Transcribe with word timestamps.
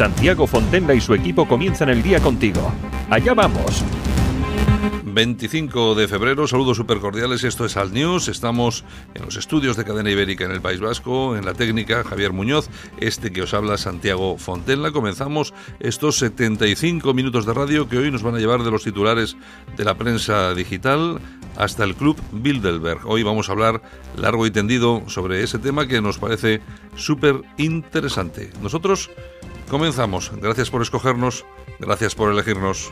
Santiago 0.00 0.46
Fontenla 0.46 0.94
y 0.94 1.00
su 1.02 1.12
equipo 1.12 1.46
comienzan 1.46 1.90
el 1.90 2.02
día 2.02 2.20
contigo. 2.20 2.72
Allá 3.10 3.34
vamos. 3.34 3.84
25 5.04 5.94
de 5.94 6.08
febrero, 6.08 6.48
saludos 6.48 6.78
super 6.78 7.00
cordiales, 7.00 7.44
esto 7.44 7.66
es 7.66 7.76
Al 7.76 7.92
News, 7.92 8.28
estamos 8.28 8.82
en 9.12 9.26
los 9.26 9.36
estudios 9.36 9.76
de 9.76 9.84
Cadena 9.84 10.10
Ibérica 10.10 10.46
en 10.46 10.52
el 10.52 10.62
País 10.62 10.80
Vasco, 10.80 11.36
en 11.36 11.44
la 11.44 11.52
técnica 11.52 12.02
Javier 12.02 12.32
Muñoz, 12.32 12.70
este 12.98 13.30
que 13.30 13.42
os 13.42 13.52
habla 13.52 13.76
Santiago 13.76 14.38
Fontenla. 14.38 14.90
Comenzamos 14.90 15.52
estos 15.80 16.16
75 16.16 17.12
minutos 17.12 17.44
de 17.44 17.52
radio 17.52 17.86
que 17.86 17.98
hoy 17.98 18.10
nos 18.10 18.22
van 18.22 18.36
a 18.36 18.38
llevar 18.38 18.62
de 18.62 18.70
los 18.70 18.84
titulares 18.84 19.36
de 19.76 19.84
la 19.84 19.98
prensa 19.98 20.54
digital 20.54 21.20
hasta 21.58 21.84
el 21.84 21.94
Club 21.94 22.16
Bilderberg. 22.32 23.00
Hoy 23.04 23.22
vamos 23.22 23.50
a 23.50 23.52
hablar 23.52 23.82
largo 24.16 24.46
y 24.46 24.50
tendido 24.50 25.02
sobre 25.08 25.42
ese 25.42 25.58
tema 25.58 25.86
que 25.86 26.00
nos 26.00 26.16
parece 26.16 26.62
súper 26.96 27.42
interesante. 27.58 28.50
Nosotros 28.62 29.10
comenzamos. 29.70 30.30
Gracias 30.36 30.70
por 30.70 30.82
escogernos, 30.82 31.46
gracias 31.78 32.14
por 32.14 32.30
elegirnos. 32.30 32.90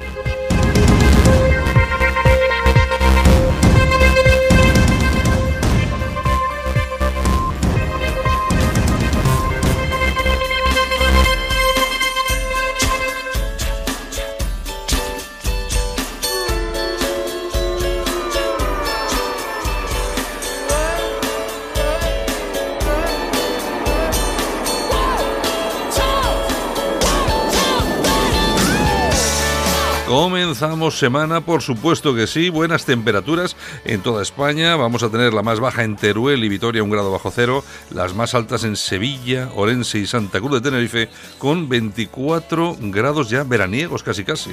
Comenzamos 30.48 30.98
semana, 30.98 31.42
por 31.42 31.60
supuesto 31.60 32.14
que 32.14 32.26
sí, 32.26 32.48
buenas 32.48 32.86
temperaturas 32.86 33.54
en 33.84 34.00
toda 34.00 34.22
España. 34.22 34.76
Vamos 34.76 35.02
a 35.02 35.10
tener 35.10 35.34
la 35.34 35.42
más 35.42 35.60
baja 35.60 35.84
en 35.84 35.94
Teruel 35.94 36.42
y 36.42 36.48
Vitoria, 36.48 36.82
un 36.82 36.88
grado 36.88 37.12
bajo 37.12 37.30
cero, 37.30 37.62
las 37.90 38.14
más 38.14 38.34
altas 38.34 38.64
en 38.64 38.74
Sevilla, 38.74 39.50
Orense 39.54 39.98
y 39.98 40.06
Santa 40.06 40.40
Cruz 40.40 40.52
de 40.52 40.60
Tenerife, 40.62 41.10
con 41.36 41.68
24 41.68 42.78
grados 42.80 43.28
ya 43.28 43.44
veraniegos 43.44 44.02
casi 44.02 44.24
casi. 44.24 44.52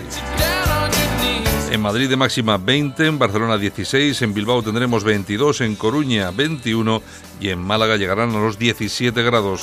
En 1.71 1.79
Madrid 1.79 2.09
de 2.09 2.17
máxima 2.17 2.57
20, 2.57 3.07
en 3.07 3.17
Barcelona 3.17 3.57
16, 3.57 4.21
en 4.21 4.33
Bilbao 4.33 4.61
tendremos 4.63 5.05
22, 5.05 5.61
en 5.61 5.77
Coruña 5.77 6.29
21 6.31 7.01
y 7.39 7.51
en 7.51 7.59
Málaga 7.59 7.95
llegarán 7.95 8.35
a 8.35 8.39
los 8.41 8.59
17 8.59 9.23
grados. 9.23 9.61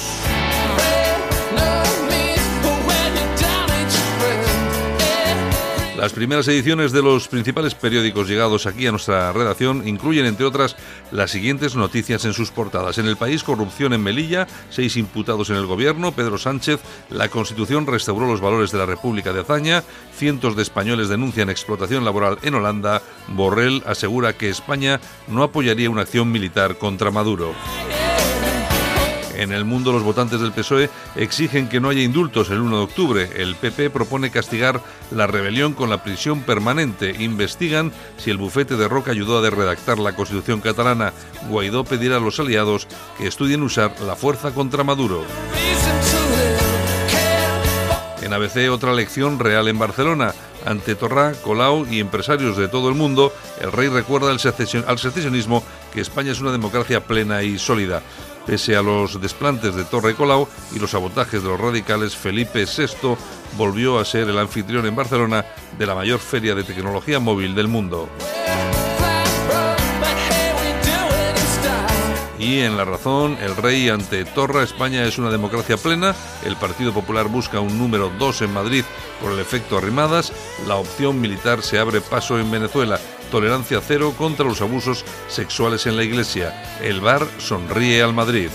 Las 6.03 6.13
primeras 6.13 6.49
ediciones 6.49 6.91
de 6.91 7.01
los 7.01 7.29
principales 7.29 7.77
periódicos 7.77 8.27
llegados 8.27 8.67
aquí 8.67 8.89
a 8.89 8.91
nuestra 8.91 9.33
redacción 9.33 9.87
incluyen, 9.87 10.27
entre 10.27 10.45
otras, 10.45 10.75
las 11.13 11.31
siguientes 11.31 11.77
noticias 11.77 12.25
en 12.25 12.33
sus 12.33 12.51
portadas. 12.51 12.99
En 12.99 13.07
el 13.07 13.17
país, 13.17 13.45
corrupción 13.45 13.93
en 13.93 14.03
Melilla, 14.03 14.49
seis 14.69 14.97
imputados 14.97 15.51
en 15.51 15.55
el 15.55 15.67
gobierno, 15.67 16.11
Pedro 16.11 16.39
Sánchez, 16.39 16.81
la 17.09 17.29
Constitución 17.29 17.87
restauró 17.87 18.27
los 18.27 18.41
valores 18.41 18.73
de 18.73 18.79
la 18.79 18.87
República 18.87 19.33
de 19.33 19.43
Azaña, 19.43 19.85
cientos 20.13 20.57
de 20.57 20.63
españoles 20.63 21.09
denuncian 21.09 21.51
explotación 21.51 22.05
laboral 22.05 22.37
en 22.43 22.57
Holanda, 22.57 23.01
Borrell 23.29 23.85
asegura 23.87 24.33
que 24.33 24.49
España 24.49 25.01
no 25.29 25.45
apoyaría 25.45 25.89
una 25.89 26.03
acción 26.03 26.33
militar 26.33 26.79
contra 26.79 27.13
Maduro. 27.13 27.55
En 29.43 29.51
el 29.51 29.65
mundo, 29.65 29.91
los 29.91 30.05
votantes 30.05 30.41
del 30.41 30.53
PSOE 30.53 30.89
exigen 31.17 31.69
que 31.69 31.81
no 31.81 31.89
haya 31.89 32.01
indultos 32.01 32.51
el 32.51 32.61
1 32.61 32.77
de 32.77 32.83
octubre. 32.85 33.31
El 33.35 33.57
PP 33.57 33.91
propone 33.91 34.31
castigar 34.31 34.81
la 35.11 35.27
rebelión 35.27 35.73
con 35.73 35.91
la 35.91 36.05
prisión 36.05 36.43
permanente. 36.43 37.17
Investigan 37.19 37.91
si 38.19 38.31
el 38.31 38.37
bufete 38.37 38.77
de 38.77 38.87
Roca 38.87 39.11
ayudó 39.11 39.45
a 39.45 39.51
redactar 39.51 39.99
la 39.99 40.15
Constitución 40.15 40.61
catalana. 40.61 41.13
Guaidó 41.49 41.83
pedirá 41.83 42.19
a 42.19 42.21
los 42.21 42.39
aliados 42.39 42.87
que 43.19 43.27
estudien 43.27 43.65
usar 43.65 44.01
la 44.03 44.15
fuerza 44.15 44.53
contra 44.53 44.85
Maduro. 44.85 45.25
En 48.23 48.33
ABC, 48.33 48.71
otra 48.71 48.95
lección 48.95 49.41
real 49.41 49.67
en 49.67 49.81
Barcelona. 49.81 50.35
Ante 50.65 50.95
Torrá, 50.95 51.33
Colau 51.43 51.85
y 51.91 51.99
empresarios 51.99 52.57
de 52.57 52.69
todo 52.69 52.89
el 52.89 52.95
mundo, 52.95 53.33
el 53.61 53.73
rey 53.73 53.89
recuerda 53.89 54.31
al 54.31 54.39
secesionismo 54.39 55.65
que 55.93 56.01
España 56.01 56.31
es 56.31 56.41
una 56.41 56.53
democracia 56.53 57.05
plena 57.05 57.43
y 57.43 57.59
sólida. 57.59 58.03
Pese 58.47 58.77
a 58.77 58.83
los 58.83 59.21
desplantes 59.21 59.75
de 59.75 59.85
Torre 59.85 60.15
Colau 60.15 60.49
y 60.75 60.79
los 60.79 60.91
sabotajes 60.91 61.43
de 61.43 61.49
los 61.49 61.61
radicales, 61.61 62.17
Felipe 62.17 62.65
VI 62.65 63.17
volvió 63.57 63.99
a 63.99 64.05
ser 64.05 64.29
el 64.29 64.39
anfitrión 64.39 64.85
en 64.87 64.97
Barcelona 64.97 65.45
de 65.79 65.87
la 65.87 65.95
mayor 65.95 66.19
feria 66.19 66.55
de 66.55 66.65
tecnología 66.65 67.21
móvil 67.21 67.55
del 67.55 67.69
mundo. 67.69 68.09
Y 72.39 72.59
en 72.59 72.77
La 72.77 72.85
Razón, 72.85 73.39
el 73.41 73.55
rey 73.55 73.89
ante 73.89 74.25
Torra, 74.25 74.65
España 74.65 75.05
es 75.05 75.17
una 75.17 75.31
democracia 75.31 75.77
plena, 75.77 76.17
el 76.45 76.57
Partido 76.57 76.93
Popular 76.93 77.29
busca 77.29 77.61
un 77.61 77.79
número 77.79 78.11
2 78.19 78.43
en 78.43 78.53
Madrid 78.53 78.85
por 79.21 79.31
el 79.31 79.39
efecto 79.39 79.79
arrimadas, 79.79 80.33
la 80.67 80.75
opción 80.75 81.21
militar 81.21 81.63
se 81.63 81.79
abre 81.79 82.01
paso 82.01 82.41
en 82.41 82.51
Venezuela 82.51 82.99
tolerancia 83.33 83.81
cero 83.81 84.15
contra 84.17 84.45
los 84.45 84.61
abusos 84.61 85.05
sexuales 85.27 85.87
en 85.87 85.97
la 85.97 86.05
Iglesia. 86.05 86.79
El 86.83 87.01
bar 87.01 87.27
sonríe 87.39 88.03
al 88.03 88.13
Madrid. 88.13 88.51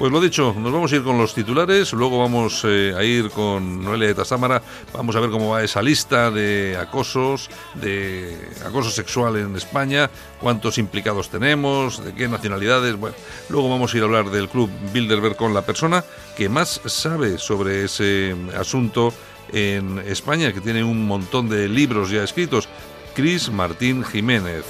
Pues 0.00 0.10
lo 0.12 0.20
dicho, 0.22 0.56
nos 0.58 0.72
vamos 0.72 0.90
a 0.90 0.96
ir 0.96 1.02
con 1.02 1.18
los 1.18 1.34
titulares, 1.34 1.92
luego 1.92 2.18
vamos 2.18 2.64
eh, 2.66 2.94
a 2.96 3.04
ir 3.04 3.28
con 3.28 3.84
Noelia 3.84 4.08
de 4.08 4.14
Tasámara, 4.14 4.62
vamos 4.94 5.14
a 5.14 5.20
ver 5.20 5.28
cómo 5.28 5.50
va 5.50 5.62
esa 5.62 5.82
lista 5.82 6.30
de 6.30 6.74
acosos, 6.80 7.50
de 7.74 8.34
acoso 8.64 8.88
sexual 8.88 9.36
en 9.36 9.54
España, 9.56 10.08
cuántos 10.40 10.78
implicados 10.78 11.28
tenemos, 11.28 12.02
de 12.02 12.14
qué 12.14 12.28
nacionalidades. 12.28 12.96
Bueno, 12.96 13.14
luego 13.50 13.68
vamos 13.68 13.92
a 13.92 13.96
ir 13.98 14.02
a 14.02 14.06
hablar 14.06 14.30
del 14.30 14.48
Club 14.48 14.70
Bilderberg 14.90 15.36
con 15.36 15.52
la 15.52 15.66
persona 15.66 16.02
que 16.34 16.48
más 16.48 16.80
sabe 16.86 17.36
sobre 17.36 17.84
ese 17.84 18.34
asunto 18.58 19.12
en 19.52 19.98
España, 19.98 20.54
que 20.54 20.62
tiene 20.62 20.82
un 20.82 21.06
montón 21.06 21.50
de 21.50 21.68
libros 21.68 22.08
ya 22.08 22.24
escritos, 22.24 22.70
Cris 23.14 23.50
Martín 23.50 24.02
Jiménez. 24.02 24.64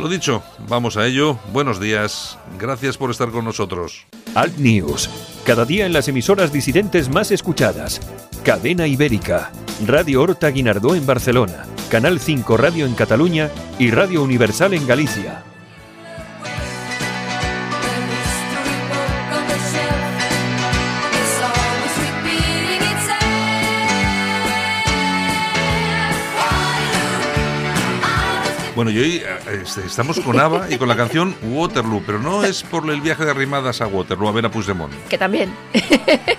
Lo 0.00 0.08
dicho, 0.08 0.42
vamos 0.66 0.96
a 0.96 1.06
ello. 1.06 1.38
Buenos 1.52 1.78
días. 1.78 2.38
Gracias 2.58 2.96
por 2.96 3.10
estar 3.10 3.30
con 3.30 3.44
nosotros. 3.44 4.06
Alt 4.34 4.56
News. 4.56 5.10
Cada 5.44 5.66
día 5.66 5.84
en 5.84 5.92
las 5.92 6.08
emisoras 6.08 6.52
disidentes 6.52 7.10
más 7.10 7.30
escuchadas. 7.30 8.00
Cadena 8.42 8.86
Ibérica. 8.86 9.52
Radio 9.86 10.22
Horta 10.22 10.48
Guinardó 10.48 10.94
en 10.94 11.04
Barcelona. 11.04 11.66
Canal 11.90 12.18
5 12.18 12.56
Radio 12.56 12.86
en 12.86 12.94
Cataluña 12.94 13.50
y 13.78 13.90
Radio 13.90 14.22
Universal 14.22 14.72
en 14.72 14.86
Galicia. 14.86 15.44
Bueno, 28.80 28.92
y 28.92 28.98
hoy 28.98 29.16
eh, 29.16 29.60
este, 29.62 29.84
estamos 29.84 30.18
con 30.20 30.40
Ava 30.40 30.66
y 30.70 30.78
con 30.78 30.88
la 30.88 30.96
canción 30.96 31.36
Waterloo, 31.42 32.02
pero 32.06 32.18
no 32.18 32.44
es 32.44 32.62
por 32.62 32.88
el 32.88 33.02
viaje 33.02 33.26
de 33.26 33.30
Arrimadas 33.30 33.82
a 33.82 33.86
Waterloo, 33.86 34.26
a 34.26 34.32
ver 34.32 34.46
a 34.46 34.50
Puigdemont. 34.50 34.90
Que 35.06 35.18
también. 35.18 35.52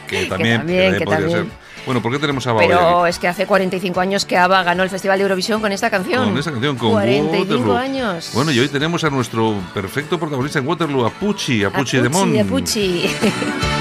Que 0.07 0.25
también, 0.25 0.65
que 0.65 1.05
podría 1.05 1.29
ser. 1.29 1.45
Bueno, 1.85 2.01
¿por 2.01 2.11
qué 2.11 2.17
tenemos 2.17 2.47
a 2.47 2.49
Ava 2.49 2.61
Pero 2.61 3.05
es 3.05 3.19
que 3.19 3.27
hace 3.27 3.45
45 3.45 3.99
años 3.99 4.25
que 4.25 4.37
Ava 4.37 4.63
ganó 4.63 4.81
el 4.81 4.89
Festival 4.89 5.19
de 5.19 5.21
Eurovisión 5.21 5.61
con 5.61 5.71
esta 5.71 5.91
canción. 5.91 6.29
Con 6.29 6.37
esta 6.39 6.51
canción, 6.51 6.77
con 6.77 6.89
45 6.93 7.43
Waterloo. 7.43 7.77
años. 7.77 8.31
Bueno, 8.33 8.51
y 8.51 8.57
hoy 8.57 8.69
tenemos 8.69 9.03
a 9.03 9.11
nuestro 9.11 9.53
perfecto 9.71 10.19
protagonista 10.19 10.57
en 10.57 10.67
Waterloo, 10.67 11.05
a 11.05 11.11
Pucci, 11.11 11.63
a 11.63 11.69
Pucci 11.69 11.99
de 11.99 12.09
Mon. 12.09 12.39
A 12.39 12.43
Pucci. 12.43 13.05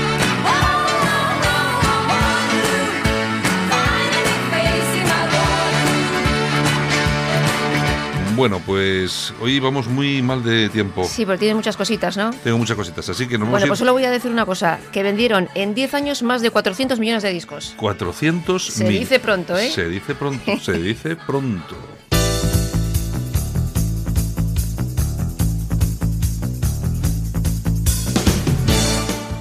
Bueno, 8.40 8.58
pues 8.64 9.34
hoy 9.42 9.60
vamos 9.60 9.86
muy 9.86 10.22
mal 10.22 10.42
de 10.42 10.70
tiempo. 10.70 11.04
Sí, 11.04 11.26
pero 11.26 11.38
tiene 11.38 11.54
muchas 11.54 11.76
cositas, 11.76 12.16
¿no? 12.16 12.30
Tengo 12.42 12.56
muchas 12.56 12.74
cositas, 12.74 13.06
así 13.10 13.26
que 13.26 13.32
nos 13.34 13.40
vamos 13.40 13.50
Bueno, 13.50 13.64
a 13.64 13.66
ir- 13.66 13.68
pues 13.68 13.78
solo 13.80 13.92
voy 13.92 14.02
a 14.06 14.10
decir 14.10 14.30
una 14.30 14.46
cosa, 14.46 14.78
que 14.92 15.02
vendieron 15.02 15.50
en 15.54 15.74
10 15.74 15.92
años 15.92 16.22
más 16.22 16.40
de 16.40 16.50
400 16.50 16.98
millones 16.98 17.22
de 17.22 17.34
discos. 17.34 17.74
400 17.76 18.64
Se 18.64 18.84
mil. 18.84 18.98
dice 19.00 19.20
pronto, 19.20 19.58
¿eh? 19.58 19.70
Se 19.70 19.86
dice 19.90 20.14
pronto, 20.14 20.58
se 20.62 20.72
dice 20.72 21.16
pronto. 21.16 21.76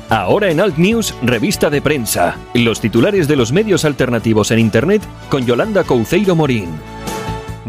Ahora 0.09 0.49
en 0.49 0.59
Alt 0.59 0.77
News, 0.77 1.13
revista 1.21 1.69
de 1.69 1.81
prensa. 1.83 2.35
Los 2.55 2.81
titulares 2.81 3.27
de 3.27 3.35
los 3.35 3.51
medios 3.51 3.85
alternativos 3.85 4.49
en 4.49 4.57
Internet 4.57 5.03
con 5.29 5.45
Yolanda 5.45 5.83
Couceiro 5.83 6.35
Morín. 6.35 6.69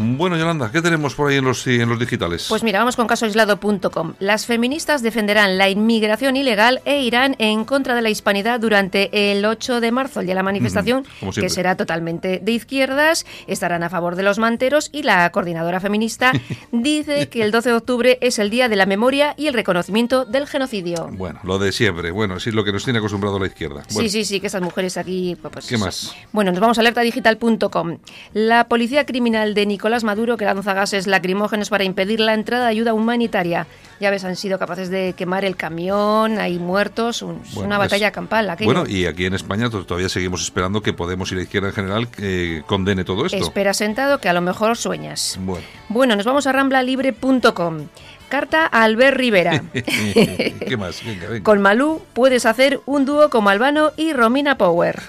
Bueno, 0.01 0.37
Yolanda, 0.37 0.71
¿qué 0.71 0.81
tenemos 0.81 1.15
por 1.15 1.29
ahí 1.29 1.37
en 1.37 1.45
los, 1.45 1.65
en 1.67 1.87
los 1.87 1.99
digitales? 1.99 2.47
Pues 2.49 2.63
mira, 2.63 2.79
vamos 2.79 2.95
con 2.95 3.07
casoaislado.com. 3.07 4.13
Las 4.19 4.45
feministas 4.45 5.01
defenderán 5.01 5.57
la 5.57 5.69
inmigración 5.69 6.35
ilegal 6.35 6.81
e 6.85 7.01
irán 7.01 7.35
en 7.39 7.65
contra 7.65 7.93
de 7.95 8.01
la 8.01 8.09
hispanidad 8.09 8.59
durante 8.59 9.31
el 9.31 9.45
8 9.45 9.79
de 9.81 9.91
marzo, 9.91 10.19
el 10.19 10.25
día 10.25 10.33
de 10.33 10.39
la 10.39 10.43
manifestación, 10.43 11.05
que 11.35 11.49
será 11.49 11.75
totalmente 11.77 12.39
de 12.43 12.51
izquierdas. 12.51 13.25
Estarán 13.47 13.83
a 13.83 13.89
favor 13.89 14.15
de 14.15 14.23
los 14.23 14.39
manteros 14.39 14.89
y 14.91 15.03
la 15.03 15.29
coordinadora 15.31 15.79
feminista 15.79 16.31
dice 16.71 17.29
que 17.29 17.43
el 17.43 17.51
12 17.51 17.69
de 17.69 17.75
octubre 17.75 18.17
es 18.21 18.39
el 18.39 18.49
día 18.49 18.69
de 18.69 18.75
la 18.75 18.85
memoria 18.85 19.35
y 19.37 19.47
el 19.47 19.53
reconocimiento 19.53 20.25
del 20.25 20.47
genocidio. 20.47 21.09
Bueno, 21.11 21.39
lo 21.43 21.59
de 21.59 21.71
siempre. 21.71 22.11
Bueno, 22.11 22.39
sí, 22.39 22.51
lo 22.51 22.63
que 22.63 22.71
nos 22.71 22.83
tiene 22.83 22.99
acostumbrado 22.99 23.37
la 23.39 23.47
izquierda. 23.47 23.83
Bueno, 23.91 24.01
Sí, 24.01 24.09
sí, 24.09 24.25
sí, 24.25 24.39
que 24.39 24.47
esas 24.47 24.61
mujeres 24.61 24.97
aquí. 24.97 25.37
pues, 25.41 25.53
pues, 25.53 25.67
¿Qué 25.67 25.77
más? 25.77 26.15
Bueno, 26.31 26.51
nos 26.51 26.59
vamos 26.59 26.77
a 26.77 26.81
alertadigital.com. 26.81 27.97
La 28.33 28.67
policía 28.67 29.05
criminal 29.05 29.53
de 29.53 29.65
Nicolás 29.65 29.90
Maduro, 30.03 30.37
que 30.37 30.45
lanza 30.45 30.73
gases 30.73 31.05
lacrimógenos 31.07 31.69
para 31.69 31.83
impedir 31.83 32.19
la 32.19 32.33
entrada 32.33 32.65
de 32.65 32.71
ayuda 32.71 32.93
humanitaria. 32.93 33.67
Ya 33.99 34.09
ves, 34.09 34.23
han 34.23 34.35
sido 34.35 34.57
capaces 34.57 34.89
de 34.89 35.13
quemar 35.15 35.45
el 35.45 35.55
camión, 35.55 36.39
hay 36.39 36.57
muertos, 36.57 37.21
un- 37.21 37.41
Bueno, 37.53 37.67
una 37.67 37.75
es- 37.75 37.79
batalla 37.79 38.11
campal. 38.11 38.49
aquello. 38.49 38.71
Bueno, 38.71 38.89
y 38.89 39.05
aquí 39.05 39.25
en 39.25 39.33
España 39.35 39.69
to- 39.69 39.85
todavía 39.85 40.09
seguimos 40.09 40.41
esperando 40.41 40.81
que 40.81 40.93
Podemos 40.93 41.31
y 41.31 41.35
la 41.35 41.41
izquierda 41.43 41.69
en 41.69 41.73
general 41.73 42.07
eh, 42.19 42.63
condene 42.67 43.03
todo 43.03 43.25
esto. 43.25 43.37
Espera 43.37 43.73
sentado 43.73 44.19
que 44.19 44.29
a 44.29 44.33
lo 44.33 44.41
mejor 44.41 44.77
sueñas. 44.77 45.37
Bueno, 45.41 45.65
Bueno, 45.89 46.15
nos 46.15 46.25
vamos 46.25 46.47
a 46.47 46.51
ramblalibre.com. 46.51 47.87
Carta 48.29 48.65
a 48.71 48.83
Albert 48.83 49.17
Rivera. 49.17 49.61
¿qué 49.73 50.77
más? 50.79 51.03
Venga, 51.03 51.27
venga. 51.27 51.43
Con 51.43 51.61
Malú 51.61 52.01
puedes 52.13 52.45
hacer 52.45 52.79
un 52.85 53.03
dúo 53.05 53.29
como 53.29 53.49
Albano 53.49 53.91
y 53.97 54.13
Romina 54.13 54.57
Power. 54.57 54.99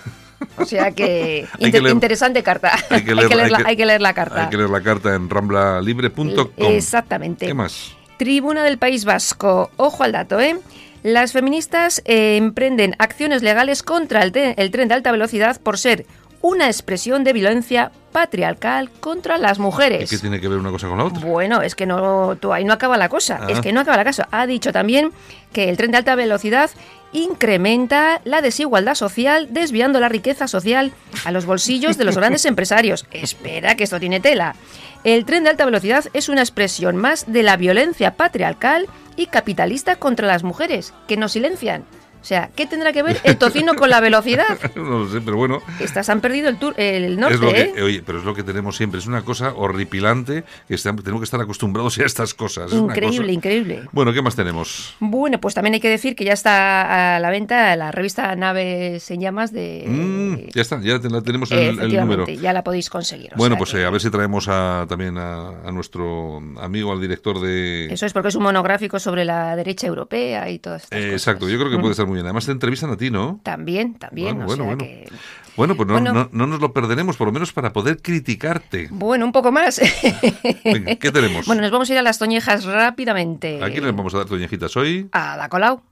O 0.56 0.64
sea 0.64 0.90
que, 0.92 1.46
Hay 1.52 1.66
inter- 1.66 1.72
que 1.72 1.80
leer- 1.82 1.92
interesante 1.94 2.42
carta. 2.42 2.72
Hay 2.90 3.04
que, 3.04 3.14
leer, 3.14 3.28
leerla, 3.34 3.58
hay 3.58 3.62
que- 3.64 3.70
hay 3.70 3.76
que 3.76 3.86
leer 3.86 4.00
la 4.00 4.12
carta. 4.14 4.44
Hay 4.44 4.50
que 4.50 4.56
leer 4.56 4.70
la 4.70 4.80
carta 4.82 5.14
en 5.14 5.28
ramblalibre.com. 5.30 6.48
Exactamente. 6.58 7.46
¿Qué 7.46 7.54
más? 7.54 7.92
Tribuna 8.16 8.64
del 8.64 8.78
País 8.78 9.04
Vasco. 9.04 9.70
Ojo 9.76 10.04
al 10.04 10.12
dato, 10.12 10.40
¿eh? 10.40 10.56
Las 11.02 11.32
feministas 11.32 12.00
eh, 12.04 12.36
emprenden 12.36 12.94
acciones 12.98 13.42
legales 13.42 13.82
contra 13.82 14.22
el, 14.22 14.32
el 14.36 14.70
tren 14.70 14.86
de 14.88 14.94
alta 14.94 15.10
velocidad 15.10 15.60
por 15.60 15.76
ser 15.76 16.06
una 16.42 16.66
expresión 16.66 17.24
de 17.24 17.32
violencia 17.32 17.92
patriarcal 18.10 18.90
contra 18.90 19.38
las 19.38 19.58
¿Y 19.58 19.62
mujeres. 19.62 20.10
qué 20.10 20.18
tiene 20.18 20.40
que 20.40 20.48
ver 20.48 20.58
una 20.58 20.70
cosa 20.70 20.88
con 20.88 20.98
la 20.98 21.04
otra? 21.04 21.24
Bueno, 21.24 21.62
es 21.62 21.74
que 21.74 21.86
no, 21.86 22.36
ahí 22.52 22.64
no 22.64 22.72
acaba 22.72 22.98
la 22.98 23.08
cosa. 23.08 23.38
Ah. 23.40 23.46
Es 23.48 23.60
que 23.60 23.72
no 23.72 23.80
acaba 23.80 23.96
la 23.96 24.04
cosa. 24.04 24.28
Ha 24.30 24.46
dicho 24.46 24.72
también 24.72 25.12
que 25.52 25.68
el 25.68 25.76
tren 25.76 25.92
de 25.92 25.98
alta 25.98 26.14
velocidad 26.14 26.70
incrementa 27.12 28.20
la 28.24 28.40
desigualdad 28.40 28.94
social, 28.94 29.48
desviando 29.50 30.00
la 30.00 30.08
riqueza 30.08 30.48
social 30.48 30.92
a 31.24 31.30
los 31.30 31.46
bolsillos 31.46 31.96
de 31.96 32.04
los 32.04 32.16
grandes 32.18 32.44
empresarios. 32.44 33.06
Espera, 33.12 33.76
que 33.76 33.84
esto 33.84 34.00
tiene 34.00 34.20
tela. 34.20 34.56
El 35.04 35.24
tren 35.24 35.44
de 35.44 35.50
alta 35.50 35.64
velocidad 35.64 36.04
es 36.12 36.28
una 36.28 36.42
expresión 36.42 36.96
más 36.96 37.30
de 37.30 37.42
la 37.42 37.56
violencia 37.56 38.14
patriarcal 38.14 38.86
y 39.16 39.26
capitalista 39.26 39.96
contra 39.96 40.26
las 40.26 40.42
mujeres, 40.42 40.92
que 41.06 41.16
nos 41.16 41.32
silencian. 41.32 41.84
O 42.22 42.24
sea, 42.24 42.50
¿qué 42.54 42.66
tendrá 42.66 42.92
que 42.92 43.02
ver 43.02 43.20
el 43.24 43.36
tocino 43.36 43.74
con 43.74 43.90
la 43.90 44.00
velocidad? 44.00 44.58
no 44.76 45.00
lo 45.00 45.08
sé, 45.10 45.20
pero 45.20 45.36
bueno. 45.36 45.60
Estas 45.80 46.08
han 46.08 46.20
perdido 46.20 46.48
el, 46.48 46.56
tour, 46.56 46.72
el 46.78 47.18
norte, 47.18 47.34
es 47.34 47.40
lo 47.40 47.50
¿eh? 47.50 47.82
oye, 47.82 48.02
pero 48.06 48.20
es 48.20 48.24
lo 48.24 48.32
que 48.34 48.42
tenemos 48.44 48.76
siempre. 48.76 49.00
Es 49.00 49.06
una 49.06 49.22
cosa 49.22 49.52
horripilante 49.54 50.44
que 50.68 50.74
está- 50.74 50.94
tenemos 50.94 51.20
que 51.20 51.24
estar 51.24 51.40
acostumbrados 51.40 51.98
a 51.98 52.04
estas 52.04 52.32
cosas. 52.34 52.72
Es 52.72 52.78
Increíble, 52.78 53.18
cosa- 53.18 53.32
increíble. 53.32 53.82
Bueno, 53.92 54.12
¿qué 54.12 54.22
más 54.22 54.36
tenemos? 54.36 54.94
Bueno, 55.00 55.40
pues 55.40 55.54
también 55.54 55.74
hay 55.74 55.80
que 55.80 55.88
decir 55.90 56.14
que 56.14 56.24
ya 56.24 56.32
está 56.32 57.16
a 57.16 57.20
la 57.20 57.30
venta 57.30 57.74
la 57.76 57.90
revista 57.90 58.34
Naves 58.36 59.10
en 59.10 59.20
llamas 59.20 59.52
de... 59.52 59.84
Mm, 59.88 60.50
ya 60.54 60.62
está, 60.62 60.80
ya 60.80 60.98
la 60.98 61.22
tenemos 61.22 61.50
eh, 61.52 61.68
el, 61.70 61.80
el 61.80 61.96
número. 61.96 62.26
ya 62.26 62.52
la 62.52 62.62
podéis 62.62 62.88
conseguir. 62.88 63.30
Bueno, 63.36 63.56
pues 63.58 63.72
que 63.72 63.80
eh, 63.80 63.84
a 63.84 63.90
ver 63.90 64.00
si 64.00 64.10
traemos 64.10 64.46
a, 64.48 64.86
también 64.88 65.18
a, 65.18 65.48
a 65.66 65.72
nuestro 65.72 66.38
amigo, 66.60 66.92
al 66.92 67.00
director 67.00 67.40
de... 67.40 67.92
Eso 67.92 68.06
es 68.06 68.12
porque 68.12 68.28
es 68.28 68.34
un 68.36 68.44
monográfico 68.44 68.98
sobre 69.00 69.24
la 69.24 69.56
derecha 69.56 69.86
europea 69.86 70.48
y 70.50 70.58
todas 70.58 70.84
estas 70.84 70.98
Eh, 70.98 71.02
cosas. 71.06 71.12
exacto, 71.14 71.48
yo 71.48 71.58
creo 71.58 71.70
que 71.70 71.78
puede 71.78 71.92
estar 71.92 72.06
muy 72.06 72.11
bien. 72.12 72.26
Además 72.26 72.46
te 72.46 72.52
entrevistan 72.52 72.90
a 72.90 72.96
ti, 72.96 73.10
¿no? 73.10 73.40
También, 73.42 73.94
también. 73.94 74.36
Bueno, 74.36 74.44
o 74.44 74.46
bueno, 74.46 74.64
sea 74.64 74.74
bueno. 74.76 74.84
que- 74.84 75.08
Bueno, 75.56 75.74
pues 75.76 75.86
no, 75.86 75.94
Bueno. 75.94 76.12
no- 76.14 76.28
no 76.32 76.46
nos 76.46 76.60
lo 76.60 76.72
perderemos, 76.72 77.16
por 77.16 77.26
lo 77.26 77.32
menos 77.32 77.52
para 77.52 77.72
poder 77.74 78.00
criticarte. 78.00 78.88
Bueno, 78.90 79.26
un 79.26 79.32
poco 79.32 79.52
más. 79.52 79.80
Venga, 80.64 80.96
¿qué 80.96 81.12
tenemos? 81.12 81.46
bueno, 81.46 81.60
nos 81.62 81.70
vamos 81.70 81.90
a 81.90 81.92
ir 81.92 81.98
a 81.98 82.02
las 82.02 82.18
toñejas 82.18 82.64
rápidamente. 82.64 83.62
¿A 83.62 83.68
quién 83.70 83.84
le 83.84 83.92
vamos 83.92 84.14
a 84.14 84.18
dar 84.18 84.26
toñejitas 84.26 84.74
hoy? 84.76 85.08
A 85.12 85.36
Da 85.36 85.48
Colau. 85.50 85.82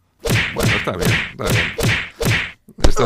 Bueno, 0.55 0.70
está 0.76 0.96
bien, 0.96 1.11
está 1.32 1.44
bien. 1.44 2.00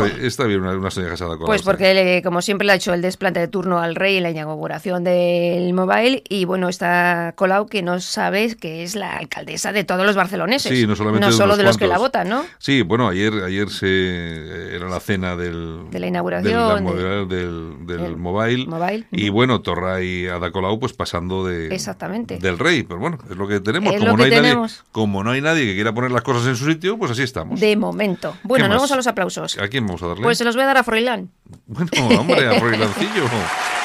Está, 0.03 0.25
está 0.25 0.43
bien 0.45 0.61
una, 0.61 0.71
unas 0.77 0.93
toñejas 0.95 1.21
a 1.21 1.25
la 1.27 1.35
cola, 1.37 1.45
Pues 1.45 1.61
porque, 1.63 1.93
le- 1.93 2.21
como 2.23 2.41
siempre, 2.41 2.65
le 2.65 2.73
ha 2.73 2.75
hecho 2.75 2.93
el 2.93 3.01
desplante 3.01 3.39
de 3.39 3.47
turno 3.47 3.79
al 3.79 3.95
rey 3.95 4.17
en 4.17 4.23
la 4.23 4.29
inauguración 4.31 5.03
del 5.03 5.73
mobile. 5.73 6.23
Y 6.29 6.45
bueno, 6.45 6.69
está 6.69 7.33
Colau, 7.35 7.67
que 7.67 7.81
no 7.81 7.99
sabes 7.99 8.55
que 8.55 8.83
es 8.83 8.95
la 8.95 9.15
alcaldesa 9.17 9.71
de 9.71 9.83
todos 9.83 10.05
los 10.05 10.15
barceloneses. 10.15 10.77
Sí, 10.77 10.85
no 10.87 10.95
solamente 10.95 11.27
de 11.27 11.33
solo 11.33 11.57
de 11.57 11.63
los 11.63 11.77
que 11.77 11.87
la 11.87 11.97
votan, 11.97 12.29
¿no? 12.29 12.43
Sí, 12.57 12.81
bueno, 12.81 13.07
ayer 13.07 13.33
ayer 13.45 13.69
se 13.69 13.87
eh, 13.87 14.75
era 14.75 14.89
la 14.89 14.99
cena 14.99 15.35
del 15.35 15.89
De 15.91 15.99
la 15.99 16.07
inauguración, 16.07 16.85
de- 16.85 17.25
del, 17.35 17.85
del 17.85 18.17
mobile, 18.17 18.65
mobile. 18.67 19.05
y 19.11 19.29
bueno, 19.29 19.61
Torra 19.61 20.01
y 20.01 20.27
Ada 20.27 20.51
Colau 20.51 20.79
pues 20.79 20.93
pasando 20.93 21.45
de 21.45 21.73
Exactamente. 21.73 22.37
del 22.37 22.57
rey, 22.59 22.83
pero 22.83 22.99
bueno, 22.99 23.17
es 23.29 23.35
lo 23.37 23.47
que 23.47 23.59
tenemos, 23.59 23.93
Es 23.93 23.99
como 23.99 24.11
lo 24.11 24.17
no 24.17 24.17
que 24.17 24.23
hay 24.25 24.29
nadie, 24.31 24.41
tenemos. 24.43 24.83
como 24.91 25.23
no 25.23 25.31
hay 25.31 25.41
nadie 25.41 25.65
que 25.65 25.73
quiera 25.75 25.93
poner 25.93 26.11
las 26.11 26.21
cosas 26.23 26.47
en 26.47 26.55
su 26.55 26.65
sitio, 26.65 26.97
pues 26.97 27.11
así 27.11 27.23
estamos. 27.23 27.59
De 27.59 27.75
momento. 27.75 28.35
Bueno, 28.43 28.65
¿Qué 28.65 28.69
nos 28.69 28.75
más? 28.75 28.81
vamos 28.81 28.91
a 28.91 28.95
los 28.97 29.07
aplausos. 29.07 29.57
¿A 29.59 29.67
quién 29.67 29.84
vamos 29.85 30.03
a 30.03 30.07
darle? 30.07 30.23
Pues 30.23 30.37
se 30.37 30.43
los 30.43 30.55
voy 30.55 30.63
a 30.63 30.67
dar 30.67 30.77
a 30.77 30.83
Froilán. 30.83 31.31
Bueno, 31.67 31.91
hombre, 32.19 32.47
a 32.47 32.59
Froilancillo. 32.59 33.25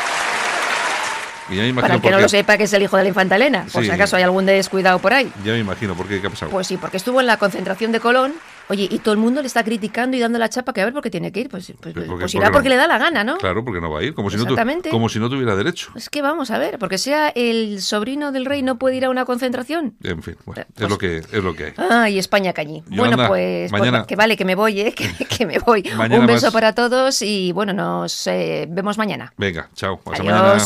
Y 1.50 1.57
ya 1.57 1.62
me 1.62 1.69
imagino 1.69 1.80
Para 1.83 1.95
el 1.95 2.00
que 2.00 2.11
no 2.11 2.21
lo 2.21 2.28
sepa, 2.28 2.57
que 2.57 2.64
es 2.64 2.73
el 2.73 2.83
hijo 2.83 2.97
de 2.97 3.02
la 3.02 3.09
infanta 3.09 3.37
Elena. 3.37 3.66
Por 3.73 3.83
Sí. 3.83 3.88
si 3.88 3.95
acaso 3.95 4.16
hay 4.16 4.23
algún 4.23 4.47
descuidado 4.47 4.99
por 4.99 5.12
ahí. 5.12 5.30
Ya 5.45 5.52
me 5.52 5.59
imagino 5.59 5.95
por 5.95 6.07
qué, 6.07 6.21
qué 6.21 6.26
ha 6.28 6.30
pasado. 6.30 6.50
Pues 6.50 6.66
sí, 6.66 6.76
porque 6.76 6.97
estuvo 6.97 7.21
en 7.21 7.26
la 7.26 7.37
concentración 7.38 7.92
de 7.92 8.00
Colón. 8.00 8.33
Oye, 8.69 8.87
y 8.88 9.00
todo 9.00 9.12
el 9.12 9.19
mundo 9.19 9.40
le 9.40 9.49
está 9.49 9.64
criticando 9.64 10.16
y 10.16 10.21
dando 10.21 10.38
la 10.38 10.49
chapa 10.49 10.73
que 10.73 10.80
a 10.80 10.85
ver 10.85 10.95
por 10.95 11.02
qué 11.02 11.11
tiene 11.11 11.33
que 11.33 11.40
ir. 11.40 11.49
Pues, 11.49 11.66
pues, 11.66 11.76
porque- 11.92 11.92
pues 12.07 12.21
porque 12.21 12.37
irá 12.37 12.47
no- 12.47 12.52
porque 12.52 12.69
le 12.69 12.76
da 12.76 12.87
la 12.87 12.99
gana, 12.99 13.25
¿no? 13.25 13.37
Claro, 13.38 13.64
porque 13.64 13.80
no 13.80 13.90
va 13.90 13.99
a 13.99 14.02
ir, 14.04 14.14
como 14.14 14.30
si 14.30 14.37
no, 14.37 14.45
tu- 14.45 14.50
Exactamente. 14.52 14.90
como 14.90 15.09
si 15.09 15.19
no 15.19 15.28
tuviera 15.28 15.57
derecho. 15.57 15.90
Es 15.97 16.09
que 16.09 16.23
vamos 16.23 16.52
a 16.52 16.59
ver, 16.59 16.78
porque 16.78 16.97
sea 16.97 17.30
el 17.30 17.83
sobrino 17.83 18.30
del 18.30 18.45
rey 18.45 18.62
no 18.62 18.78
puede 18.78 18.95
ir 18.95 19.04
a 19.07 19.11
una 19.11 19.25
concentración. 19.25 19.95
En 20.04 20.23
fin, 20.23 20.37
bueno, 20.47 20.62
Eh, 20.62 20.66
es 20.69 20.75
pues- 20.76 20.88
lo 20.88 20.99
que 20.99 21.16
es 21.19 21.33
lo 21.42 21.57
que 21.57 21.64
hay. 21.64 21.73
Ay, 21.90 22.19
España 22.21 22.52
cañí. 22.52 22.85
Yolanda, 22.88 23.16
bueno, 23.16 23.28
pues, 23.28 23.71
pues 23.71 23.80
mañana- 23.83 24.07
que 24.07 24.14
vale, 24.14 24.37
que 24.37 24.45
me 24.45 24.54
voy, 24.54 24.80
¿eh? 24.83 24.95
que, 25.19 25.25
que 25.25 25.47
me 25.47 25.59
voy. 25.59 25.83
Mañana 25.97 26.21
Un 26.21 26.26
beso 26.28 26.47
más. 26.47 26.52
para 26.54 26.73
todos 26.73 27.23
y 27.23 27.50
bueno, 27.50 27.73
nos 27.73 28.25
eh, 28.28 28.66
vemos 28.71 28.99
mañana. 28.99 29.33
Venga, 29.37 29.69
chao, 29.75 30.00
hasta 30.07 30.23
mañana. 30.23 30.59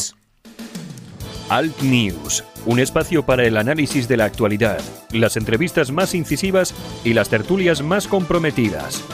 Alt 1.50 1.82
News, 1.82 2.42
un 2.64 2.80
espacio 2.80 3.26
para 3.26 3.44
el 3.44 3.58
análisis 3.58 4.08
de 4.08 4.16
la 4.16 4.24
actualidad, 4.24 4.80
las 5.10 5.36
entrevistas 5.36 5.92
más 5.92 6.14
incisivas 6.14 6.74
y 7.04 7.12
las 7.12 7.28
tertulias 7.28 7.82
más 7.82 8.08
comprometidas. 8.08 9.04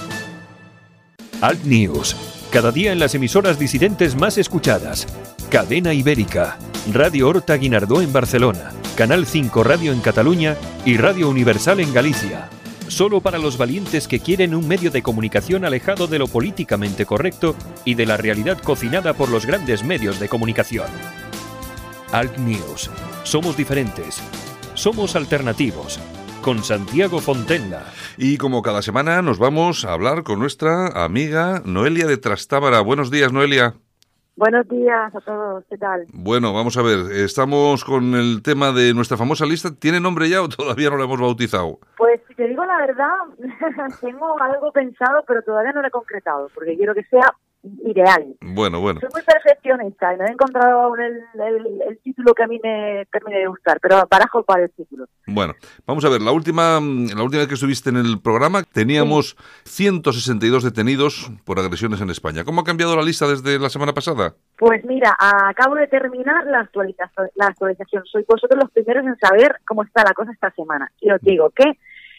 Alt 1.40 1.64
News, 1.64 2.14
cada 2.52 2.70
día 2.70 2.92
en 2.92 3.00
las 3.00 3.16
emisoras 3.16 3.58
disidentes 3.58 4.14
más 4.14 4.38
escuchadas. 4.38 5.08
Cadena 5.50 5.92
Ibérica, 5.92 6.56
Radio 6.92 7.28
Horta 7.28 7.56
Guinardó 7.56 8.00
en 8.00 8.12
Barcelona, 8.12 8.70
Canal 8.96 9.26
5 9.26 9.64
Radio 9.64 9.92
en 9.92 10.00
Cataluña 10.00 10.56
y 10.84 10.98
Radio 10.98 11.28
Universal 11.28 11.80
en 11.80 11.92
Galicia. 11.92 12.48
Solo 12.86 13.20
para 13.20 13.38
los 13.38 13.58
valientes 13.58 14.06
que 14.06 14.20
quieren 14.20 14.54
un 14.54 14.68
medio 14.68 14.92
de 14.92 15.02
comunicación 15.02 15.64
alejado 15.64 16.06
de 16.06 16.20
lo 16.20 16.28
políticamente 16.28 17.06
correcto 17.06 17.56
y 17.84 17.94
de 17.94 18.06
la 18.06 18.16
realidad 18.16 18.58
cocinada 18.58 19.14
por 19.14 19.30
los 19.30 19.46
grandes 19.46 19.82
medios 19.82 20.20
de 20.20 20.28
comunicación. 20.28 20.86
Alt 22.12 22.38
News. 22.38 22.90
Somos 23.22 23.56
diferentes. 23.56 24.20
Somos 24.74 25.14
alternativos. 25.14 26.00
Con 26.42 26.58
Santiago 26.58 27.20
Fontenla. 27.20 27.84
Y 28.16 28.36
como 28.36 28.62
cada 28.62 28.82
semana 28.82 29.22
nos 29.22 29.38
vamos 29.38 29.84
a 29.84 29.92
hablar 29.92 30.24
con 30.24 30.40
nuestra 30.40 30.88
amiga 31.04 31.62
Noelia 31.64 32.08
de 32.08 32.16
Trastámara. 32.16 32.80
Buenos 32.80 33.12
días, 33.12 33.32
Noelia. 33.32 33.74
Buenos 34.34 34.66
días 34.68 35.14
a 35.14 35.20
todos, 35.20 35.64
¿qué 35.68 35.76
tal? 35.76 36.06
Bueno, 36.12 36.52
vamos 36.52 36.76
a 36.78 36.82
ver, 36.82 37.12
estamos 37.12 37.84
con 37.84 38.14
el 38.14 38.42
tema 38.42 38.72
de 38.72 38.92
nuestra 38.94 39.16
famosa 39.16 39.46
lista. 39.46 39.68
¿Tiene 39.78 40.00
nombre 40.00 40.28
ya 40.28 40.42
o 40.42 40.48
todavía 40.48 40.90
no 40.90 40.96
la 40.96 41.04
hemos 41.04 41.20
bautizado? 41.20 41.78
Pues 41.96 42.20
si 42.26 42.34
te 42.34 42.48
digo 42.48 42.64
la 42.64 42.78
verdad, 42.78 43.10
tengo 44.00 44.40
algo 44.40 44.72
pensado, 44.72 45.22
pero 45.28 45.42
todavía 45.42 45.72
no 45.72 45.82
lo 45.82 45.88
he 45.88 45.92
concretado, 45.92 46.48
porque 46.54 46.76
quiero 46.76 46.94
que 46.94 47.04
sea 47.04 47.34
ideal. 47.84 48.24
Bueno, 48.40 48.80
bueno. 48.80 49.00
Soy 49.00 49.10
muy 49.12 49.22
perfeccionista 49.22 50.14
y 50.14 50.16
no 50.18 50.24
he 50.26 50.30
encontrado 50.32 50.80
aún 50.80 51.00
el, 51.00 51.16
el- 51.34 51.82
el 51.88 51.98
título 51.98 52.32
que 52.34 52.42
a 52.42 52.46
mí 52.46 52.58
me 52.62 53.06
termine 53.12 53.38
de 53.40 53.46
gustar, 53.46 53.78
pero 53.80 54.02
barajo 54.10 54.42
para 54.42 54.62
el 54.64 54.70
título. 54.70 55.06
Bueno, 55.26 55.54
vamos 55.86 56.04
a 56.04 56.08
ver, 56.08 56.22
la 56.22 56.32
última, 56.32 56.80
mm, 56.80 57.08
la 57.16 57.22
última 57.22 57.40
vez 57.40 57.48
que 57.48 57.54
estuviste 57.54 57.90
en 57.90 57.96
el 57.96 58.20
programa 58.22 58.62
teníamos 58.62 59.36
162 59.64 60.62
detenidos 60.64 61.30
por 61.44 61.58
agresiones 61.58 62.00
en 62.00 62.10
España. 62.10 62.44
¿Cómo 62.44 62.60
ha 62.62 62.64
cambiado 62.64 62.96
la 62.96 63.02
lista 63.02 63.26
desde 63.26 63.58
la 63.58 63.68
semana 63.68 63.92
pasada? 63.92 64.34
Pues 64.58 64.84
mira, 64.84 65.16
acabo 65.18 65.74
de 65.74 65.86
terminar 65.86 66.46
la 66.46 66.60
actualización. 66.60 67.28
La 67.34 67.46
actualización. 67.46 68.04
Sois 68.06 68.26
vosotros 68.26 68.58
los 68.62 68.70
primeros 68.72 69.04
en 69.06 69.16
saber 69.18 69.56
cómo 69.66 69.82
está 69.82 70.02
la 70.04 70.12
cosa 70.14 70.32
esta 70.32 70.50
semana. 70.52 70.90
Y 71.00 71.10
os 71.10 71.20
digo 71.20 71.50
que 71.50 71.64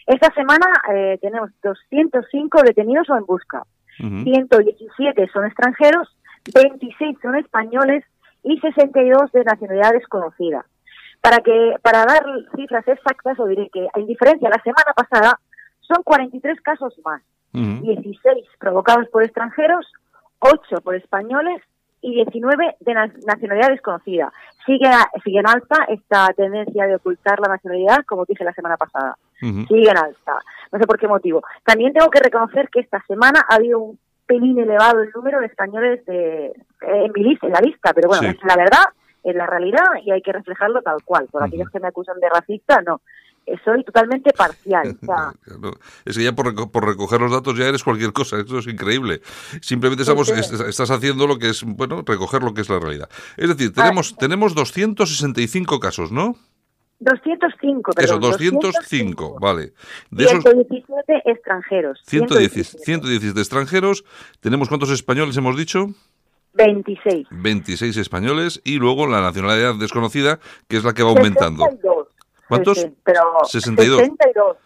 esta 0.06 0.32
semana 0.34 0.66
eh, 0.92 1.18
tenemos 1.20 1.50
205 1.62 2.62
detenidos 2.62 3.08
o 3.10 3.16
en 3.16 3.24
busca. 3.24 3.62
Ujú. 4.00 4.24
117 4.24 5.28
son 5.32 5.46
extranjeros, 5.46 6.08
26 6.54 7.18
son 7.20 7.36
españoles 7.36 8.04
y 8.42 8.58
62 8.58 9.32
de 9.32 9.44
nacionalidad 9.44 9.92
desconocida. 9.92 10.64
Para 11.20 11.38
que 11.38 11.76
para 11.82 12.04
dar 12.04 12.24
cifras 12.56 12.86
exactas, 12.88 13.38
os 13.38 13.48
diré 13.48 13.68
que 13.72 13.86
en 13.94 14.06
diferencia 14.06 14.48
la 14.48 14.62
semana 14.62 14.92
pasada 14.94 15.38
son 15.80 16.02
43 16.02 16.60
casos 16.60 16.94
más, 17.04 17.22
Ujú. 17.54 17.82
16 17.82 18.46
provocados 18.58 19.08
por 19.08 19.22
extranjeros, 19.22 19.86
8 20.40 20.80
por 20.82 20.96
españoles 20.96 21.62
y 22.02 22.14
19 22.16 22.76
de 22.80 22.94
na- 22.94 23.12
nacionalidad 23.26 23.68
desconocida. 23.70 24.30
Sigue, 24.66 24.90
sigue 25.24 25.38
en 25.40 25.48
alta 25.48 25.84
esta 25.88 26.28
tendencia 26.36 26.86
de 26.86 26.96
ocultar 26.96 27.40
la 27.40 27.48
nacionalidad, 27.54 28.04
como 28.06 28.24
dije 28.26 28.44
la 28.44 28.52
semana 28.52 28.76
pasada 28.76 29.16
sigue 29.66 29.90
en 29.90 29.96
alta. 29.98 30.38
No 30.70 30.78
sé 30.78 30.86
por 30.86 30.98
qué 30.98 31.08
motivo. 31.08 31.42
También 31.64 31.92
tengo 31.92 32.10
que 32.10 32.20
reconocer 32.20 32.68
que 32.68 32.78
esta 32.80 33.02
semana 33.08 33.40
ha 33.48 33.56
habido 33.56 33.80
un 33.80 33.98
pelín 34.26 34.58
elevado 34.58 35.00
el 35.02 35.10
número 35.14 35.40
de 35.40 35.46
españoles 35.46 36.04
de, 36.06 36.52
en, 36.82 37.12
mi 37.12 37.24
lista, 37.24 37.46
en 37.48 37.52
la 37.54 37.60
lista, 37.60 37.92
pero 37.92 38.08
bueno, 38.08 38.22
Sí. 38.22 38.28
es 38.28 38.44
la 38.44 38.54
verdad, 38.56 38.84
es 39.24 39.34
la 39.34 39.46
realidad 39.46 39.82
y 40.04 40.12
hay 40.12 40.22
que 40.22 40.32
reflejarlo 40.32 40.80
tal 40.82 41.02
cual. 41.04 41.26
Por 41.30 41.42
aquellos 41.42 41.68
que 41.70 41.80
me 41.80 41.88
acusan 41.88 42.18
de 42.20 42.28
racista, 42.28 42.80
no. 42.82 43.00
Soy 43.64 43.84
totalmente 43.84 44.30
parcial. 44.32 44.96
O 45.02 45.06
sea, 45.06 45.32
Claro. 45.44 45.72
Es 46.04 46.16
que 46.16 46.24
ya 46.24 46.32
por, 46.32 46.46
reco- 46.54 46.70
por 46.70 46.86
recoger 46.86 47.20
los 47.20 47.30
datos 47.32 47.56
ya 47.58 47.66
eres 47.66 47.82
cualquier 47.84 48.12
cosa, 48.12 48.38
eso 48.40 48.58
es 48.58 48.66
increíble. 48.66 49.20
Simplemente 49.60 50.02
estamos, 50.02 50.28
estás 50.28 50.90
haciendo 50.90 51.26
lo 51.26 51.38
que 51.38 51.50
es, 51.50 51.62
bueno, 51.64 52.02
recoger 52.06 52.42
lo 52.42 52.54
que 52.54 52.60
es 52.62 52.68
la 52.68 52.78
realidad. 52.78 53.08
Es 53.36 53.48
decir, 53.48 53.72
tenemos, 53.72 54.16
tenemos 54.16 54.54
265 54.54 55.80
casos, 55.80 56.12
¿no? 56.12 56.36
205, 57.00 57.90
Eso, 57.98 58.14
perdón. 58.14 58.20
205, 58.30 59.38
vale. 59.40 59.72
De 60.12 60.22
Y 60.22 60.26
esos 60.26 60.42
117 60.44 61.22
extranjeros. 61.24 62.00
110, 62.06 62.76
110 62.84 63.34
de 63.34 63.40
extranjeros, 63.40 64.04
¿tenemos 64.40 64.68
cuántos 64.68 64.90
españoles 64.90 65.36
hemos 65.36 65.56
dicho? 65.56 65.88
26. 66.54 67.26
26 67.30 67.96
españoles 67.96 68.60
y 68.62 68.76
luego 68.76 69.06
la 69.06 69.20
nacionalidad 69.22 69.74
desconocida, 69.74 70.38
que 70.68 70.76
es 70.76 70.84
la 70.84 70.92
que 70.92 71.02
va 71.02 71.08
aumentando. 71.10 71.64
62. 71.64 71.91
¿Cuántos? 72.56 72.78
Sí, 72.78 72.86
sí, 72.88 72.94
pero 73.04 73.20
62. 73.44 73.98
62. 73.98 74.56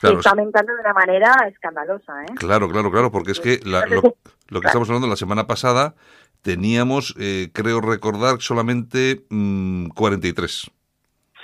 Claro, 0.00 0.16
está 0.18 0.30
aumentando 0.30 0.74
de 0.74 0.80
una 0.80 0.92
manera 0.94 1.32
escandalosa, 1.48 2.22
¿eh? 2.24 2.34
Claro, 2.36 2.68
claro, 2.70 2.90
claro, 2.90 3.10
porque 3.10 3.32
es 3.32 3.40
que 3.40 3.60
la- 3.64 3.84
lo, 3.86 4.02
lo 4.48 4.60
que 4.60 4.66
estamos 4.66 4.88
hablando 4.88 5.06
la 5.08 5.16
semana 5.16 5.46
pasada 5.46 5.94
teníamos, 6.42 7.14
eh, 7.18 7.50
creo 7.52 7.80
recordar, 7.82 8.40
solamente 8.40 9.24
mm, 9.28 9.88
43. 9.88 10.70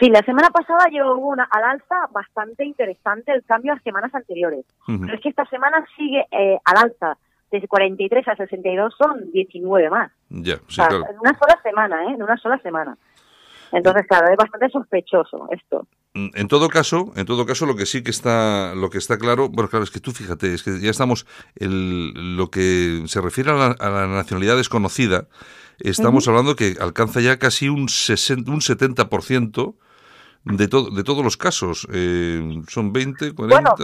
Sí, 0.00 0.10
la 0.10 0.20
semana 0.22 0.50
pasada 0.50 0.86
yo 0.92 1.16
hubo 1.16 1.28
una 1.28 1.44
al 1.50 1.64
alza 1.64 1.94
bastante 2.12 2.64
interesante 2.64 3.32
el 3.32 3.44
cambio 3.44 3.72
a 3.74 3.80
semanas 3.80 4.14
anteriores. 4.14 4.64
Ujú. 4.88 5.00
Pero 5.02 5.14
es 5.14 5.20
que 5.22 5.28
esta 5.30 5.44
semana 5.46 5.84
sigue 5.96 6.26
eh, 6.30 6.58
al 6.64 6.76
alza. 6.78 7.16
Desde 7.50 7.68
43 7.68 8.26
a 8.28 8.36
62 8.36 8.94
son 8.98 9.30
19 9.32 9.88
más. 9.90 10.10
Ya, 10.30 10.54
O 10.56 10.58
sí, 10.68 10.74
sea, 10.76 10.88
claro. 10.88 11.04
En 11.10 11.18
una 11.20 11.38
sola 11.38 11.58
semana, 11.62 12.04
¿eh? 12.04 12.14
En 12.14 12.22
una 12.22 12.36
sola 12.36 12.58
semana. 12.58 12.96
Entonces, 13.72 14.06
claro, 14.08 14.28
es 14.30 14.36
bastante 14.36 14.70
sospechoso 14.70 15.48
esto. 15.50 15.86
Mm, 16.14 16.28
En 16.34 16.48
todo 16.48 16.68
caso, 16.68 17.12
en 17.16 17.26
todo 17.26 17.46
caso, 17.46 17.66
lo 17.66 17.76
que 17.76 17.86
sí 17.86 18.02
que 18.02 18.10
está, 18.10 18.74
lo 18.74 18.90
que 18.90 18.98
está 18.98 19.18
claro, 19.18 19.48
bueno, 19.48 19.68
claro, 19.68 19.84
es 19.84 19.90
que 19.90 20.00
tú 20.00 20.12
fíjate, 20.12 20.54
es 20.54 20.62
que 20.62 20.80
ya 20.80 20.90
estamos, 20.90 21.26
el, 21.56 22.36
lo 22.36 22.50
que 22.50 23.02
se 23.06 23.20
refiere 23.20 23.50
a 23.50 23.54
la, 23.54 23.66
a 23.66 23.90
la 23.90 24.06
nacionalidad 24.06 24.56
desconocida, 24.56 25.28
estamos 25.80 26.26
hablando 26.28 26.56
que 26.56 26.76
alcanza 26.80 27.20
ya 27.20 27.38
casi 27.38 27.68
un 27.68 27.88
60, 27.88 28.50
un 28.50 28.60
70% 28.60 29.74
de, 30.44 30.68
todo 30.68 30.90
de 30.90 31.02
todos 31.02 31.24
los 31.24 31.36
casos. 31.36 31.86
Eh, 31.92 32.62
son 32.68 32.92
20, 32.92 33.34
40, 33.34 33.74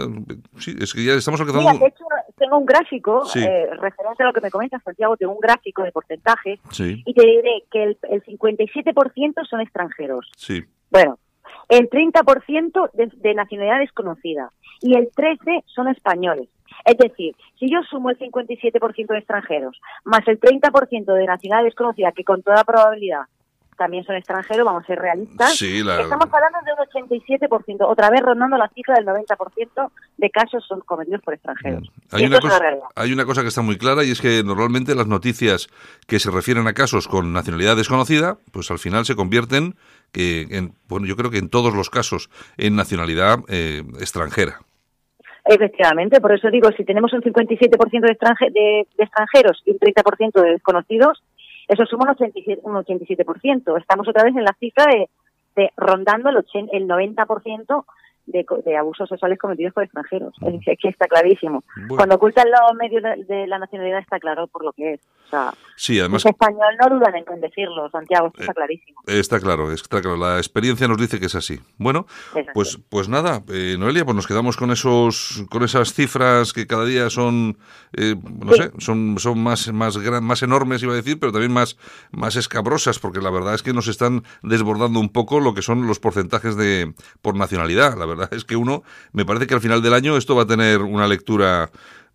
sí, 0.59 0.75
es 0.79 0.93
que 0.93 1.03
ya 1.03 1.13
estamos 1.13 1.39
alcanzando... 1.41 1.71
Mira, 1.71 1.83
de 1.83 1.87
hecho, 1.89 2.05
tengo 2.43 2.57
un 2.57 2.65
gráfico 2.65 3.25
Sí. 3.25 3.43
eh, 3.43 3.67
referente 3.79 4.23
a 4.23 4.25
lo 4.27 4.33
que 4.33 4.41
me 4.41 4.51
comentas, 4.51 4.81
Santiago, 4.83 5.15
tengo 5.17 5.33
un 5.33 5.39
gráfico 5.39 5.83
de 5.83 5.91
porcentaje 5.91 6.59
Sí, 6.71 7.01
y 7.05 7.13
te 7.13 7.25
diré 7.25 7.63
que 7.71 7.83
el, 7.83 7.97
el 8.09 8.23
57% 8.23 9.45
son 9.49 9.61
extranjeros. 9.61 10.29
sí. 10.35 10.63
Bueno, 10.91 11.17
el 11.69 11.89
30% 11.89 12.91
de, 12.93 13.09
de 13.15 13.33
nacionalidad 13.33 13.79
desconocida 13.79 14.51
y 14.81 14.95
el 14.95 15.09
13% 15.11 15.63
son 15.65 15.87
españoles. 15.87 16.49
Es 16.85 16.97
decir, 16.97 17.35
si 17.59 17.71
yo 17.71 17.81
sumo 17.89 18.09
el 18.09 18.17
57% 18.19 19.07
de 19.07 19.17
extranjeros 19.17 19.79
más 20.03 20.27
el 20.27 20.39
30% 20.39 21.13
de 21.13 21.25
nacionalidad 21.25 21.63
desconocida, 21.65 22.11
que 22.11 22.23
con 22.23 22.43
toda 22.43 22.63
probabilidad 22.63 23.21
también 23.77 24.03
son 24.03 24.15
extranjeros, 24.15 24.65
vamos 24.65 24.83
a 24.83 24.87
ser 24.87 24.99
realistas, 24.99 25.55
Sí, 25.55 25.83
la- 25.83 26.01
estamos 26.01 26.27
hablando 26.31 26.59
de 26.65 26.71
un 26.73 26.79
87%, 27.09 27.87
otra 27.87 28.09
vez 28.09 28.21
rondando 28.21 28.57
la 28.57 28.67
cifra 28.69 28.95
del 28.95 29.05
90% 29.05 29.91
de 30.17 30.29
casos 30.29 30.65
son 30.67 30.81
cometidos 30.81 31.21
por 31.21 31.33
extranjeros. 31.33 31.89
Hay 32.11 32.23
Y 32.23 32.27
una, 32.27 32.39
cosa, 32.39 32.59
hay 32.95 33.13
una 33.13 33.25
cosa 33.25 33.41
que 33.41 33.47
está 33.49 33.61
muy 33.61 33.77
clara 33.77 34.03
y 34.03 34.11
es 34.11 34.21
que 34.21 34.43
normalmente 34.43 34.95
las 34.95 35.07
noticias 35.07 35.67
que 36.07 36.19
se 36.19 36.31
refieren 36.31 36.67
a 36.67 36.73
casos 36.73 37.07
con 37.07 37.33
nacionalidad 37.33 37.75
desconocida, 37.75 38.37
pues 38.51 38.69
al 38.71 38.79
final 38.79 39.05
se 39.05 39.15
convierten, 39.15 39.75
que 40.11 40.41
en, 40.51 40.73
bueno, 40.87 41.05
yo 41.07 41.15
creo 41.15 41.31
que 41.31 41.39
en 41.39 41.49
todos 41.49 41.73
los 41.73 41.89
casos, 41.89 42.29
en 42.57 42.75
nacionalidad 42.75 43.39
eh, 43.47 43.81
extranjera. 43.99 44.59
Efectivamente, 45.45 46.21
por 46.21 46.31
eso 46.33 46.49
digo, 46.49 46.69
si 46.77 46.85
tenemos 46.85 47.11
un 47.11 47.21
57% 47.21 48.07
de, 48.07 48.17
extranje- 48.17 48.51
de, 48.53 48.87
de 48.97 49.03
extranjeros 49.03 49.61
y 49.65 49.71
un 49.71 49.77
30% 49.79 50.41
de 50.41 50.51
desconocidos, 50.51 51.21
eso 51.67 51.85
suma 51.85 52.05
un 52.09 52.15
87%, 52.15 52.59
un 52.63 52.75
87%. 52.75 53.79
Estamos 53.79 54.07
otra 54.07 54.23
vez 54.23 54.35
en 54.35 54.43
la 54.43 54.53
cifra 54.59 54.85
de, 54.85 55.09
de 55.55 55.71
rondando 55.77 56.29
el, 56.29 56.37
80, 56.37 56.75
el 56.75 56.87
90% 56.87 57.85
de, 58.25 58.45
de 58.65 58.77
abusos 58.77 59.09
sexuales 59.09 59.37
cometidos 59.37 59.73
por 59.73 59.83
extranjeros. 59.83 60.33
Es 60.41 60.65
que- 60.65 60.77
que 60.77 60.87
está 60.89 61.07
clarísimo. 61.07 61.63
Bueno. 61.75 61.95
Cuando 61.97 62.15
ocultan 62.15 62.47
los 62.49 62.75
medios 62.75 63.03
de, 63.03 63.23
de 63.25 63.47
la 63.47 63.59
nacionalidad 63.59 63.99
está 63.99 64.19
claro 64.19 64.47
por 64.47 64.63
lo 64.63 64.71
que 64.73 64.93
es. 64.93 65.01
O 65.25 65.29
sea, 65.29 65.53
Sí, 65.75 65.99
además 65.99 66.21
ese 66.21 66.29
español 66.29 66.75
no 66.79 66.95
dudan 66.95 67.13
en 67.15 67.41
decirlo, 67.41 67.89
Santiago, 67.89 68.27
esto 68.27 68.41
está 68.41 68.53
clarísimo. 68.53 69.01
está 69.07 69.39
claro, 69.39 69.71
está 69.71 70.01
claro, 70.01 70.17
la 70.17 70.37
experiencia 70.37 70.87
nos 70.87 70.97
dice 70.97 71.19
que 71.19 71.25
es 71.25 71.35
así. 71.35 71.59
Bueno, 71.77 72.05
Es 72.35 72.43
así. 72.47 72.47
pues, 72.53 72.79
pues 72.89 73.09
nada, 73.09 73.43
eh, 73.49 73.75
Noelia, 73.79 74.05
pues 74.05 74.15
nos 74.15 74.27
quedamos 74.27 74.55
con 74.55 74.71
esos, 74.71 75.43
con 75.49 75.63
esas 75.63 75.93
cifras 75.93 76.53
que 76.53 76.67
cada 76.67 76.85
día 76.85 77.09
son, 77.09 77.57
eh, 77.93 78.15
no 78.39 78.53
Sí. 78.53 78.61
sé, 78.63 78.71
son, 78.77 79.15
son 79.17 79.41
más, 79.41 79.71
más, 79.73 79.97
gran- 79.97 80.23
más 80.23 80.43
enormes, 80.43 80.83
iba 80.83 80.93
a 80.93 80.97
decir, 80.97 81.19
pero 81.19 81.31
también 81.31 81.51
más, 81.51 81.75
más 82.11 82.35
escabrosas, 82.35 82.99
porque 82.99 83.19
la 83.19 83.31
verdad 83.31 83.55
es 83.55 83.63
que 83.63 83.73
nos 83.73 83.87
están 83.87 84.23
desbordando 84.43 84.99
un 84.99 85.09
poco 85.09 85.39
lo 85.39 85.53
que 85.55 85.61
son 85.63 85.87
los 85.87 85.99
porcentajes 85.99 86.55
de 86.55 86.93
por 87.21 87.35
nacionalidad. 87.35 87.97
La 87.97 88.05
verdad 88.05 88.29
es 88.33 88.45
que 88.45 88.55
uno, 88.55 88.83
me 89.11 89.25
parece 89.25 89.47
que 89.47 89.55
al 89.55 89.61
final 89.61 89.81
del 89.81 89.95
año 89.95 90.17
esto 90.17 90.35
va 90.35 90.43
a 90.43 90.47
tener 90.47 90.81
una 90.83 91.07
lectura, 91.07 91.71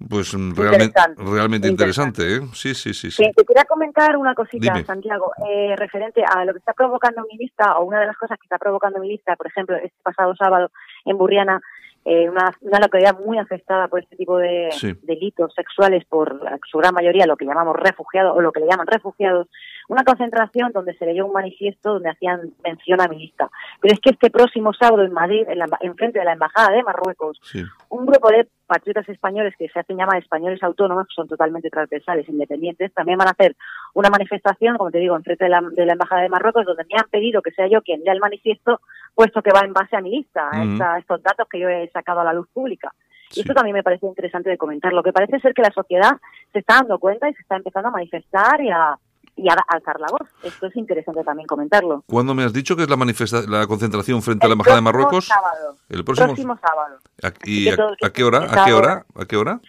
pues 0.09 0.33
realmente, 0.33 0.85
Interesante. 0.85 1.23
realmente 1.25 1.69
interesante, 1.69 2.37
¿eh? 2.37 2.40
Sí, 2.52 2.75
sí, 2.75 2.95
sí, 2.95 3.11
sí. 3.11 3.31
Te 3.35 3.45
quería 3.45 3.64
comentar 3.64 4.17
una 4.17 4.35
cosita, 4.35 4.73
Dime. 4.73 4.85
Santiago, 4.85 5.33
eh, 5.50 5.75
referente 5.76 6.23
a 6.25 6.45
lo 6.45 6.52
que 6.52 6.59
está 6.61 6.73
provocando 6.73 7.23
mi 7.31 7.37
lista, 7.38 7.78
o 7.78 7.85
una 7.85 8.00
de 8.00 8.07
las 8.07 8.17
cosas 8.17 8.38
que 8.38 8.45
está 8.47 8.59
provocando 8.59 9.00
mi 9.00 9.09
lista, 9.09 9.35
por 9.37 9.49
ejemplo, 9.49 9.76
este 9.76 9.97
pasado 10.02 10.35
sábado 10.37 10.71
en 11.05 11.19
Burriana, 11.19 11.61
eh, 12.05 12.31
una, 12.31 12.52
una 12.61 12.78
localidad 12.78 13.19
muy 13.19 13.38
afectada 13.38 13.88
por 13.88 14.00
este 14.00 14.17
tipo 14.17 14.38
de 14.38 14.69
Sí. 14.73 14.95
delitos 15.02 15.52
sexuales, 15.55 16.05
por 16.09 16.40
su 16.71 16.78
gran 16.78 16.95
mayoría 16.95 17.26
lo 17.26 17.37
que 17.37 17.45
llamamos 17.45 17.76
refugiados, 17.76 18.37
o 18.37 18.40
lo 18.40 18.52
que 18.52 18.61
le 18.61 18.67
llaman 18.67 18.87
refugiados, 18.87 19.49
una 19.88 20.04
concentración 20.04 20.71
donde 20.73 20.95
se 20.95 21.07
leyó 21.07 21.26
un 21.26 21.33
manifiesto 21.33 21.95
donde 21.95 22.11
hacían 22.11 22.52
mención 22.62 23.00
a 23.00 23.09
mi 23.09 23.18
lista. 23.18 23.49
Pero 23.80 23.95
es 23.95 24.00
que 24.00 24.11
este 24.11 24.30
próximo 24.30 24.73
sábado 24.75 25.02
en 25.02 25.12
Madrid, 25.12 25.45
en, 25.49 25.59
la, 25.59 25.66
en 25.80 25.95
frente 25.97 26.18
de 26.18 26.25
la 26.26 26.33
Embajada 26.35 26.71
de 26.76 26.83
Marruecos, 26.83 27.38
Sí. 27.42 27.62
un 27.88 28.04
grupo 28.07 28.28
de 28.28 28.47
patriotas 28.66 29.09
españoles 29.09 29.54
que 29.59 29.68
se 29.68 29.80
hacen 29.80 29.97
llamar 29.97 30.18
españoles 30.18 30.62
autónomos, 30.62 31.07
que 31.07 31.14
son 31.14 31.26
totalmente 31.26 31.71
transversales, 31.71 32.28
independientes, 32.28 32.92
también 32.92 33.16
van 33.18 33.28
a 33.28 33.33
hacer 33.33 33.57
una 33.95 34.11
manifestación, 34.11 34.76
como 34.76 34.90
te 34.90 34.99
digo, 34.99 35.16
enfrente 35.16 35.45
de 35.45 35.50
la, 35.50 35.62
de 35.73 35.87
la 35.87 35.92
Embajada 35.95 36.21
de 36.23 36.28
Marruecos, 36.28 36.66
donde 36.66 36.85
me 36.85 36.99
han 36.99 37.09
pedido 37.11 37.40
que 37.40 37.52
sea 37.52 37.66
yo 37.66 37.80
quien 37.83 38.02
lea 38.04 38.12
el 38.12 38.21
manifiesto, 38.21 38.80
puesto 39.14 39.40
que 39.42 39.52
va 39.52 39.61
en 39.64 39.73
base 39.73 39.97
a 39.97 40.00
mi 40.02 40.11
lista, 40.11 40.50
a 40.52 40.62
esta- 40.64 40.95
a 40.95 40.99
estos 40.99 41.23
datos 41.23 41.49
que 41.49 41.59
yo 41.61 41.68
he 41.68 41.88
sacado 41.90 42.21
a 42.21 42.25
la 42.25 42.35
luz 42.35 42.47
pública. 42.52 42.92
Sí. 43.30 43.40
Y 43.40 43.42
esto 43.42 43.54
también 43.54 43.75
me 43.75 43.83
parece 43.83 44.07
interesante 44.07 44.49
de 44.50 44.57
comentar. 44.59 44.92
Lo 44.92 45.02
que 45.02 45.12
parece 45.12 45.38
ser 45.40 45.54
que 45.54 45.62
la 45.62 45.71
sociedad 45.71 46.12
se 46.52 46.59
está 46.61 46.75
dando 46.76 46.99
cuenta 46.99 47.28
y 47.28 47.35
se 47.35 47.40
está 47.42 47.57
empezando 47.57 47.88
a 47.88 47.92
manifestar 47.92 48.61
y 48.61 48.71
a, 48.71 48.97
y 49.38 49.49
a 49.49 49.54
alzar 49.68 49.99
la 50.00 50.09
voz. 50.11 50.28
Esto 50.42 50.66
es 50.66 50.76
interesante 50.76 51.23
también 51.25 51.47
comentarlo. 51.47 52.02
¿Cuándo 52.07 52.35
me 52.35 52.45
has 52.45 52.52
dicho 52.52 52.76
que 52.76 52.83
es 52.83 52.90
la 52.90 52.97
manifesta 52.97 53.42
la 53.49 53.66
concentración 53.66 54.21
frente 54.23 54.45
a 54.45 54.49
la 54.49 54.52
embajada 54.54 54.76
de 54.76 54.83
Marruecos? 54.83 55.26
sábado. 55.26 55.76
El 55.88 56.04
próximo, 56.04 56.26
Próximo 56.28 56.59
sábado. 56.61 56.99
¿A- 57.23 57.33
¿Y 57.45 57.68
a 57.68 57.76
qué 58.12 58.25
hora? 58.25 58.47
¿A 58.50 58.64
qué 58.64 58.73
hora? 58.75 59.07
¿A 59.16 59.25
qué 59.26 59.37
hora? 59.37 59.61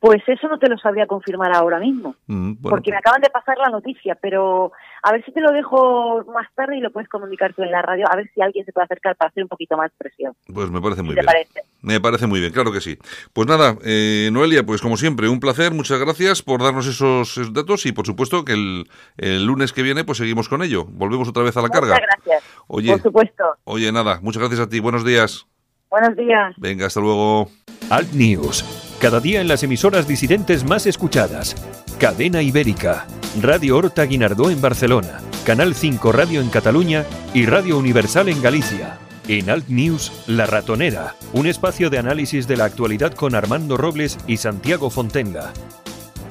Pues 0.00 0.22
eso 0.28 0.46
no 0.46 0.60
te 0.60 0.68
lo 0.68 0.78
sabría 0.78 1.06
confirmar 1.08 1.52
ahora 1.56 1.80
mismo, 1.80 2.14
Mm, 2.28 2.52
bueno, 2.60 2.70
porque 2.70 2.92
me 2.92 2.98
acaban 2.98 3.20
de 3.20 3.30
pasar 3.30 3.58
la 3.58 3.68
noticia, 3.68 4.14
pero 4.14 4.70
a 5.02 5.10
ver 5.10 5.24
si 5.24 5.32
te 5.32 5.40
lo 5.40 5.50
dejo 5.50 6.24
más 6.32 6.46
tarde 6.54 6.76
y 6.76 6.80
lo 6.80 6.92
puedes 6.92 7.08
comunicar 7.08 7.52
tú 7.52 7.62
en 7.64 7.72
la 7.72 7.82
radio, 7.82 8.04
a 8.08 8.14
ver 8.14 8.30
si 8.32 8.40
alguien 8.40 8.64
se 8.64 8.72
puede 8.72 8.84
acercar 8.84 9.16
para 9.16 9.30
hacer 9.30 9.42
un 9.42 9.48
poquito 9.48 9.76
más 9.76 9.90
presión. 9.98 10.34
pues 10.54 10.70
me 10.70 10.80
parece 10.80 11.02
muy 11.02 11.16
te 11.16 11.20
bien. 11.22 11.26
parece. 11.26 11.62
Me 11.82 12.00
parece 12.00 12.26
muy 12.28 12.38
bien, 12.38 12.52
claro 12.52 12.70
que 12.70 12.80
sí. 12.80 12.96
Pues 13.32 13.48
nada, 13.48 13.76
eh, 13.84 14.30
Noelia, 14.32 14.64
pues 14.64 14.80
como 14.80 14.96
siempre, 14.96 15.28
un 15.28 15.40
placer, 15.40 15.72
muchas 15.72 15.98
gracias 15.98 16.42
por 16.42 16.62
darnos 16.62 16.86
esos, 16.86 17.30
esos 17.36 17.52
datos 17.52 17.84
y 17.86 17.90
por 17.92 18.06
supuesto 18.06 18.44
que 18.44 18.52
el, 18.52 18.88
el 19.16 19.44
lunes 19.46 19.72
que 19.72 19.82
viene 19.82 20.04
pues 20.04 20.18
seguimos 20.18 20.48
con 20.48 20.62
ello. 20.62 20.84
Volvemos 20.84 21.28
otra 21.28 21.42
vez 21.42 21.56
a 21.56 21.62
la 21.62 21.70
carga. 21.70 21.94
Muchas 21.94 22.06
gracias. 22.14 22.44
Oye, 22.68 22.92
Por 22.92 23.02
supuesto. 23.02 23.44
oye, 23.64 23.90
nada, 23.90 24.20
muchas 24.22 24.40
gracias 24.42 24.60
a 24.60 24.68
ti, 24.68 24.78
buenos 24.78 25.04
días. 25.04 25.46
Buenos 25.90 26.14
días. 26.16 26.54
Venga, 26.58 26.86
hasta 26.86 27.00
luego. 27.00 27.48
Alt 27.90 28.12
News. 28.12 28.87
Cada 29.00 29.20
día 29.20 29.40
en 29.40 29.46
las 29.46 29.62
emisoras 29.62 30.08
disidentes 30.08 30.64
más 30.64 30.84
escuchadas. 30.84 31.54
Cadena 32.00 32.42
Ibérica. 32.42 33.06
Radio 33.40 33.76
Horta 33.76 34.02
Guinardó 34.02 34.50
en 34.50 34.60
Barcelona. 34.60 35.20
Canal 35.46 35.76
5 35.76 36.10
Radio 36.10 36.40
en 36.40 36.48
Cataluña 36.48 37.06
y 37.32 37.46
Radio 37.46 37.78
Universal 37.78 38.28
en 38.28 38.42
Galicia. 38.42 38.98
En 39.28 39.50
Alt 39.50 39.68
News, 39.68 40.10
La 40.26 40.46
Ratonera. 40.46 41.14
Un 41.32 41.46
espacio 41.46 41.90
de 41.90 41.98
análisis 41.98 42.48
de 42.48 42.56
la 42.56 42.64
actualidad 42.64 43.14
con 43.14 43.36
Armando 43.36 43.76
Robles 43.76 44.18
y 44.26 44.38
Santiago 44.38 44.90
Fontenga. 44.90 45.52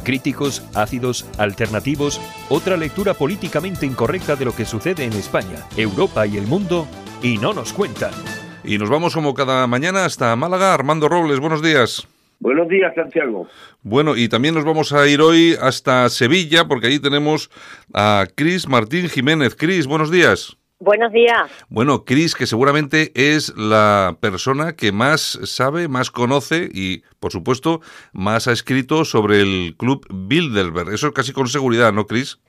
Críticos, 0.04 0.62
ácidos, 0.74 1.26
alternativos, 1.38 2.20
otra 2.50 2.76
lectura 2.76 3.14
políticamente 3.14 3.86
incorrecta 3.86 4.36
de 4.36 4.44
lo 4.44 4.54
que 4.54 4.66
sucede 4.66 5.06
en 5.06 5.14
España, 5.14 5.66
Europa 5.78 6.28
y 6.28 6.36
el 6.36 6.48
mundo, 6.48 6.86
y 7.24 7.38
no 7.38 7.54
nos 7.54 7.72
cuentan. 7.72 8.12
Y 8.66 8.78
nos 8.78 8.90
vamos 8.90 9.14
como 9.14 9.34
cada 9.34 9.68
mañana 9.68 10.04
hasta 10.04 10.36
Málaga. 10.36 10.74
Armando 10.74 11.08
Robles, 11.08 11.40
buenos 11.40 11.62
días. 11.62 12.08
Buenos 12.40 12.68
días, 12.68 12.94
Santiago. 12.94 13.48
Bueno, 13.82 14.16
y 14.16 14.30
también 14.30 14.54
nos 14.54 14.64
vamos 14.64 14.94
a 14.94 15.08
ir 15.08 15.22
hoy 15.22 15.56
hasta 15.60 16.08
Sevilla, 16.10 16.66
porque 16.68 16.88
allí 16.88 17.00
tenemos 17.00 17.50
a 17.94 18.26
Cris 18.36 18.68
Martín 18.68 19.10
Jiménez. 19.10 19.56
Cris, 19.56 19.88
buenos 19.88 20.12
días. 20.12 20.58
Buenos 20.80 21.12
días. 21.12 21.66
Bueno, 21.70 22.06
Cris, 22.06 22.36
que 22.36 22.46
seguramente 22.46 23.12
es 23.16 23.58
la 23.58 24.16
persona 24.22 24.76
que 24.76 24.92
más 24.92 25.40
sabe, 25.46 25.88
más 25.88 26.12
conoce 26.12 26.70
y, 26.72 27.02
por 27.20 27.32
supuesto, 27.32 27.82
más 28.14 28.48
ha 28.48 28.52
escrito 28.52 29.04
sobre 29.04 29.42
el 29.42 29.76
club 29.76 30.06
Bilderberg. 30.14 30.94
Eso 30.94 31.12
casi 31.14 31.34
con 31.34 31.48
seguridad, 31.48 31.92
¿no, 31.94 32.06
Cris? 32.06 32.40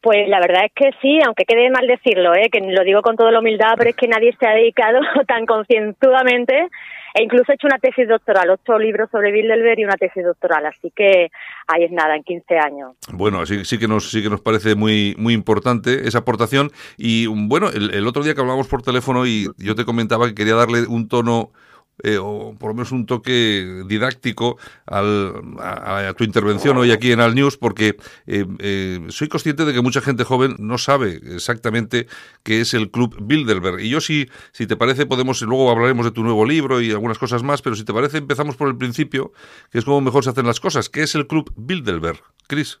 Pues 0.00 0.26
la 0.28 0.40
verdad 0.40 0.64
es 0.64 0.72
que 0.74 0.90
sí, 1.02 1.18
aunque 1.26 1.44
quede 1.44 1.68
mal 1.70 1.86
decirlo, 1.86 2.34
¿eh? 2.34 2.48
que 2.50 2.60
lo 2.60 2.82
digo 2.84 3.02
con 3.02 3.16
toda 3.16 3.30
la 3.30 3.40
humildad, 3.40 3.74
pero 3.76 3.90
es 3.90 3.96
que 3.96 4.08
nadie 4.08 4.34
se 4.38 4.46
ha 4.46 4.52
dedicado 4.52 5.00
tan 5.28 5.44
concienzudamente 5.44 6.68
e 7.16 7.22
incluso 7.22 7.50
he 7.50 7.54
hecho 7.54 7.66
una 7.66 7.78
tesis 7.78 8.06
doctoral, 8.06 8.50
ocho 8.50 8.78
libros 8.78 9.08
sobre 9.10 9.32
Bilderberg 9.32 9.80
y 9.80 9.84
una 9.84 9.96
tesis 9.96 10.22
doctoral, 10.22 10.66
así 10.66 10.92
que 10.94 11.30
ahí 11.66 11.84
es 11.84 11.90
nada, 11.90 12.14
en 12.14 12.22
15 12.22 12.58
años. 12.58 12.92
Bueno, 13.10 13.46
sí, 13.46 13.64
sí 13.64 13.78
que 13.78 13.88
nos 13.88 14.10
sí 14.10 14.22
que 14.22 14.28
nos 14.28 14.42
parece 14.42 14.74
muy 14.74 15.14
muy 15.16 15.32
importante 15.32 16.06
esa 16.06 16.18
aportación 16.18 16.70
y 16.98 17.26
bueno, 17.26 17.70
el, 17.70 17.94
el 17.94 18.06
otro 18.06 18.22
día 18.22 18.34
que 18.34 18.42
hablábamos 18.42 18.68
por 18.68 18.82
teléfono 18.82 19.26
y 19.26 19.48
yo 19.56 19.74
te 19.74 19.86
comentaba 19.86 20.26
que 20.26 20.34
quería 20.34 20.56
darle 20.56 20.86
un 20.86 21.08
tono 21.08 21.52
eh, 22.02 22.18
o 22.18 22.54
por 22.58 22.70
lo 22.70 22.74
menos 22.74 22.92
un 22.92 23.06
toque 23.06 23.82
didáctico 23.86 24.58
al, 24.86 25.32
a, 25.58 26.12
tu 26.16 26.24
intervención 26.24 26.76
hoy 26.76 26.92
aquí 26.92 27.12
en 27.12 27.20
Al 27.20 27.34
News, 27.34 27.56
porque 27.56 27.96
eh, 28.26 28.44
eh, 28.58 28.98
soy 29.08 29.28
consciente 29.28 29.64
de 29.64 29.72
que 29.72 29.80
mucha 29.80 30.00
gente 30.00 30.24
joven 30.24 30.56
no 30.58 30.78
sabe 30.78 31.20
exactamente 31.34 32.06
qué 32.42 32.60
es 32.60 32.74
el 32.74 32.90
Club 32.90 33.16
Bilderberg. 33.20 33.80
Y 33.80 33.90
yo, 33.90 34.00
si, 34.00 34.28
si 34.52 34.66
te 34.66 34.76
parece, 34.76 35.06
podemos, 35.06 35.40
luego 35.42 35.70
hablaremos 35.70 36.04
de 36.04 36.12
tu 36.12 36.22
nuevo 36.22 36.44
libro 36.44 36.80
y 36.80 36.90
algunas 36.90 37.18
cosas 37.18 37.42
más, 37.42 37.62
pero 37.62 37.76
si 37.76 37.84
te 37.84 37.94
parece, 37.94 38.18
empezamos 38.18 38.56
por 38.56 38.68
el 38.68 38.76
principio, 38.76 39.32
que 39.70 39.78
es 39.78 39.84
como 39.84 40.00
mejor 40.00 40.24
se 40.24 40.30
hacen 40.30 40.46
las 40.46 40.60
cosas. 40.60 40.90
¿Qué 40.90 41.02
es 41.02 41.14
el 41.14 41.26
Club 41.26 41.52
Bilderberg? 41.56 42.20
Cris. 42.46 42.80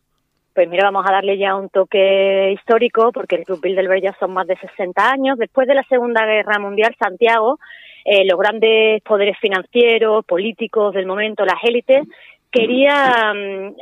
Pues 0.54 0.70
mira, 0.70 0.84
vamos 0.84 1.04
a 1.06 1.12
darle 1.12 1.36
ya 1.36 1.54
un 1.54 1.68
toque 1.68 2.52
histórico, 2.52 3.12
porque 3.12 3.36
el 3.36 3.44
Club 3.44 3.60
Bilderberg 3.60 4.02
ya 4.02 4.16
son 4.18 4.32
más 4.32 4.46
de 4.46 4.56
60 4.56 5.10
años. 5.10 5.38
Después 5.38 5.68
de 5.68 5.74
la 5.74 5.82
Segunda 5.84 6.24
Guerra 6.24 6.58
Mundial, 6.58 6.96
Santiago 6.98 7.58
eh, 8.06 8.24
los 8.24 8.38
grandes 8.38 9.02
poderes 9.02 9.36
financieros, 9.40 10.24
políticos 10.24 10.94
del 10.94 11.06
momento, 11.06 11.44
las 11.44 11.62
élites, 11.64 12.06
querían 12.52 13.74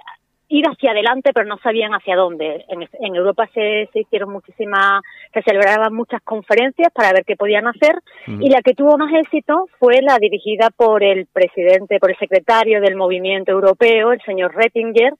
ir 0.49 0.65
hacia 0.67 0.93
adelante, 0.93 1.33
pero 1.35 1.47
no 1.47 1.59
sabían 1.59 1.93
hacia 1.93 2.17
dónde. 2.17 2.65
En, 2.69 2.83
en 2.83 3.15
Europa 3.15 3.47
se, 3.53 3.89
se, 3.93 4.01
hicieron 4.01 4.31
muchísimas, 4.31 5.03
se 5.33 5.43
celebraban 5.43 5.93
muchas 5.93 6.23
conferencias 6.23 6.89
para 6.95 7.13
ver 7.13 7.25
qué 7.27 7.37
podían 7.37 7.67
hacer, 7.67 7.97
uh 7.97 8.31
-huh. 8.31 8.47
y 8.47 8.49
la 8.49 8.63
que 8.63 8.75
tuvo 8.75 8.97
más 8.97 9.13
éxito 9.13 9.67
fue 9.79 10.01
la 10.01 10.17
dirigida 10.19 10.71
por 10.75 11.03
el 11.03 11.27
presidente, 11.27 11.99
por 11.99 12.11
el 12.11 12.17
secretario 12.17 12.81
del 12.81 12.97
movimiento 12.97 13.53
europeo, 13.53 14.13
el 14.13 14.23
señor 14.23 14.55
Rettinger, 14.55 15.13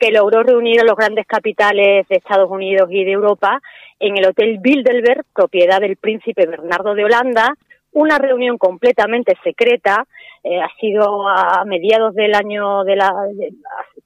que 0.00 0.10
logró 0.10 0.42
reunir 0.42 0.80
a 0.80 0.84
los 0.84 0.96
grandes 0.96 1.26
capitales 1.26 2.08
de 2.08 2.16
Estados 2.16 2.50
Unidos 2.50 2.88
y 2.90 3.04
de 3.04 3.12
Europa 3.12 3.60
en 4.00 4.16
el 4.16 4.26
Hotel 4.26 4.58
Bilderberg, 4.60 5.24
propiedad 5.34 5.80
del 5.80 5.96
príncipe 5.96 6.46
Bernardo 6.46 6.94
de 6.94 7.04
Holanda, 7.04 7.54
una 7.98 8.18
reunión 8.18 8.58
completamente 8.58 9.36
secreta, 9.42 10.06
eh, 10.44 10.60
ha 10.60 10.68
sido 10.80 11.28
a 11.28 11.64
mediados 11.64 12.14
del 12.14 12.34
año 12.34 12.84
de 12.84 12.96
la 12.96 13.12
de, 13.34 13.52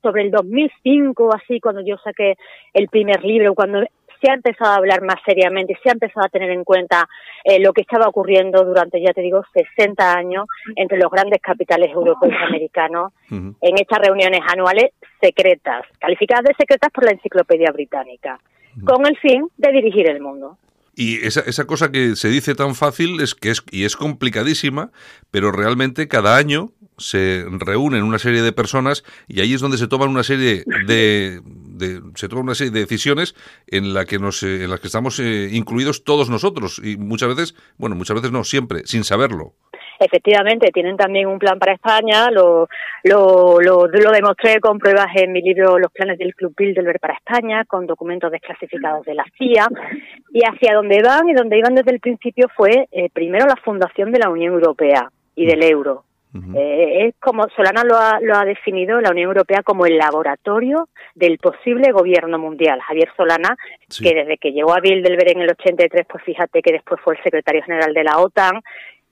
sobre 0.01 0.23
el 0.23 0.31
2005 0.31 1.31
así 1.35 1.61
cuando 1.61 1.83
yo 1.83 1.97
saqué 1.99 2.37
el 2.73 2.89
primer 2.89 3.23
libro 3.23 3.55
cuando 3.55 3.85
se 4.21 4.31
ha 4.31 4.35
empezado 4.35 4.71
a 4.71 4.77
hablar 4.77 5.03
más 5.03 5.17
seriamente, 5.27 5.77
se 5.83 5.89
ha 5.89 5.93
empezado 5.93 6.25
a 6.25 6.29
tener 6.29 6.51
en 6.51 6.65
cuenta 6.65 7.09
eh, 7.45 7.59
lo 7.59 7.73
que 7.73 7.83
estaba 7.83 8.07
ocurriendo 8.09 8.65
durante, 8.65 9.03
ya 9.03 9.13
te 9.13 9.21
digo, 9.21 9.43
60 9.53 10.13
años 10.17 10.47
entre 10.77 10.97
los 10.97 11.11
grandes 11.11 11.41
capitales 11.43 11.91
europeos 11.91 12.33
y 12.33 12.45
americanos 12.45 13.13
uh 13.31 13.35
-huh. 13.35 13.55
en 13.61 13.75
estas 13.79 13.99
reuniones 13.99 14.41
anuales 14.47 14.93
secretas, 15.21 15.83
calificadas 15.99 16.45
de 16.45 16.55
secretas 16.55 16.91
por 16.93 17.05
la 17.05 17.11
Enciclopedia 17.11 17.73
Británica, 17.73 18.39
uh 18.39 18.81
-huh. 18.81 18.85
con 18.85 19.07
el 19.07 19.17
fin 19.19 19.49
de 19.57 19.73
dirigir 19.73 20.09
el 20.09 20.21
mundo. 20.21 20.57
Y 20.95 21.25
esa, 21.25 21.41
esa 21.41 21.67
cosa 21.67 21.91
que 21.91 22.17
se 22.17 22.29
dice 22.29 22.55
tan 22.55 22.75
fácil 22.75 23.21
es 23.21 23.35
que 23.35 23.51
es, 23.51 23.63
y 23.71 23.85
es 23.85 23.97
complicadísima, 23.97 24.91
pero 25.31 25.51
realmente 25.51 26.07
cada 26.09 26.37
año 26.37 26.73
se 26.99 27.45
reúnen 27.51 28.03
una 28.03 28.19
serie 28.19 28.43
de 28.43 28.53
personas 28.53 29.03
y 29.27 29.41
ahí 29.41 29.55
es 29.55 29.61
donde 29.61 29.79
se 29.79 29.89
toman 29.89 30.11
una 30.11 30.23
serie 30.23 30.65
de, 30.87 31.41
se 32.15 32.29
toman 32.29 32.45
una 32.45 32.55
serie 32.55 32.71
de 32.71 32.81
decisiones 32.81 33.35
en 33.67 33.95
la 33.95 34.05
que 34.05 34.19
nos 34.19 34.43
en 34.43 34.71
las 34.71 34.81
que 34.81 34.87
estamos 34.87 35.19
eh, 35.19 35.49
incluidos 35.53 36.05
todos 36.05 36.29
nosotros. 36.29 36.81
Y 36.83 36.97
muchas 36.97 37.35
veces 37.35 37.55
bueno 37.79 37.97
muchas 37.97 38.17
veces 38.17 38.31
no 38.31 38.45
siempre 38.45 38.83
sin 38.87 39.05
saberlo 39.05 39.55
efectivamente 40.05 40.71
tienen 40.73 40.97
también 40.97 41.27
un 41.27 41.39
plan 41.39 41.59
para 41.59 41.75
España 41.75 42.31
lo, 42.31 42.69
lo, 43.05 43.61
lo, 43.61 43.87
lo 43.87 44.11
demostré 44.11 44.61
con 44.61 44.79
pruebas 44.79 45.09
en 45.15 45.33
mi 45.33 45.43
libro 45.43 45.79
Los 45.79 45.93
planes 45.93 46.19
del 46.19 46.35
Club 46.35 46.55
Bilderberg 46.57 47.01
para 47.01 47.15
España 47.15 47.65
con 47.65 47.87
documentos 47.87 48.31
desclasificados 48.31 49.05
de 49.05 49.15
la 49.15 49.25
CIA 49.39 49.69
y 50.33 50.41
hacia 50.45 50.75
dónde 50.75 51.03
van 51.03 51.29
y 51.29 51.35
donde 51.35 51.59
iban 51.59 51.75
desde 51.75 51.93
el 51.93 52.01
principio 52.01 52.49
fue 52.57 52.89
eh, 52.91 53.09
primero 53.13 53.47
la 53.47 53.57
fundación 53.57 54.13
de 54.13 54.19
la 54.19 54.31
Unión 54.31 54.55
Europea 54.55 55.11
y 55.35 55.47
del 55.47 55.63
euro 55.63 56.05
Uh 56.35 56.39
-huh. 56.39 56.59
eh, 56.59 57.07
es 57.09 57.15
como 57.21 57.47
Solana 57.51 57.85
lo 57.85 57.99
ha, 57.99 58.19
lo 58.21 58.35
ha 58.35 58.45
definido 58.45 59.01
la 59.03 59.11
Unión 59.11 59.29
Europea 59.29 59.63
como 59.63 59.85
el 59.85 59.99
laboratorio 59.99 60.89
del 61.15 61.37
posible 61.37 61.93
gobierno 61.93 62.39
mundial. 62.39 62.81
Javier 62.81 63.11
Solana, 63.17 63.57
sí. 63.89 64.03
que 64.03 64.15
desde 64.15 64.39
que 64.39 64.53
llegó 64.53 64.73
a 64.75 64.81
Bilderberg 64.81 65.33
en 65.33 65.43
el 65.43 65.51
83, 65.51 66.07
pues 66.09 66.25
fíjate 66.25 66.63
que 66.63 66.73
después 66.73 67.01
fue 67.03 67.17
el 67.17 67.23
secretario 67.23 67.63
general 67.63 67.93
de 67.93 68.05
la 68.05 68.17
OTAN, 68.19 68.63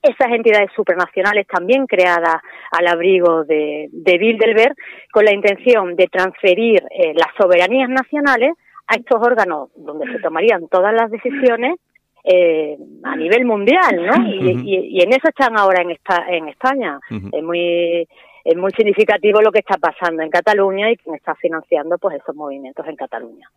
esas 0.02 0.32
entidades 0.32 0.70
supranacionales 0.74 1.46
también 1.46 1.86
creadas 1.86 2.36
al 2.70 2.86
abrigo 2.86 3.44
de, 3.44 3.88
de 3.92 4.18
Bilderberg 4.18 4.74
con 5.12 5.24
la 5.24 5.34
intención 5.34 5.94
de 5.96 6.06
transferir 6.06 6.82
eh, 6.90 7.12
las 7.14 7.28
soberanías 7.38 7.88
nacionales 7.88 8.52
a 8.86 8.94
estos 8.96 9.20
órganos 9.22 9.70
donde 9.76 10.10
se 10.12 10.18
tomarían 10.20 10.68
todas 10.68 10.94
las 10.94 11.10
decisiones 11.10 11.76
eh, 12.24 12.76
a 13.02 13.16
nivel 13.16 13.44
mundial, 13.44 13.96
¿no? 13.96 14.28
Y, 14.28 14.38
uh 14.38 14.58
-huh. 14.58 14.64
y, 14.64 14.98
y, 14.98 15.02
en 15.02 15.10
eso 15.10 15.28
están 15.28 15.56
ahora 15.58 15.82
en, 15.82 15.90
esta, 15.90 16.26
en 16.28 16.48
España. 16.48 16.98
Uh 17.10 17.14
-huh. 17.14 17.30
Es 17.32 17.42
muy 17.42 18.06
es 18.44 18.56
muy 18.56 18.70
significativo 18.72 19.40
lo 19.42 19.52
que 19.52 19.60
está 19.60 19.76
pasando 19.76 20.22
en 20.22 20.30
Cataluña 20.30 20.90
y 20.90 20.96
quien 20.96 21.14
está 21.14 21.34
financiando 21.34 21.98
pues 21.98 22.16
esos 22.16 22.34
movimientos 22.34 22.86
en 22.86 22.96
Cataluña. 22.96 23.48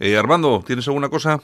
Eh, 0.00 0.16
Armando, 0.16 0.62
¿tienes 0.66 0.86
alguna 0.88 1.08
cosa? 1.08 1.38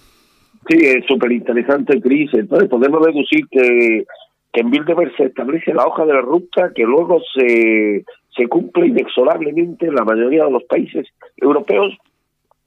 Sí, 0.68 0.76
es 0.82 1.06
súper 1.06 1.32
interesante, 1.32 2.00
Cris. 2.00 2.30
Entonces 2.34 2.68
podemos 2.68 3.00
deducir 3.06 3.46
que, 3.50 4.04
que 4.52 4.60
en 4.60 4.70
Bilderberg 4.70 5.14
se 5.16 5.24
establece 5.24 5.74
la 5.74 5.86
hoja 5.86 6.04
de 6.04 6.14
la 6.14 6.20
ruta 6.20 6.72
que 6.74 6.84
luego 6.84 7.20
se, 7.34 8.04
se 8.36 8.48
cumple 8.48 8.86
inexorablemente 8.86 9.86
en 9.86 9.94
la 9.94 10.04
mayoría 10.04 10.44
de 10.44 10.50
los 10.50 10.64
países 10.64 11.06
europeos 11.36 11.96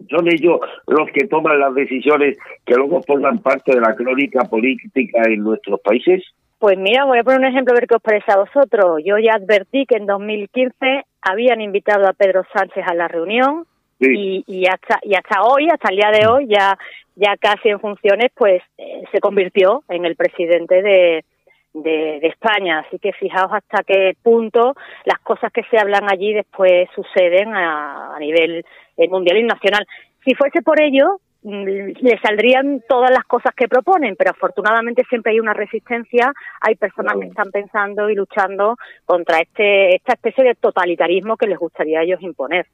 son 0.10 0.28
ellos 0.28 0.60
los 0.88 1.10
que 1.12 1.28
toman 1.28 1.60
las 1.60 1.74
decisiones 1.74 2.38
que 2.66 2.76
luego 2.76 3.02
forman 3.04 3.40
parte 3.40 3.74
de 3.74 3.82
la 3.82 3.96
crónica 3.96 4.44
política 4.46 5.22
en 5.28 5.44
nuestros 5.44 5.80
países? 5.82 6.24
Pues 6.60 6.78
mira, 6.78 7.06
voy 7.06 7.20
a 7.20 7.24
poner 7.24 7.40
un 7.40 7.46
ejemplo 7.46 7.74
a 7.74 7.80
ver 7.80 7.88
qué 7.88 7.96
os 7.96 8.02
parece 8.02 8.32
a 8.32 8.38
vosotros. 8.38 9.02
Yo 9.04 9.18
ya 9.18 9.34
advertí 9.34 9.86
que 9.86 9.98
en 9.98 10.06
2015 10.06 11.06
habían 11.22 11.62
invitado 11.62 12.08
a 12.08 12.14
Pedro 12.14 12.44
Sánchez 12.54 12.84
a 12.88 12.94
la 12.94 13.08
reunión 13.08 13.66
sí. 14.00 14.08
y, 14.10 14.44
y, 14.48 14.66
hasta 14.68 15.00
y 15.04 15.16
hasta 15.16 15.44
hoy, 15.44 15.70
hasta 15.70 15.90
el 15.90 15.98
día 15.98 16.12
de 16.12 16.28
hoy, 16.28 16.48
ya 16.48 16.78
ya 17.16 17.36
casi 17.38 17.70
en 17.70 17.80
funciones, 17.80 18.32
pues 18.36 18.62
eh, 18.78 19.04
se 19.12 19.20
convirtió 19.20 19.84
en 19.90 20.06
el 20.06 20.16
presidente 20.16 20.82
de, 20.82 21.26
de, 21.74 22.18
España. 22.28 22.80
Así 22.80 23.00
que 23.00 23.14
fijaos 23.14 23.52
hasta 23.54 23.84
qué 23.84 24.16
punto 24.22 24.76
las 25.06 25.20
cosas 25.20 25.52
que 25.52 25.64
se 25.70 25.78
hablan 25.78 26.12
allí 26.12 26.34
después 26.34 26.90
suceden 26.96 27.54
a, 27.54 28.18
nivel 28.20 28.66
eh, 28.98 29.08
mundial 29.10 29.38
y 29.38 29.44
nacional. 29.44 29.86
Si 30.24 30.36
fuese 30.36 30.62
por 30.62 30.82
ello, 30.82 31.20
mm, 31.44 31.64
le 32.00 32.20
saldrían 32.22 32.84
todas 32.88 33.12
las 33.12 33.24
cosas 33.26 33.54
que 33.56 33.68
proponen, 33.68 34.16
pero 34.16 34.32
afortunadamente 34.32 35.04
siempre 35.10 35.32
hay 35.32 35.40
una 35.40 35.54
resistencia, 35.54 36.32
hay 36.62 36.76
personas 36.76 37.16
que 37.20 37.28
están 37.28 37.52
pensando 37.52 38.10
y 38.10 38.16
luchando 38.16 38.78
contra 39.06 39.40
este 39.40 39.96
esta 39.96 40.14
especie 40.14 40.44
de 40.44 40.56
totalitarismo 40.56 41.38
que 41.38 41.48
les 41.48 41.58
gustaría 41.58 42.00
a 42.00 42.04
ellos 42.04 42.22
imponer. 42.22 42.68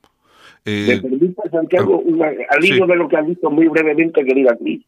Eh, 0.66 0.86
¿Me 0.88 1.02
permite, 1.02 1.50
Santiago, 1.50 2.04
al 2.50 2.66
hilo 2.66 2.88
de 2.88 2.96
lo 2.96 3.08
que 3.08 3.18
has 3.18 3.26
visto 3.26 3.50
muy 3.50 3.68
brevemente, 3.68 4.24
querida 4.24 4.56
Cris? 4.58 4.86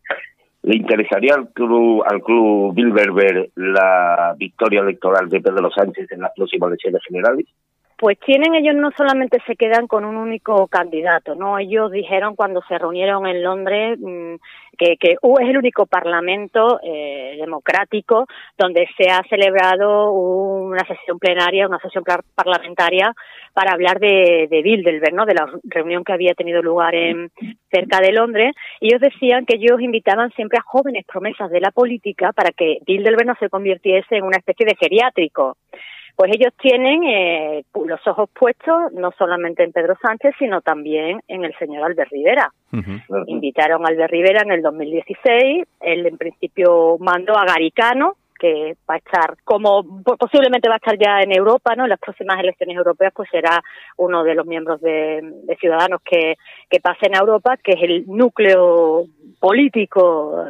¿Le 0.69 0.75
interesaría 0.75 1.34
al 1.34 1.49
club, 1.51 2.03
al 2.05 2.21
club 2.21 2.75
Bilderberg 2.75 3.49
la 3.55 4.36
victoria 4.38 4.82
electoral 4.82 5.27
de 5.27 5.41
Pedro 5.41 5.71
Sánchez 5.71 6.12
en 6.12 6.21
las 6.21 6.32
próximas 6.36 6.67
elecciones 6.67 7.01
generales? 7.08 7.47
Pues 7.99 8.17
tienen, 8.21 8.55
ellos 8.55 8.75
no 8.75 8.91
solamente 8.95 9.39
se 9.45 9.57
quedan 9.57 9.85
con 9.85 10.05
un 10.05 10.15
único 10.15 10.69
candidato, 10.69 11.35
¿no? 11.35 11.59
Ellos 11.59 11.91
dijeron 11.91 12.38
cuando 12.38 12.62
se 12.69 12.77
reunieron 12.77 13.27
en 13.27 13.43
Londres 13.43 13.99
mm, 13.99 14.35
que, 14.77 14.95
que 14.95 15.12
es 15.12 15.49
el 15.49 15.57
único 15.57 15.85
parlamento 15.85 16.79
eh, 16.81 17.35
democrático 17.38 18.25
donde 18.57 18.88
se 18.97 19.09
ha 19.12 19.21
celebrado 19.29 20.13
una 20.13 20.85
sesión 20.85 21.19
plenaria, 21.19 21.67
una 21.67 21.79
sesión 21.79 22.05
parlamentaria 22.35 23.13
para 23.53 23.73
hablar 23.73 23.99
de, 23.99 24.47
de 24.49 24.62
Bilderberg, 24.62 25.13
¿no? 25.13 25.25
De 25.25 25.33
la 25.33 25.51
reunión 25.65 26.05
que 26.05 26.13
había 26.13 26.33
tenido 26.35 26.62
lugar 26.62 26.95
en 26.95 27.31
cerca 27.69 27.99
de 27.99 28.13
Londres. 28.13 28.55
Y 28.79 28.88
ellos 28.88 29.01
decían 29.01 29.45
que 29.45 29.57
ellos 29.57 29.81
invitaban 29.81 30.31
siempre 30.38 30.57
a 30.57 30.63
jóvenes 30.63 31.05
promesas 31.05 31.51
de 31.51 31.59
la 31.59 31.71
política 31.71 32.31
para 32.31 32.51
que 32.51 32.77
Bilderberg 32.88 33.27
no 33.27 33.35
se 33.41 33.49
convirtiese 33.49 34.15
en 34.15 34.23
una 34.23 34.38
especie 34.38 34.65
de 34.65 34.77
geriátrico 34.79 35.57
pues 36.19 36.34
ellos 36.36 36.51
tienen 36.62 37.01
eh, 37.05 37.63
los 37.86 38.05
ojos 38.05 38.29
puestos 38.38 38.91
no 38.91 39.10
solamente 39.17 39.63
en 39.63 39.71
Pedro 39.71 39.95
Sánchez, 40.01 40.36
sino 40.38 40.60
también 40.60 41.21
en 41.29 41.45
el 41.45 41.58
señor 41.58 41.86
Albert 41.86 42.12
Rivera. 42.12 42.51
Invitaron 43.27 43.86
a 43.86 43.88
Albert 43.88 44.12
Rivera 44.12 44.41
en 44.41 44.51
el 44.51 44.62
2016, 44.62 45.65
él 45.79 46.05
en 46.05 46.17
principio 46.17 46.97
mandó 46.99 47.38
a 47.38 47.45
Garicano, 47.45 48.17
que 48.39 48.78
va 48.89 48.95
a 48.95 48.97
estar 48.97 49.38
como 49.43 50.04
posiblemente 50.04 50.69
va 50.69 50.75
a 50.75 50.78
estar 50.78 50.97
ya 50.97 51.21
en 51.21 51.32
Europa, 51.32 51.75
¿no? 51.75 51.84
En 51.84 51.89
las 51.89 51.99
próximas 51.99 52.39
elecciones 52.39 52.78
europeas, 52.78 53.13
pues 53.15 53.30
será 53.30 53.62
uno 53.97 54.23
de 54.23 54.36
los 54.36 54.45
miembros 54.45 54.82
de, 54.82 55.21
Ciudadanos 55.60 56.02
que, 56.04 56.38
que 56.69 56.80
pasen 56.80 57.15
a 57.15 57.19
Europa, 57.19 57.58
que 57.58 57.73
es 57.73 57.84
el 57.84 58.06
núcleo 58.08 59.06
político, 59.39 60.45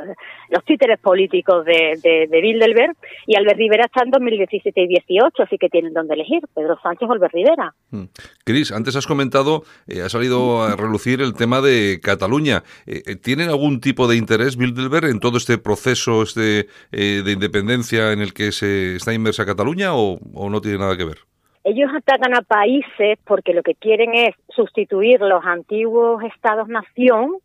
los 0.49 0.65
títeres 0.65 0.99
políticos 0.99 1.65
de, 1.65 1.99
de, 2.02 2.41
Bilderberg, 2.41 2.95
y 3.28 3.36
Albert 3.36 3.58
Rivera 3.58 3.86
está 3.86 4.04
en 4.04 4.12
2017 4.12 4.82
y 4.82 4.88
18, 4.88 5.43
así 5.43 5.58
que 5.58 5.69
tienen 5.69 5.93
donde 5.93 6.15
elegir, 6.15 6.41
Pedro 6.54 6.78
Sánchez 6.82 7.08
o 7.10 7.13
Albert 7.13 7.34
Rivera. 7.34 7.73
Mm. 7.91 8.06
Cris, 8.43 8.71
antes 8.71 8.95
has 8.95 9.08
comentado, 9.08 9.63
eh, 9.88 10.02
ha 10.02 10.10
salido 10.10 10.63
a 10.63 10.75
relucir 10.75 11.21
el 11.21 11.34
tema 11.34 11.62
de 11.62 11.99
Cataluña. 12.02 12.63
Eh, 12.86 13.04
eh, 13.06 13.15
¿Tienen 13.15 13.49
algún 13.49 13.80
tipo 13.80 14.08
de 14.08 14.17
interés 14.17 14.58
Bilderberg 14.58 15.06
en 15.06 15.19
todo 15.19 15.38
este 15.38 15.58
proceso 15.58 16.23
este, 16.23 16.67
de 16.91 17.32
independencia 17.32 17.78
en 18.11 18.21
el 18.21 18.33
que 18.33 18.51
se 18.51 18.95
está 18.95 19.13
inmersa 19.13 19.45
Cataluña 19.45 19.93
o, 19.93 20.19
o 20.33 20.49
no 20.49 20.61
tiene 20.61 20.79
nada 20.79 20.97
que 20.97 21.05
ver? 21.05 21.17
Ellos 21.63 21.91
atacan 21.95 22.35
a 22.35 22.41
países 22.41 23.19
porque 23.25 23.53
lo 23.53 23.63
que 23.63 23.75
quieren 23.75 24.13
es 24.15 24.35
sustituir 24.49 25.19
los 25.21 25.43
antiguos 25.45 26.23
estados-nación 26.23 27.37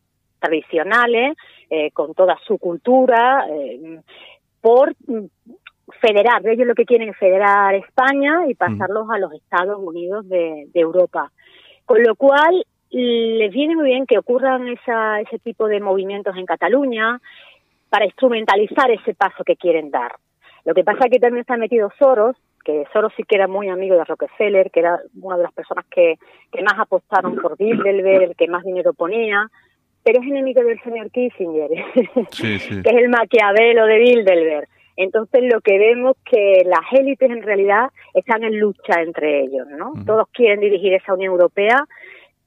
tradicionales, 0.44 1.36
eh, 1.70 1.90
con 1.92 2.14
toda 2.14 2.38
su 2.46 2.58
cultura, 2.58 3.46
eh, 3.50 4.00
por 4.60 4.94
federar. 6.00 6.46
Ellos 6.46 6.66
lo 6.66 6.74
que 6.74 6.84
quieren 6.84 7.10
es 7.10 7.16
federar 7.16 7.74
España 7.74 8.46
y 8.48 8.54
pasarlos 8.54 9.08
a 9.10 9.18
los 9.18 9.32
Estados 9.32 9.78
Unidos 9.78 10.28
de, 10.28 10.68
Europa. 10.74 11.32
Con 11.84 12.02
lo 12.02 12.14
cual, 12.14 12.64
les 12.90 13.52
viene 13.52 13.74
muy 13.74 13.86
bien 13.86 14.06
que 14.06 14.18
ocurran 14.18 14.68
esa, 14.68 15.20
ese 15.20 15.38
tipo 15.38 15.66
de 15.66 15.80
movimientos 15.80 16.36
en 16.36 16.46
Cataluña 16.46 17.20
para 17.88 18.04
instrumentalizar 18.04 18.90
ese 18.90 19.14
paso 19.14 19.44
que 19.44 19.56
quieren 19.56 19.90
dar. 19.90 20.12
Lo 20.64 20.74
que 20.74 20.84
pasa 20.84 21.04
es 21.04 21.10
que 21.10 21.18
también 21.18 21.42
está 21.42 21.56
metido 21.56 21.90
Soros, 21.98 22.36
que 22.64 22.84
Soros 22.92 23.12
sí 23.16 23.22
que 23.24 23.36
era 23.36 23.46
muy 23.46 23.68
amigo 23.68 23.96
de 23.96 24.04
Rockefeller, 24.04 24.70
que 24.70 24.80
era 24.80 24.98
una 25.20 25.36
de 25.36 25.42
las 25.42 25.52
personas 25.52 25.84
que, 25.90 26.18
que 26.50 26.62
más 26.62 26.78
apostaron 26.78 27.36
por 27.36 27.56
Bilderberg, 27.58 28.22
el 28.22 28.36
que 28.36 28.48
más 28.48 28.64
dinero 28.64 28.94
ponía, 28.94 29.50
pero 30.02 30.20
es 30.20 30.26
enemigo 30.26 30.62
del 30.62 30.80
señor 30.82 31.10
Kissinger, 31.10 31.70
que 32.40 32.54
es 32.56 32.96
el 32.96 33.08
maquiavelo 33.08 33.86
de 33.86 33.98
Bilderberg. 33.98 34.68
Entonces 34.96 35.42
lo 35.52 35.60
que 35.60 35.78
vemos 35.78 36.16
que 36.24 36.62
las 36.64 36.84
élites 36.92 37.30
en 37.30 37.42
realidad 37.42 37.90
están 38.12 38.44
en 38.44 38.58
lucha 38.58 39.02
entre 39.02 39.40
ellos, 39.40 39.66
¿no? 39.76 39.92
Todos 40.06 40.28
quieren 40.32 40.60
dirigir 40.60 40.94
esa 40.94 41.14
Unión 41.14 41.32
Europea, 41.32 41.84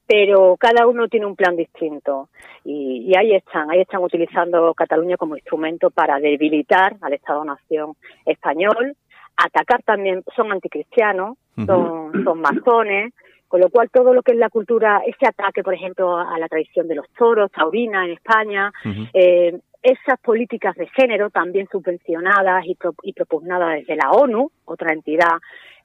pero 0.08 0.56
cada 0.58 0.88
uno 0.88 1.08
tiene 1.10 1.26
un 1.26 1.36
plan 1.36 1.56
distinto. 1.56 2.30
Y, 2.64 3.12
ahí 3.18 3.34
están, 3.34 3.70
ahí 3.70 3.82
están 3.82 4.02
utilizando 4.02 4.74
Cataluña 4.74 5.18
como 5.18 5.36
instrumento 5.36 5.90
para 5.90 6.20
debilitar 6.20 6.96
al 7.02 7.14
Estado-Nación 7.14 7.94
español, 8.26 8.96
atacar 9.36 9.84
también, 9.84 10.24
son 10.36 10.52
anticristianos, 10.52 11.38
son, 11.66 12.24
son 12.24 12.42
masones, 12.42 13.14
con 13.48 13.62
lo 13.62 13.70
cual, 13.70 13.90
todo 13.90 14.14
lo 14.14 14.24
que 14.24 14.34
es 14.34 14.38
la 14.38 14.50
cultura, 14.50 15.02
ese 15.06 15.28
ataque, 15.28 15.64
por 15.64 15.74
ejemplo, 15.74 16.18
a 16.18 16.38
la 16.38 16.48
tradición 16.48 16.88
de 16.88 16.96
los 16.96 17.10
toros, 17.18 17.52
taurina 17.52 18.06
en 18.06 18.12
España, 18.12 18.72
eh, 19.14 19.58
esas 19.82 20.20
políticas 20.20 20.76
de 20.76 20.88
género 20.88 21.30
también 21.30 21.68
subvencionadas 21.72 22.66
y, 22.66 22.78
y, 23.04 23.14
propugnadas 23.14 23.80
desde 23.80 23.96
la 23.96 24.12
ONU, 24.12 24.52
otra 24.66 24.92
entidad 24.92 25.38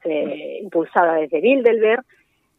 eh, 0.05 0.59
impulsada 0.61 1.15
desde 1.15 1.41
Bilderberg, 1.41 2.05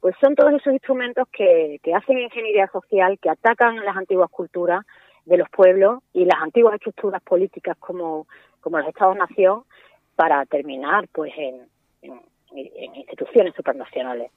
pues 0.03 0.17
son 0.19 0.35
todos 0.35 0.51
esos 0.51 0.73
instrumentos 0.73 1.25
que, 1.31 1.79
que 1.81 1.95
hacen 1.95 2.17
ingeniería 2.17 2.67
social, 2.67 3.17
que 3.21 3.29
atacan 3.29 3.77
las 3.85 3.95
antiguas 3.95 4.29
culturas 4.29 4.85
de 5.23 5.37
los 5.37 5.49
pueblos 5.49 6.03
y 6.11 6.25
las 6.25 6.41
antiguas 6.41 6.75
estructuras 6.75 7.21
políticas 7.21 7.77
como, 7.79 8.27
como 8.59 8.79
los 8.79 8.89
Estados-nación 8.89 9.63
para 10.17 10.45
terminar 10.45 11.07
pues 11.13 11.31
en, 11.37 11.69
instituciones 12.97 13.55
supranacionales. 13.55 14.29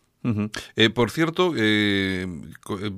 Eh, 0.77 0.91
por 0.91 1.11
cierto, 1.11 1.53
eh, 1.57 2.27
eh, 2.27 2.91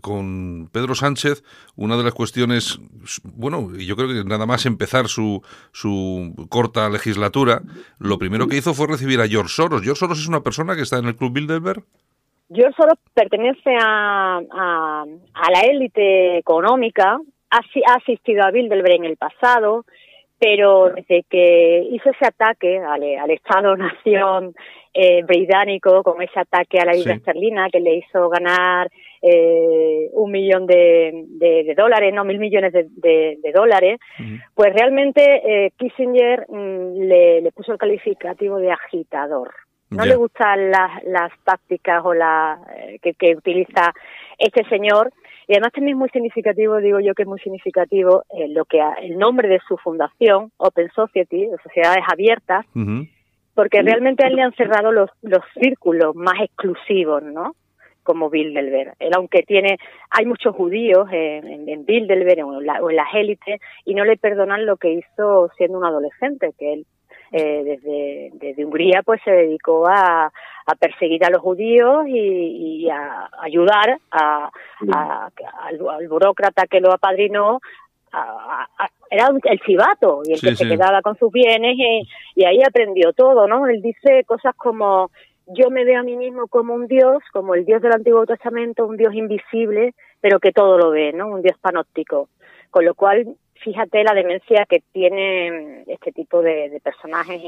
con 0.00 0.68
Pedro 0.72 0.94
Sánchez, 0.94 1.42
una 1.74 1.96
de 1.96 2.04
las 2.04 2.14
cuestiones, 2.14 2.78
bueno, 3.24 3.76
yo 3.76 3.96
creo 3.96 4.08
que 4.08 4.24
nada 4.24 4.46
más 4.46 4.64
empezar 4.64 5.08
su, 5.08 5.42
su 5.72 6.46
corta 6.48 6.88
legislatura, 6.88 7.62
lo 7.98 8.16
primero 8.18 8.46
que 8.46 8.58
hizo 8.58 8.74
fue 8.74 8.86
recibir 8.86 9.20
a 9.20 9.26
George 9.26 9.52
Soros. 9.52 9.82
¿George 9.82 9.98
Soros 9.98 10.20
es 10.20 10.28
una 10.28 10.44
persona 10.44 10.76
que 10.76 10.82
está 10.82 10.98
en 10.98 11.06
el 11.06 11.16
Club 11.16 11.32
Bilderberg? 11.32 11.84
George 12.52 12.74
Soros 12.76 12.98
pertenece 13.14 13.74
a, 13.80 14.38
a, 14.38 15.50
la 15.50 15.60
élite 15.62 16.38
económica, 16.38 17.18
ha, 17.50 17.56
ha 17.58 17.94
asistido 17.94 18.44
a 18.44 18.50
Bilderberg 18.50 18.96
en 18.96 19.04
el 19.04 19.16
pasado, 19.16 19.84
pero 20.38 20.90
desde 20.90 21.22
que 21.30 21.86
hizo 21.92 22.10
ese 22.10 22.26
ataque 22.26 22.78
al, 22.78 23.02
al 23.02 23.30
Estado-Nación 23.30 24.54
eh, 24.94 25.22
británico 25.22 26.02
con 26.02 26.20
ese 26.20 26.40
ataque 26.40 26.78
a 26.78 26.84
la 26.84 26.96
isla 26.96 27.14
esterlina 27.14 27.70
que 27.70 27.80
le 27.80 27.96
hizo 27.96 28.28
ganar 28.28 28.90
eh, 29.22 30.10
un 30.12 30.32
millón 30.32 30.66
de, 30.66 31.24
de, 31.28 31.74
dólares, 31.76 32.12
no 32.12 32.24
mil 32.24 32.40
millones 32.40 32.72
de, 32.72 32.88
de 33.40 33.52
dólares, 33.52 34.00
pues 34.54 34.74
realmente 34.74 35.22
eh, 35.22 35.70
Kissinger 35.78 36.46
mm, 36.48 37.02
le, 37.02 37.40
le, 37.40 37.52
puso 37.52 37.72
el 37.72 37.78
calificativo 37.78 38.58
de 38.58 38.72
agitador. 38.72 39.52
No 39.96 40.04
le 40.04 40.16
gustan 40.16 40.70
las, 40.70 41.02
las 41.04 41.32
tácticas 41.44 42.02
o 42.04 42.14
la 42.14 42.58
eh, 42.76 42.98
que, 43.02 43.14
que 43.14 43.36
utiliza 43.36 43.92
este 44.38 44.64
señor. 44.68 45.12
Y 45.48 45.54
además 45.54 45.72
también 45.72 45.96
es 45.96 45.98
muy 45.98 46.08
significativo, 46.10 46.78
digo 46.78 47.00
yo 47.00 47.14
que 47.14 47.22
es 47.22 47.28
muy 47.28 47.40
significativo, 47.40 48.24
eh, 48.30 48.48
lo 48.48 48.64
que 48.64 48.80
el 49.02 49.18
nombre 49.18 49.48
de 49.48 49.60
su 49.66 49.76
fundación, 49.76 50.52
Open 50.56 50.90
Society, 50.94 51.46
de 51.46 51.56
sociedades 51.62 52.04
abiertas, 52.10 52.64
porque 53.54 53.82
realmente 53.82 54.24
a 54.24 54.28
él 54.28 54.36
le 54.36 54.42
han 54.42 54.54
cerrado 54.54 54.92
los, 54.92 55.10
los 55.22 55.42
círculos 55.60 56.14
más 56.14 56.40
exclusivos, 56.40 57.22
¿no? 57.22 57.54
Como 58.02 58.30
Bilderberg. 58.30 58.94
Él, 58.98 59.12
aunque 59.14 59.42
tiene, 59.42 59.78
hay 60.10 60.26
muchos 60.26 60.54
judíos 60.56 61.08
en, 61.12 61.68
en, 61.68 61.84
Bilderberg 61.84 62.44
o 62.44 62.90
en, 62.90 62.96
las 62.96 63.14
élites 63.14 63.60
y 63.84 63.94
no 63.94 64.04
le 64.04 64.16
perdonan 64.16 64.64
lo 64.64 64.76
que 64.76 64.92
hizo 64.92 65.50
siendo 65.56 65.78
un 65.78 65.84
adolescente, 65.84 66.52
que 66.58 66.72
él 66.72 66.86
eh, 67.32 67.62
desde, 67.64 68.30
desde 68.34 68.64
Hungría 68.64 69.02
pues 69.02 69.20
se 69.24 69.30
dedicó 69.30 69.86
a, 69.86 70.26
a 70.26 70.74
perseguir 70.78 71.24
a 71.24 71.30
los 71.30 71.40
judíos 71.40 72.06
y, 72.06 72.84
y 72.84 72.90
a 72.90 73.28
ayudar 73.40 73.98
a, 74.10 74.50
a, 74.92 75.30
al, 75.64 75.88
al, 75.88 76.08
burócrata 76.08 76.66
que 76.66 76.80
lo 76.80 76.92
apadrinó 76.92 77.60
era 79.10 79.28
el 79.44 79.60
chivato 79.60 80.22
y 80.24 80.32
el 80.32 80.40
que 80.40 80.56
se 80.56 80.68
quedaba 80.68 81.02
con 81.02 81.16
sus 81.16 81.32
bienes 81.32 81.76
y, 81.76 82.44
ahí 82.44 82.62
aprendió 82.62 83.12
todo, 83.12 83.46
¿no? 83.46 83.66
Él 83.66 83.80
dice 83.82 84.24
cosas 84.24 84.54
como 84.56 85.10
yo 85.46 85.70
me 85.70 85.84
veo 85.84 86.00
a 86.00 86.02
mí 86.02 86.16
mismo 86.16 86.46
como 86.46 86.74
un 86.74 86.86
dios, 86.86 87.22
como 87.32 87.54
el 87.54 87.64
dios 87.64 87.82
del 87.82 87.92
Antiguo 87.92 88.24
Testamento, 88.26 88.86
un 88.86 88.96
dios 88.96 89.14
invisible, 89.14 89.94
pero 90.20 90.40
que 90.40 90.52
todo 90.52 90.78
lo 90.78 90.90
ve, 90.90 91.12
¿no? 91.12 91.28
Un 91.28 91.42
dios 91.42 91.56
panóptico. 91.60 92.28
Con 92.70 92.84
lo 92.84 92.94
cual 92.94 93.36
fíjate 93.62 94.04
la 94.04 94.14
demencia 94.14 94.66
que 94.68 94.82
tiene 94.92 95.84
este 95.86 96.12
tipo 96.12 96.42
de, 96.42 96.80
personajes 96.82 97.40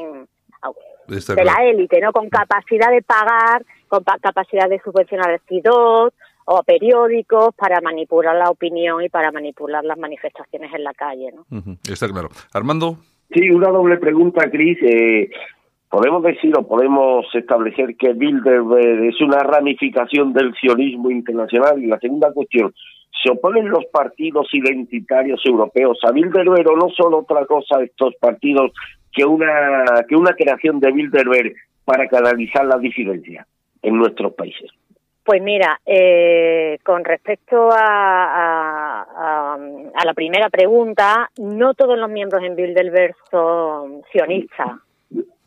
de 1.08 1.44
la 1.44 1.56
élite, 1.64 2.00
¿no? 2.00 2.12
Con 2.12 2.28
capacidad 2.28 2.90
de 2.90 3.02
pagar, 3.02 3.64
con 3.88 4.02
capacidad 4.20 4.68
de 4.68 4.80
subvencionar 4.80 5.30
el 5.30 5.40
CIDOT 5.48 6.14
o 6.46 6.62
periódicos 6.62 7.54
para 7.54 7.80
manipular 7.80 8.36
la 8.36 8.50
opinión 8.50 9.02
y 9.02 9.08
para 9.08 9.32
manipular 9.32 9.84
las 9.84 9.98
manifestaciones 9.98 10.72
en 10.74 10.84
la 10.84 10.92
calle, 10.92 11.32
¿no? 11.32 11.44
Está 11.90 12.08
claro. 12.08 12.28
Armando. 12.52 12.98
Sí, 13.30 13.50
una 13.50 13.68
doble 13.68 13.96
pregunta, 13.96 14.50
Cris. 14.50 14.78
Eh, 14.82 15.30
podemos 15.88 16.22
decir 16.22 16.52
o 16.56 16.66
podemos 16.66 17.26
establecer 17.34 17.96
que 17.96 18.12
Bilderberg 18.12 19.04
es 19.04 19.20
una 19.20 19.38
ramificación 19.38 20.32
del 20.32 20.54
sionismo 20.54 21.10
internacional. 21.10 21.82
Y 21.82 21.86
la 21.86 21.98
segunda 21.98 22.32
cuestión, 22.32 22.74
se 23.22 23.30
oponen 23.30 23.68
los 23.68 23.84
partidos 23.86 24.48
identitarios 24.52 25.40
europeos 25.44 25.98
a 26.02 26.12
Bilderberg 26.12 26.68
o 26.68 26.76
no 26.76 26.88
son 26.90 27.14
otra 27.14 27.46
cosa 27.46 27.82
estos 27.82 28.14
partidos 28.16 28.72
que 29.12 29.24
una, 29.24 29.84
que 30.08 30.16
una 30.16 30.34
creación 30.34 30.80
de 30.80 30.92
Bilderberg 30.92 31.54
para 31.84 32.08
canalizar 32.08 32.64
la 32.64 32.78
disidencia 32.78 33.46
en 33.82 33.96
nuestros 33.96 34.34
países? 34.34 34.70
Pues 35.24 35.42
mira, 35.42 35.80
eh, 35.86 36.78
con 36.84 37.02
respecto 37.02 37.70
a, 37.72 39.06
a, 39.06 40.04
la 40.04 40.12
primera 40.12 40.50
pregunta, 40.50 41.30
no 41.38 41.72
todos 41.72 41.98
los 41.98 42.10
miembros 42.10 42.42
en 42.44 42.54
Bilderberg 42.54 43.14
son 43.30 44.02
sionistas. 44.12 44.72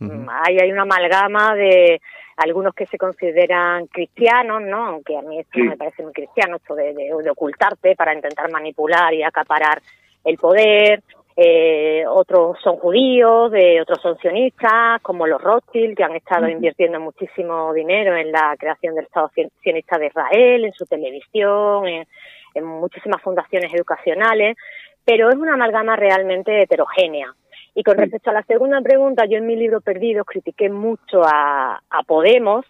hay, 0.01 0.57
hay 0.57 0.71
una 0.71 0.81
amalgama 0.81 1.53
de 1.53 2.01
algunos 2.37 2.73
que 2.75 2.85
se 2.85 2.97
consideran 2.97 3.87
cristianos, 3.87 4.61
¿no? 4.61 4.85
Aunque 4.85 5.17
a 5.17 5.21
mí 5.21 5.39
esto 5.39 5.59
me 5.59 5.75
parece 5.75 6.03
muy 6.03 6.13
cristiano, 6.13 6.57
esto 6.57 6.75
de, 6.75 6.93
de, 6.93 7.29
ocultarte 7.29 7.95
para 7.95 8.13
intentar 8.13 8.51
manipular 8.51 9.13
y 9.13 9.23
acaparar 9.23 9.81
el 10.23 10.37
poder. 10.37 11.01
Eh, 11.35 12.03
otros 12.07 12.57
son 12.63 12.77
judíos, 12.77 13.51
de 13.51 13.81
otros 13.81 14.01
son 14.01 14.17
sionistas, 14.17 15.01
como 15.01 15.27
los 15.27 15.41
Rothschild, 15.41 15.95
que 15.95 16.03
han 16.03 16.15
estado 16.15 16.47
invirtiendo 16.47 16.99
muchísimo 16.99 17.73
dinero 17.73 18.15
en 18.15 18.31
la 18.31 18.55
creación 18.57 18.95
del 18.95 19.05
Estado 19.05 19.29
sionista 19.61 19.97
de 19.97 20.07
Israel, 20.07 20.65
en 20.65 20.73
su 20.73 20.85
televisión, 20.85 21.87
en, 21.87 22.07
en 22.55 22.65
muchísimas 22.65 23.21
fundaciones 23.21 23.71
educacionales, 23.73 24.57
pero 25.05 25.29
es 25.29 25.35
una 25.35 25.53
amalgama 25.53 25.95
realmente 25.95 26.61
heterogénea. 26.61 27.33
Y 27.77 27.83
con 27.83 27.95
respecto 27.95 28.31
a 28.31 28.33
la 28.33 28.41
segunda 28.41 28.81
pregunta, 28.81 29.25
yo 29.27 29.37
en 29.37 29.45
mi 29.45 29.55
libro 29.55 29.81
Perdidos 29.81 30.25
critiqué 30.25 30.67
mucho 30.67 31.21
a, 31.23 31.79
Podemos, 32.07 32.65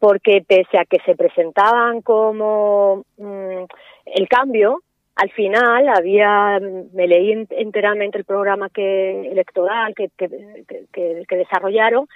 porque 0.00 0.44
pese 0.44 0.76
a 0.76 0.84
que 0.84 0.98
se 1.06 1.14
presentaban 1.14 2.02
como 2.02 3.04
mm, 3.16 3.62
el 4.06 4.28
cambio, 4.28 4.82
al 5.14 5.30
final 5.30 5.88
había, 5.88 6.58
me 6.92 7.06
leí 7.06 7.46
enteramente 7.48 8.18
el 8.18 8.24
programa 8.24 8.70
que 8.70 9.28
electoral 9.30 9.94
que, 9.94 10.10
que, 10.18 11.36
desarrollaron 11.36 12.08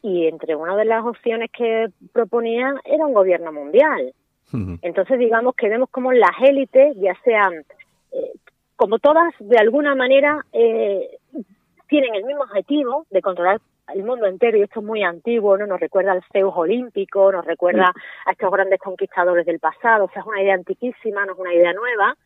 y 0.00 0.28
entre 0.28 0.56
una 0.56 0.76
de 0.76 0.86
las 0.86 1.04
opciones 1.04 1.50
que 1.50 1.88
proponían 2.14 2.76
era 2.86 3.04
un 3.04 3.12
gobierno 3.12 3.52
mundial. 3.52 4.14
Entonces 4.80 5.18
digamos 5.18 5.54
que 5.56 5.68
vemos 5.68 5.90
como 5.90 6.10
las 6.10 6.40
élites, 6.40 6.96
ya 6.96 7.14
sean 7.22 7.66
como 8.80 8.98
todas, 8.98 9.34
de 9.40 9.58
alguna 9.58 9.94
manera, 9.94 10.42
eh, 10.54 11.18
tienen 11.86 12.14
el 12.14 12.24
mismo 12.24 12.44
objetivo 12.44 13.04
de 13.10 13.20
controlar 13.20 13.60
el 13.92 14.04
mundo 14.04 14.24
entero 14.24 14.56
y 14.56 14.62
esto 14.62 14.80
es 14.80 14.86
muy 14.86 15.02
antiguo, 15.02 15.58
¿no? 15.58 15.66
Nos 15.66 15.80
recuerda 15.80 16.12
al 16.12 16.24
Zeus 16.32 16.54
olímpico, 16.56 17.30
nos 17.30 17.44
recuerda 17.44 17.92
a 18.24 18.30
estos 18.32 18.50
grandes 18.50 18.80
conquistadores 18.80 19.44
del 19.44 19.58
pasado, 19.58 20.06
o 20.06 20.08
sea, 20.08 20.22
es 20.22 20.26
una 20.26 20.40
idea 20.40 20.54
antiquísima, 20.54 21.26
no 21.26 21.34
es 21.34 21.38
una 21.38 21.52
idea 21.52 21.74
nueva, 21.74 22.16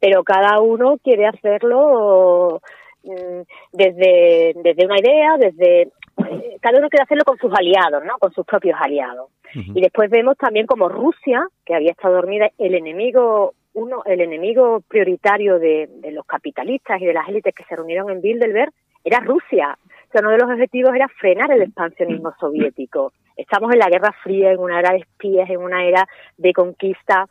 pero 0.00 0.24
cada 0.24 0.60
uno 0.60 0.96
quiere 0.96 1.26
hacerlo 1.26 2.62
mm, 3.02 3.42
desde, 3.72 4.54
desde 4.64 4.86
una 4.86 4.98
idea, 4.98 5.36
desde 5.36 5.82
eh, 5.82 6.56
cada 6.62 6.78
uno 6.78 6.88
quiere 6.88 7.02
hacerlo 7.02 7.24
con 7.26 7.36
sus 7.36 7.52
aliados, 7.52 8.02
¿no? 8.02 8.16
Con 8.18 8.32
sus 8.32 8.46
propios 8.46 8.78
aliados. 8.80 9.28
Y 9.54 9.82
después 9.82 10.08
vemos 10.08 10.38
también 10.38 10.66
como 10.66 10.88
Rusia, 10.88 11.46
que 11.66 11.74
había 11.74 11.90
estado 11.90 12.14
dormida, 12.14 12.48
el 12.56 12.74
enemigo 12.74 13.52
uno, 13.74 14.02
el 14.04 14.20
enemigo 14.20 14.80
prioritario 14.86 15.58
de, 15.58 15.88
los 16.12 16.26
capitalistas 16.26 17.00
y 17.00 17.06
de 17.06 17.14
las 17.14 17.28
élites 17.28 17.54
que 17.54 17.64
se 17.64 17.76
reunieron 17.76 18.10
en 18.10 18.20
Bilderberg 18.20 18.72
era 19.04 19.20
Rusia. 19.20 19.78
O 19.82 20.12
sea, 20.12 20.20
uno 20.20 20.30
de 20.30 20.38
los 20.38 20.50
objetivos 20.50 20.94
era 20.94 21.08
frenar 21.08 21.50
el 21.52 21.62
expansionismo 21.62 22.34
soviético. 22.38 23.12
Estamos 23.36 23.72
en 23.72 23.78
la 23.78 23.88
Guerra 23.88 24.14
Fría, 24.22 24.52
en 24.52 24.58
una 24.58 24.78
era 24.78 24.92
de 24.92 24.98
espías, 24.98 25.48
en 25.48 25.58
una 25.58 25.84
era 25.84 26.06
de 26.36 26.52
conquista. 26.52 27.26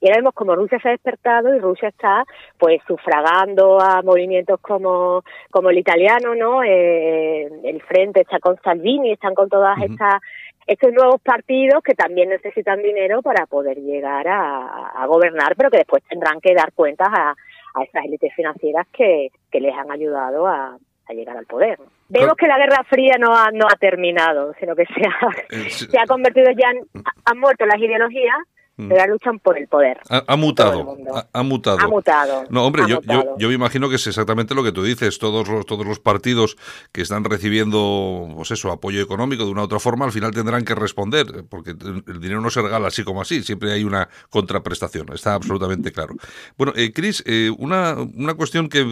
Y 0.00 0.08
ahora 0.08 0.18
vemos 0.18 0.34
como 0.34 0.56
Rusia 0.56 0.80
se 0.82 0.88
ha 0.88 0.92
despertado 0.92 1.54
y 1.54 1.60
Rusia 1.60 1.88
está 1.88 2.24
pues 2.58 2.80
sufragando 2.88 3.80
a 3.80 4.02
movimientos 4.02 4.58
como, 4.60 5.22
como 5.50 5.70
el 5.70 5.78
italiano, 5.78 6.34
¿no? 6.34 6.64
Eh, 6.64 7.48
el 7.62 7.80
Frente 7.82 8.22
está 8.22 8.40
con 8.40 8.60
Salvini, 8.64 9.12
están 9.12 9.34
con 9.34 9.48
todas 9.48 9.80
estas 9.80 10.20
estos 10.66 10.92
nuevos 10.92 11.20
partidos 11.20 11.82
que 11.82 11.94
también 11.94 12.28
necesitan 12.28 12.82
dinero 12.82 13.22
para 13.22 13.46
poder 13.46 13.78
llegar 13.78 14.26
a, 14.28 15.06
gobernar, 15.06 15.54
pero 15.56 15.70
que 15.70 15.78
después 15.78 16.02
tendrán 16.08 16.40
que 16.40 16.54
dar 16.54 16.72
cuentas 16.72 17.08
a, 17.10 17.34
a 17.74 17.82
esas 17.82 18.04
élites 18.04 18.32
financieras 18.34 18.86
que, 18.92 19.28
que 19.50 19.60
les 19.60 19.74
han 19.74 19.90
ayudado 19.90 20.46
a, 20.46 20.78
llegar 21.08 21.36
al 21.36 21.44
poder. 21.44 21.78
Vemos 22.08 22.34
que 22.38 22.46
la 22.46 22.56
Guerra 22.56 22.84
Fría 22.88 23.16
no 23.20 23.36
ha, 23.36 23.50
no 23.52 23.66
ha 23.66 23.76
terminado, 23.76 24.54
sino 24.58 24.74
que 24.74 24.86
se 24.86 25.02
ha, 25.06 25.28
eh, 25.50 25.68
se 25.68 25.98
ha 25.98 26.06
convertido 26.06 26.50
ya 26.52 26.70
en... 26.70 26.86
Han 27.26 27.38
muerto 27.38 27.66
las 27.66 27.78
ideologías. 27.78 28.38
Pero 28.76 29.12
luchan 29.12 29.38
por 29.38 29.58
el 29.58 29.68
poder. 29.68 29.98
Ha, 30.08 30.36
mutado, 30.36 30.96
ha, 31.32 31.42
mutado. 31.42 31.78
Ha 31.80 31.88
mutado. 31.88 32.44
No, 32.50 32.64
hombre, 32.64 32.84
yo, 32.88 33.00
yo, 33.02 33.36
yo, 33.38 33.48
me 33.48 33.54
imagino 33.54 33.88
que 33.88 33.96
es 33.96 34.06
exactamente 34.06 34.54
lo 34.54 34.64
que 34.64 34.72
tú 34.72 34.82
dices. 34.82 35.18
Todos 35.18 35.48
los, 35.48 35.66
todos 35.66 35.86
los 35.86 36.00
partidos 36.00 36.56
que 36.90 37.02
están 37.02 37.24
recibiendo, 37.24 38.28
pues 38.34 38.50
eso, 38.50 38.72
apoyo 38.72 39.02
económico 39.02 39.44
de 39.44 39.50
una 39.50 39.62
u 39.62 39.64
otra 39.64 39.78
forma, 39.78 40.04
al 40.04 40.12
final 40.12 40.32
tendrán 40.32 40.64
que 40.64 40.74
responder, 40.74 41.44
porque 41.48 41.70
el 41.70 42.20
dinero 42.20 42.40
no 42.40 42.50
se 42.50 42.62
regala 42.62 42.88
así 42.88 43.04
como 43.04 43.20
así, 43.20 43.42
siempre 43.42 43.72
hay 43.72 43.84
una 43.84 44.08
contraprestación, 44.30 45.12
está 45.12 45.34
absolutamente 45.34 45.92
claro. 45.92 46.14
Bueno, 46.56 46.72
eh, 46.76 46.92
Cris, 46.92 47.22
eh, 47.26 47.50
una, 47.58 47.94
una 47.94 48.34
cuestión 48.34 48.68
que, 48.68 48.84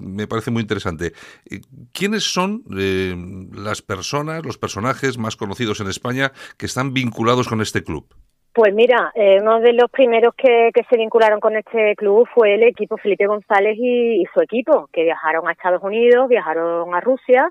me 0.00 0.26
parece 0.26 0.50
muy 0.50 0.62
interesante. 0.62 1.12
Eh, 1.48 1.60
¿Quiénes 1.92 2.24
son 2.24 2.64
eh, 2.76 3.14
las 3.52 3.82
personas, 3.82 4.44
los 4.44 4.58
personajes 4.58 5.18
más 5.18 5.36
conocidos 5.36 5.80
en 5.80 5.88
España 5.88 6.32
que 6.56 6.66
están 6.66 6.92
vinculados 6.92 7.48
con 7.48 7.60
este 7.60 7.82
club? 7.82 8.06
Pues 8.54 8.74
mira, 8.74 9.10
eh, 9.14 9.38
uno 9.40 9.60
de 9.60 9.72
los 9.72 9.90
primeros 9.90 10.34
que, 10.34 10.70
se 10.88 10.96
vincularon 10.98 11.40
con 11.40 11.56
este 11.56 11.96
club 11.96 12.28
fue 12.34 12.54
el 12.54 12.64
equipo 12.64 12.98
Felipe 12.98 13.26
González 13.26 13.78
y, 13.78 14.26
su 14.34 14.42
equipo, 14.42 14.90
que 14.92 15.04
viajaron 15.04 15.48
a 15.48 15.52
Estados 15.52 15.82
Unidos, 15.82 16.28
viajaron 16.28 16.94
a 16.94 17.00
Rusia 17.00 17.48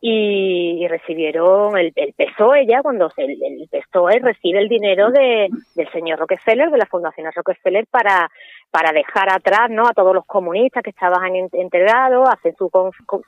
y, 0.00 0.84
recibieron 0.88 1.78
el, 1.78 1.92
el, 1.94 2.12
PSOE 2.14 2.66
ya, 2.66 2.82
cuando 2.82 3.08
el, 3.18 3.38
el 3.40 3.68
PSOE 3.70 4.18
recibe 4.18 4.58
el 4.58 4.68
dinero 4.68 5.12
de, 5.12 5.48
del 5.76 5.92
señor 5.92 6.18
Rockefeller, 6.18 6.70
de 6.70 6.78
la 6.78 6.86
Fundación 6.86 7.30
Rockefeller, 7.32 7.86
para 7.88 8.28
para 8.72 8.90
dejar 8.92 9.30
atrás 9.30 9.70
¿no? 9.70 9.86
a 9.86 9.92
todos 9.92 10.14
los 10.14 10.24
comunistas 10.24 10.82
que 10.82 10.90
estaban 10.90 11.36
integrados, 11.36 12.26
hacen 12.30 12.56
su, 12.56 12.70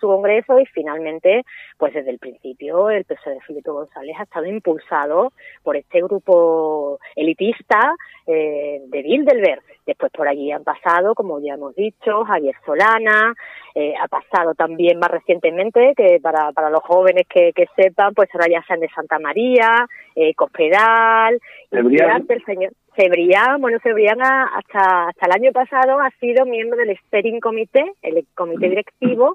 su 0.01 0.07
congreso 0.07 0.59
y 0.59 0.65
finalmente, 0.65 1.43
pues 1.77 1.93
desde 1.93 2.11
el 2.11 2.19
principio, 2.19 2.89
el 2.89 3.05
PSOE 3.05 3.35
de 3.35 3.41
Felipe 3.43 3.71
González 3.71 4.17
ha 4.19 4.23
estado 4.23 4.47
impulsado 4.47 5.33
por 5.63 5.77
este 5.77 6.01
grupo 6.01 6.99
elitista 7.15 7.95
eh, 8.27 8.81
de 8.87 9.03
Bilderberg. 9.03 9.63
Después 9.87 10.11
por 10.13 10.27
allí 10.27 10.51
han 10.51 10.65
pasado, 10.65 11.15
como 11.15 11.39
ya 11.43 11.55
hemos 11.55 11.75
dicho, 11.75 12.25
Javier 12.25 12.55
Solana, 12.65 13.35
eh, 13.75 13.93
ha 14.01 14.09
pasado 14.09 14.55
también 14.55 14.99
más 14.99 15.11
recientemente, 15.11 15.93
que 15.95 16.21
para, 16.23 16.53
para 16.53 16.71
los 16.71 16.83
jóvenes 16.83 17.27
que, 17.29 17.53
que 17.53 17.67
sepan, 17.77 18.15
pues 18.15 18.31
ahora 18.33 18.47
ya 18.51 18.65
sean 18.67 18.81
de 18.81 18.89
Santa 18.89 19.19
María, 19.19 19.87
eh, 20.17 20.33
Cospedal, 20.35 21.39
y 21.71 21.77
el 21.77 22.45
señor 22.47 22.73
Cebrián, 22.97 23.61
bueno, 23.61 23.79
Cebrián 23.83 24.21
hasta, 24.23 25.09
hasta 25.09 25.27
el 25.27 25.33
año 25.33 25.53
pasado 25.53 26.01
ha 26.01 26.11
sido 26.21 26.47
miembro 26.47 26.77
del 26.77 26.97
Steering 27.07 27.41
Comité, 27.41 27.93
el 28.03 28.25
comité 28.35 28.69
directivo, 28.69 29.33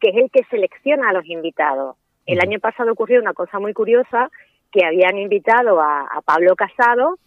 que 0.00 0.10
es 0.10 0.16
el 0.16 0.30
que 0.30 0.44
selecciona 0.50 1.10
a 1.10 1.12
los 1.12 1.26
invitados. 1.26 1.96
El 2.26 2.40
año 2.40 2.58
pasado 2.58 2.92
ocurrió 2.92 3.20
una 3.20 3.34
cosa 3.34 3.60
muy 3.60 3.72
curiosa, 3.72 4.30
que 4.72 4.84
habían 4.84 5.18
invitado 5.18 5.80
a, 5.80 6.20
Pablo 6.24 6.56
Casado, 6.56 7.18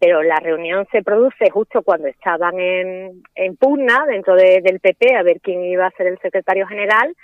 pero 0.00 0.22
la 0.22 0.36
reunión 0.36 0.86
se 0.90 1.02
produce 1.02 1.50
justo 1.50 1.82
cuando 1.82 2.08
estaban 2.08 2.58
en, 2.58 3.22
en 3.36 3.56
pugna 3.56 4.04
dentro 4.06 4.34
del 4.34 4.80
PP 4.80 5.14
a 5.14 5.22
ver 5.22 5.40
quién 5.40 5.64
iba 5.64 5.86
a 5.86 5.92
ser 5.92 6.08
el 6.08 6.18
secretario 6.18 6.66
general 6.66 7.14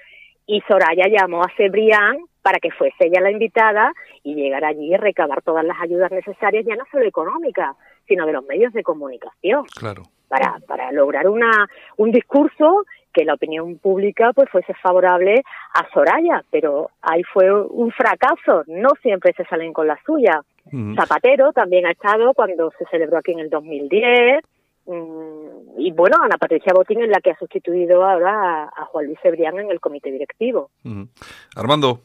y 0.46 0.60
Soraya 0.62 1.08
llamó 1.08 1.42
a 1.42 1.50
Cebrián 1.56 2.18
para 2.42 2.60
que 2.60 2.70
fuese 2.70 3.06
ella 3.06 3.20
la 3.20 3.32
invitada 3.32 3.92
y 4.22 4.36
llegar 4.36 4.64
allí 4.64 4.94
y 4.94 4.96
recabar 4.96 5.42
todas 5.42 5.64
las 5.64 5.80
ayudas 5.80 6.12
necesarias, 6.12 6.64
ya 6.64 6.76
no 6.76 6.84
solo 6.92 7.04
económicas, 7.04 7.74
sino 8.06 8.26
de 8.26 8.32
los 8.32 8.44
medios 8.46 8.72
de 8.72 8.82
comunicación. 8.82 9.64
Claro. 9.78 10.02
Para, 10.28 10.58
para 10.66 10.90
lograr 10.92 11.28
una, 11.28 11.68
un 11.96 12.10
discurso 12.10 12.84
que 13.12 13.24
la 13.24 13.34
opinión 13.34 13.78
pública 13.78 14.32
pues 14.34 14.50
fuese 14.50 14.74
favorable 14.74 15.42
a 15.74 15.88
Soraya, 15.92 16.44
pero 16.50 16.90
ahí 17.00 17.22
fue 17.22 17.50
un 17.52 17.90
fracaso, 17.92 18.64
no 18.66 18.90
siempre 19.00 19.32
se 19.36 19.44
salen 19.44 19.72
con 19.72 19.86
la 19.86 19.98
suya. 20.04 20.42
Zapatero 20.96 21.52
también 21.52 21.86
ha 21.86 21.92
estado 21.92 22.34
cuando 22.34 22.72
se 22.76 22.84
celebró 22.86 23.18
aquí 23.18 23.32
en 23.32 23.38
el 23.38 23.50
2010, 23.50 24.42
Mm, 24.86 25.80
y 25.80 25.90
bueno, 25.90 26.16
Ana 26.22 26.36
Patricia 26.38 26.72
Botín 26.72 27.02
es 27.02 27.08
la 27.08 27.20
que 27.20 27.30
ha 27.30 27.38
sustituido 27.38 28.04
ahora 28.04 28.64
a, 28.64 28.84
Juan 28.86 29.06
Luis 29.06 29.18
Cebrián 29.20 29.58
en 29.58 29.70
el 29.70 29.80
comité 29.80 30.10
directivo. 30.12 30.70
Armando. 31.56 32.00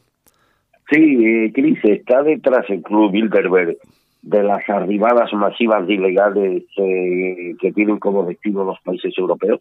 Sí, 0.90 1.24
eh, 1.24 1.52
Cris, 1.54 1.78
está 1.84 2.22
detrás 2.22 2.68
el 2.68 2.82
Club 2.82 3.12
Bilderberg 3.12 3.78
de 4.22 4.42
las 4.42 4.68
arribadas 4.68 5.32
masivas 5.32 5.86
de 5.86 5.94
ilegales 5.94 6.62
eh, 6.76 7.54
que 7.60 7.72
tienen 7.72 7.98
como 7.98 8.24
destino 8.24 8.64
los 8.64 8.80
países 8.80 9.12
europeos. 9.18 9.60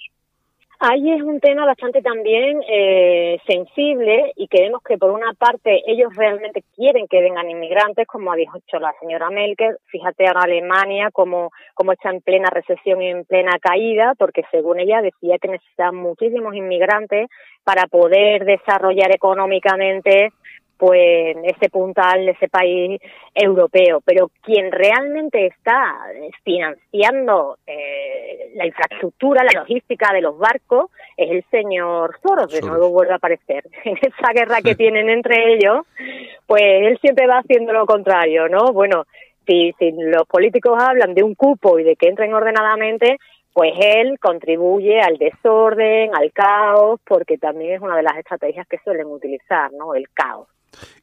Ahí 0.83 1.11
es 1.11 1.21
un 1.21 1.39
tema 1.39 1.63
bastante 1.63 2.01
también 2.01 2.59
eh, 2.67 3.37
sensible 3.45 4.33
y 4.35 4.47
creemos 4.47 4.81
que 4.81 4.97
por 4.97 5.11
una 5.11 5.31
parte 5.33 5.79
ellos 5.85 6.15
realmente 6.15 6.63
quieren 6.75 7.07
que 7.07 7.21
vengan 7.21 7.51
inmigrantes, 7.51 8.07
como 8.07 8.31
ha 8.31 8.35
dicho 8.35 8.79
la 8.79 8.91
señora 8.99 9.29
Melker. 9.29 9.77
Fíjate 9.85 10.25
ahora 10.25 10.41
Alemania 10.45 11.11
como, 11.13 11.51
como 11.75 11.91
está 11.91 12.09
en 12.09 12.21
plena 12.21 12.49
recesión 12.49 12.99
y 12.99 13.09
en 13.09 13.25
plena 13.25 13.59
caída, 13.61 14.15
porque 14.17 14.41
según 14.49 14.79
ella 14.79 15.03
decía 15.03 15.37
que 15.39 15.49
necesitan 15.49 15.95
muchísimos 15.95 16.55
inmigrantes 16.55 17.29
para 17.63 17.85
poder 17.85 18.45
desarrollar 18.45 19.13
económicamente 19.13 20.31
pues 20.81 21.37
ese 21.43 21.69
puntal 21.69 22.25
de 22.25 22.31
ese 22.31 22.47
país 22.49 22.99
europeo. 23.35 24.01
Pero 24.03 24.31
quien 24.41 24.71
realmente 24.71 25.45
está 25.45 25.95
financiando 26.43 27.59
eh, 27.67 28.49
la 28.55 28.65
infraestructura, 28.65 29.43
la 29.43 29.59
logística 29.59 30.11
de 30.11 30.21
los 30.21 30.39
barcos 30.39 30.89
es 31.15 31.29
el 31.29 31.45
señor 31.51 32.17
Soros. 32.23 32.51
De 32.51 32.61
nuevo 32.61 32.89
vuelve 32.89 33.13
a 33.13 33.17
aparecer. 33.17 33.63
En 33.85 33.95
esa 33.97 34.33
guerra 34.33 34.61
que 34.63 34.73
tienen 34.73 35.07
entre 35.11 35.53
ellos, 35.53 35.85
pues 36.47 36.63
él 36.63 36.97
siempre 36.99 37.27
va 37.27 37.41
haciendo 37.41 37.73
lo 37.73 37.85
contrario, 37.85 38.49
¿no? 38.49 38.73
Bueno, 38.73 39.05
si, 39.45 39.75
si 39.77 39.91
los 39.91 40.25
políticos 40.27 40.81
hablan 40.81 41.13
de 41.13 41.21
un 41.21 41.35
cupo 41.35 41.77
y 41.77 41.83
de 41.83 41.95
que 41.95 42.07
entren 42.07 42.33
ordenadamente, 42.33 43.17
pues 43.53 43.73
él 43.79 44.17
contribuye 44.19 44.99
al 44.99 45.17
desorden, 45.17 46.15
al 46.15 46.31
caos, 46.31 46.99
porque 47.05 47.37
también 47.37 47.73
es 47.73 47.81
una 47.81 47.97
de 47.97 48.03
las 48.03 48.17
estrategias 48.17 48.67
que 48.67 48.79
suelen 48.79 49.05
utilizar, 49.05 49.71
¿no? 49.73 49.93
El 49.93 50.09
caos. 50.09 50.47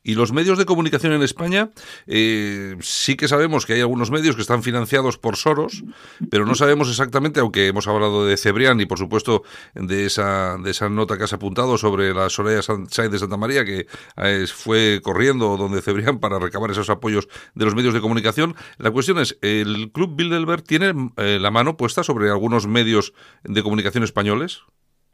Y 0.02 0.14
los 0.14 0.32
medios 0.32 0.58
de 0.58 0.64
comunicación 0.64 1.12
en 1.12 1.22
España, 1.22 1.70
eh, 2.06 2.76
sí 2.80 3.16
que 3.16 3.28
sabemos 3.28 3.66
que 3.66 3.74
hay 3.74 3.80
algunos 3.80 4.10
medios 4.10 4.36
que 4.36 4.42
están 4.42 4.62
financiados 4.62 5.18
por 5.18 5.36
Soros, 5.36 5.84
pero 6.30 6.46
no 6.46 6.54
sabemos 6.54 6.88
exactamente, 6.88 7.40
aunque 7.40 7.66
hemos 7.66 7.86
hablado 7.88 8.24
de 8.24 8.36
Cebrián 8.36 8.80
y 8.80 8.86
por 8.86 8.98
supuesto 8.98 9.42
de 9.74 10.06
esa, 10.06 10.56
de 10.58 10.70
esa 10.70 10.88
nota 10.88 11.18
que 11.18 11.24
has 11.24 11.32
apuntado 11.32 11.76
sobre 11.76 12.14
la 12.14 12.30
Soraya 12.30 12.60
de 12.60 13.18
Santa 13.18 13.36
María, 13.36 13.64
que 13.64 13.86
eh, 14.16 14.46
fue 14.46 15.00
corriendo 15.02 15.56
donde 15.56 15.82
Cebrián 15.82 16.20
para 16.20 16.38
recabar 16.38 16.70
esos 16.70 16.88
apoyos 16.90 17.28
de 17.54 17.64
los 17.64 17.74
medios 17.74 17.92
de 17.92 18.00
comunicación. 18.00 18.56
La 18.78 18.90
cuestión 18.90 19.18
es, 19.18 19.36
¿el 19.42 19.90
Club 19.92 20.16
Bilderberg 20.16 20.62
tiene 20.62 20.94
eh, 21.16 21.38
la 21.40 21.50
mano 21.50 21.76
puesta 21.76 22.02
sobre 22.02 22.30
algunos 22.30 22.66
medios 22.66 23.12
de 23.44 23.62
comunicación 23.62 24.04
españoles? 24.04 24.62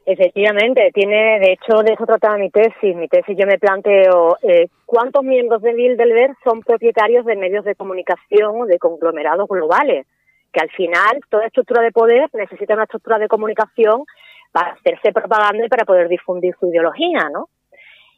Efectivamente, 0.07 0.91
tiene, 0.93 1.39
de 1.39 1.53
hecho, 1.53 1.81
de 1.81 1.93
eso 1.93 2.05
trataba 2.05 2.37
mi 2.37 2.51
tesis. 2.51 2.95
Mi 2.95 3.07
tesis 3.07 3.35
yo 3.35 3.47
me 3.47 3.57
planteo 3.57 4.37
eh, 4.43 4.67
cuántos 4.85 5.23
miembros 5.23 5.63
de 5.63 5.73
Bilderberg 5.73 6.35
son 6.43 6.61
propietarios 6.61 7.25
de 7.25 7.35
medios 7.35 7.65
de 7.65 7.73
comunicación 7.73 8.61
o 8.61 8.65
de 8.67 8.77
conglomerados 8.77 9.47
globales, 9.49 10.05
que 10.53 10.61
al 10.61 10.69
final 10.69 11.21
toda 11.27 11.47
estructura 11.47 11.81
de 11.81 11.91
poder 11.91 12.29
necesita 12.33 12.75
una 12.75 12.83
estructura 12.83 13.17
de 13.17 13.27
comunicación 13.27 14.03
para 14.51 14.73
hacerse 14.73 15.11
propaganda 15.11 15.65
y 15.65 15.69
para 15.69 15.85
poder 15.85 16.07
difundir 16.07 16.55
su 16.59 16.67
ideología, 16.67 17.27
¿no? 17.33 17.49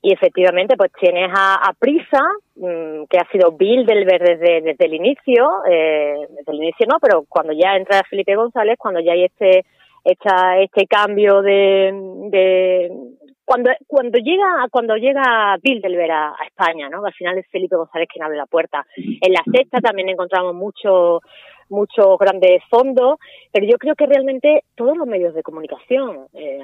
Y 0.02 0.13
efectivamente, 0.13 0.76
pues 0.76 0.91
tienes 1.00 1.32
a, 1.34 1.71
Prisa, 1.80 2.21
mm, 2.56 3.06
que 3.10 3.17
ha 3.17 3.32
sido 3.32 3.54
Bilderberg 3.54 4.23
desde, 4.23 4.62
desde 4.62 4.86
el 4.86 4.93
inicio, 4.93 5.50
eh, 5.69 6.28
desde 6.30 6.52
el 6.52 6.58
inicio 6.58 6.86
no, 6.88 6.97
pero 7.02 7.23
cuando 7.30 7.54
ya 7.54 7.78
entra 7.78 8.04
Felipe 8.10 8.36
González, 8.36 8.78
cuando 8.78 9.00
ya 9.00 9.13
hay 9.13 9.23
este 9.23 9.65
esta, 10.07 10.57
este 10.59 10.87
cambio 10.87 11.41
de, 11.41 11.91
de 12.31 12.91
cuando 13.43 13.71
cuando 13.85 14.19
llega 14.19 14.67
cuando 14.71 14.95
llega 14.95 15.57
Bilderberg 15.61 16.11
a, 16.11 16.29
a, 16.29 16.45
España, 16.45 16.89
¿no? 16.89 17.05
Al 17.05 17.13
final 17.13 17.37
es 17.37 17.47
Felipe 17.51 17.75
González 17.75 18.07
quien 18.11 18.23
abre 18.23 18.37
la 18.37 18.45
puerta. 18.45 18.85
En 18.95 19.33
la 19.33 19.43
sexta 19.51 19.79
también 19.79 20.09
encontramos 20.09 20.53
mucho 20.53 21.21
muchos 21.69 22.17
grandes 22.19 22.62
fondos, 22.69 23.19
pero 23.51 23.65
yo 23.65 23.77
creo 23.77 23.95
que 23.95 24.06
realmente 24.06 24.63
todos 24.75 24.97
los 24.97 25.08
medios 25.08 25.34
de 25.34 25.43
comunicación, 25.43 26.27
eh, 26.34 26.60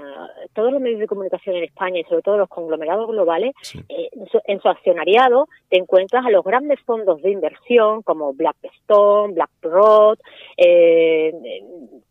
todos 0.53 0.71
los 0.71 0.81
medios 0.81 0.99
de 0.99 1.07
comunicación 1.07 1.55
en 1.55 1.63
España 1.63 1.99
y 1.99 2.03
sobre 2.03 2.21
todo 2.21 2.37
los 2.37 2.49
conglomerados 2.49 3.07
globales, 3.07 3.53
eh, 3.89 4.09
en, 4.45 4.61
su, 4.61 4.69
accionariado 4.69 5.47
te 5.69 5.77
encuentras 5.77 6.25
a 6.25 6.29
los 6.29 6.43
grandes 6.43 6.79
fondos 6.81 7.21
de 7.21 7.31
inversión 7.31 8.01
como 8.03 8.33
Blackstone, 8.33 9.33
BlackRock, 9.33 10.19
eh, 10.57 11.33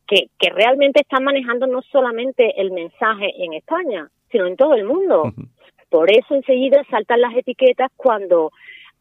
que, 0.06 0.26
que 0.38 0.50
realmente 0.50 1.00
están 1.00 1.24
manejando 1.24 1.66
no 1.66 1.82
solamente 1.82 2.60
el 2.60 2.70
mensaje 2.70 3.32
en 3.44 3.54
España, 3.54 4.08
sino 4.30 4.46
en 4.46 4.56
todo 4.56 4.74
el 4.74 4.84
mundo. 4.84 5.32
Por 5.88 6.10
eso 6.10 6.34
enseguida 6.34 6.82
saltan 6.90 7.20
las 7.20 7.36
etiquetas 7.36 7.90
cuando 7.96 8.50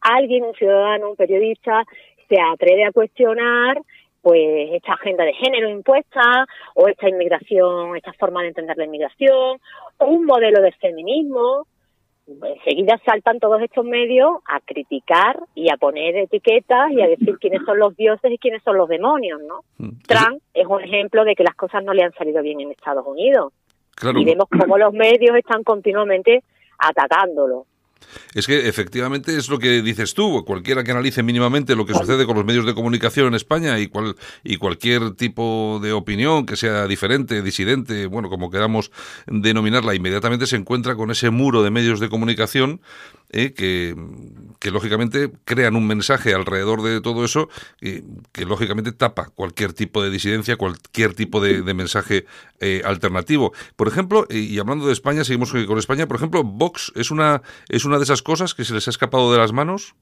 alguien, 0.02 0.44
un 0.44 0.54
ciudadano, 0.54 1.10
un 1.10 1.16
periodista, 1.16 1.84
se 2.32 2.40
atreve 2.40 2.84
a 2.84 2.92
cuestionar 2.92 3.78
pues 4.22 4.70
esta 4.72 4.94
agenda 4.94 5.24
de 5.24 5.34
género 5.34 5.68
impuesta 5.68 6.46
o 6.74 6.88
esta 6.88 7.08
inmigración, 7.08 7.96
esta 7.96 8.12
forma 8.14 8.40
de 8.42 8.48
entender 8.48 8.76
la 8.78 8.84
inmigración 8.84 9.58
o 9.98 10.06
un 10.06 10.24
modelo 10.24 10.62
de 10.62 10.72
feminismo. 10.72 11.66
Enseguida 12.26 13.00
saltan 13.04 13.40
todos 13.40 13.60
estos 13.60 13.84
medios 13.84 14.30
a 14.48 14.60
criticar 14.60 15.40
y 15.56 15.72
a 15.72 15.76
poner 15.76 16.16
etiquetas 16.16 16.92
y 16.92 17.02
a 17.02 17.08
decir 17.08 17.36
quiénes 17.40 17.62
son 17.66 17.80
los 17.80 17.96
dioses 17.96 18.30
y 18.30 18.38
quiénes 18.38 18.62
son 18.62 18.78
los 18.78 18.88
demonios, 18.88 19.40
¿no? 19.42 19.64
Mm. 19.78 19.98
Trump 20.06 20.40
es 20.54 20.66
un 20.66 20.80
ejemplo 20.80 21.24
de 21.24 21.34
que 21.34 21.42
las 21.42 21.56
cosas 21.56 21.82
no 21.82 21.92
le 21.92 22.04
han 22.04 22.12
salido 22.12 22.40
bien 22.42 22.60
en 22.60 22.70
Estados 22.70 23.04
Unidos. 23.04 23.52
Y 24.16 24.24
vemos 24.24 24.46
cómo 24.48 24.78
los 24.78 24.92
medios 24.92 25.36
están 25.36 25.64
continuamente 25.64 26.42
atacándolo. 26.78 27.66
Es 28.34 28.46
que 28.46 28.68
efectivamente 28.68 29.36
es 29.36 29.48
lo 29.48 29.58
que 29.58 29.82
dices 29.82 30.14
tú, 30.14 30.44
cualquiera 30.44 30.84
que 30.84 30.90
analice 30.90 31.22
mínimamente 31.22 31.76
lo 31.76 31.86
que 31.86 31.94
sucede 31.94 32.26
con 32.26 32.36
los 32.36 32.44
medios 32.44 32.66
de 32.66 32.74
comunicación 32.74 33.28
en 33.28 33.34
España 33.34 33.78
y, 33.78 33.88
cual, 33.88 34.16
y 34.44 34.56
cualquier 34.56 35.12
tipo 35.12 35.80
de 35.82 35.92
opinión 35.92 36.46
que 36.46 36.56
sea 36.56 36.86
diferente, 36.86 37.42
disidente, 37.42 38.06
bueno, 38.06 38.28
como 38.28 38.50
queramos 38.50 38.90
denominarla, 39.26 39.94
inmediatamente 39.94 40.46
se 40.46 40.56
encuentra 40.56 40.96
con 40.96 41.10
ese 41.10 41.30
muro 41.30 41.62
de 41.62 41.70
medios 41.70 42.00
de 42.00 42.08
comunicación 42.08 42.80
eh, 43.32 43.54
que, 43.54 43.96
que, 44.58 44.70
lógicamente 44.70 45.32
crean 45.44 45.74
un 45.74 45.86
mensaje 45.86 46.34
alrededor 46.34 46.82
de 46.82 47.00
todo 47.00 47.24
eso 47.24 47.48
eh, 47.80 48.02
que 48.32 48.44
lógicamente 48.44 48.92
tapa 48.92 49.30
cualquier 49.34 49.72
tipo 49.72 50.02
de 50.02 50.10
disidencia, 50.10 50.56
cualquier 50.56 51.14
tipo 51.14 51.40
de, 51.40 51.62
mensaje 51.72 52.26
eh, 52.60 52.82
alternativo. 52.84 53.52
Por 53.76 53.88
ejemplo, 53.88 54.26
y 54.28 54.58
hablando 54.58 54.86
de 54.86 54.92
España, 54.92 55.24
seguimos 55.24 55.50
con 55.50 55.78
España, 55.78 56.06
por 56.06 56.16
ejemplo, 56.16 56.44
Vox 56.44 56.92
es 56.94 57.10
una, 57.10 57.42
es 57.68 57.86
una 57.86 57.96
de 57.96 58.04
esas 58.04 58.22
cosas 58.22 58.54
que 58.54 58.64
se 58.64 58.74
les 58.74 58.86
ha 58.86 58.90
escapado 58.90 59.32
de 59.32 59.38
las 59.38 59.52
manos. 59.52 59.94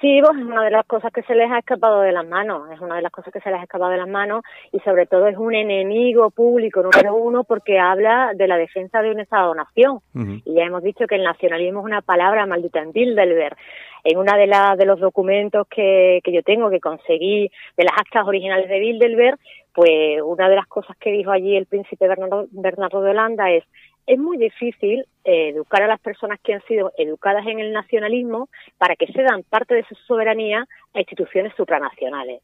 Sí, 0.00 0.20
pues 0.20 0.36
es 0.36 0.44
una 0.44 0.62
de 0.62 0.70
las 0.70 0.84
cosas 0.86 1.10
que 1.10 1.22
se 1.22 1.34
les 1.34 1.50
ha 1.50 1.58
escapado 1.58 2.02
de 2.02 2.12
las 2.12 2.26
manos, 2.26 2.70
es 2.70 2.80
una 2.80 2.96
de 2.96 3.02
las 3.02 3.10
cosas 3.10 3.32
que 3.32 3.40
se 3.40 3.50
les 3.50 3.60
ha 3.60 3.62
escapado 3.62 3.90
de 3.90 3.96
las 3.96 4.08
manos 4.08 4.42
y 4.70 4.78
sobre 4.80 5.06
todo 5.06 5.26
es 5.26 5.38
un 5.38 5.54
enemigo 5.54 6.30
público 6.30 6.82
número 6.82 7.14
uno 7.14 7.44
porque 7.44 7.78
habla 7.78 8.32
de 8.34 8.46
la 8.46 8.58
defensa 8.58 9.00
de 9.00 9.10
un 9.10 9.20
Estado-nación. 9.20 10.00
Y 10.44 10.54
ya 10.54 10.64
hemos 10.64 10.82
dicho 10.82 11.06
que 11.06 11.14
el 11.14 11.24
nacionalismo 11.24 11.80
es 11.80 11.86
una 11.86 12.02
palabra 12.02 12.44
maldita 12.46 12.80
en 12.80 12.92
Bilderberg. 12.92 13.56
En 14.04 14.18
una 14.18 14.36
de, 14.36 14.46
las 14.46 14.78
de 14.78 14.84
los 14.84 15.00
documentos 15.00 15.66
que, 15.68 16.20
que 16.22 16.32
yo 16.32 16.42
tengo, 16.42 16.70
que 16.70 16.78
conseguí 16.78 17.50
de 17.76 17.84
las 17.84 17.98
actas 17.98 18.24
originales 18.24 18.68
de 18.68 18.78
Bilderberg, 18.78 19.38
pues 19.74 20.22
una 20.22 20.48
de 20.48 20.56
las 20.56 20.66
cosas 20.66 20.96
que 20.98 21.10
dijo 21.10 21.30
allí 21.30 21.56
el 21.56 21.66
príncipe 21.66 22.06
Bernardo, 22.06 22.46
Bernardo 22.50 23.02
de 23.02 23.10
Holanda 23.10 23.50
es 23.50 23.64
es 24.06 24.18
muy 24.18 24.38
difícil 24.38 25.04
eh, 25.24 25.48
educar 25.48 25.82
a 25.82 25.88
las 25.88 26.00
personas 26.00 26.38
que 26.42 26.54
han 26.54 26.62
sido 26.66 26.92
educadas 26.96 27.46
en 27.46 27.58
el 27.58 27.72
nacionalismo 27.72 28.48
para 28.78 28.96
que 28.96 29.06
se 29.08 29.22
dan 29.22 29.42
parte 29.42 29.74
de 29.74 29.84
su 29.84 29.94
soberanía 30.06 30.66
a 30.94 30.98
instituciones 30.98 31.52
supranacionales. 31.56 32.42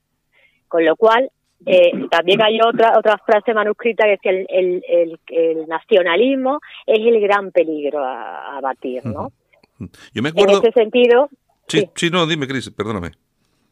Con 0.68 0.84
lo 0.84 0.96
cual, 0.96 1.30
eh, 1.64 1.92
también 2.10 2.42
hay 2.42 2.58
otra 2.60 2.98
otra 2.98 3.18
frase 3.18 3.54
manuscrita 3.54 4.04
que 4.04 4.10
decía 4.10 4.32
el, 4.32 4.82
el, 4.88 5.20
el, 5.28 5.68
nacionalismo 5.68 6.58
es 6.86 6.98
el 6.98 7.20
gran 7.20 7.52
peligro 7.52 8.02
a, 8.04 8.58
batir, 8.60 9.04
¿no? 9.06 9.30
Yo 10.12 10.22
me 10.22 10.30
acuerdo... 10.30 10.58
En 10.58 10.64
ese 10.64 10.72
sentido... 10.72 11.28
Sí, 11.68 11.88
sí, 11.94 12.10
no, 12.10 12.26
dime, 12.26 12.48
Cris, 12.48 12.70
perdóname. 12.70 13.12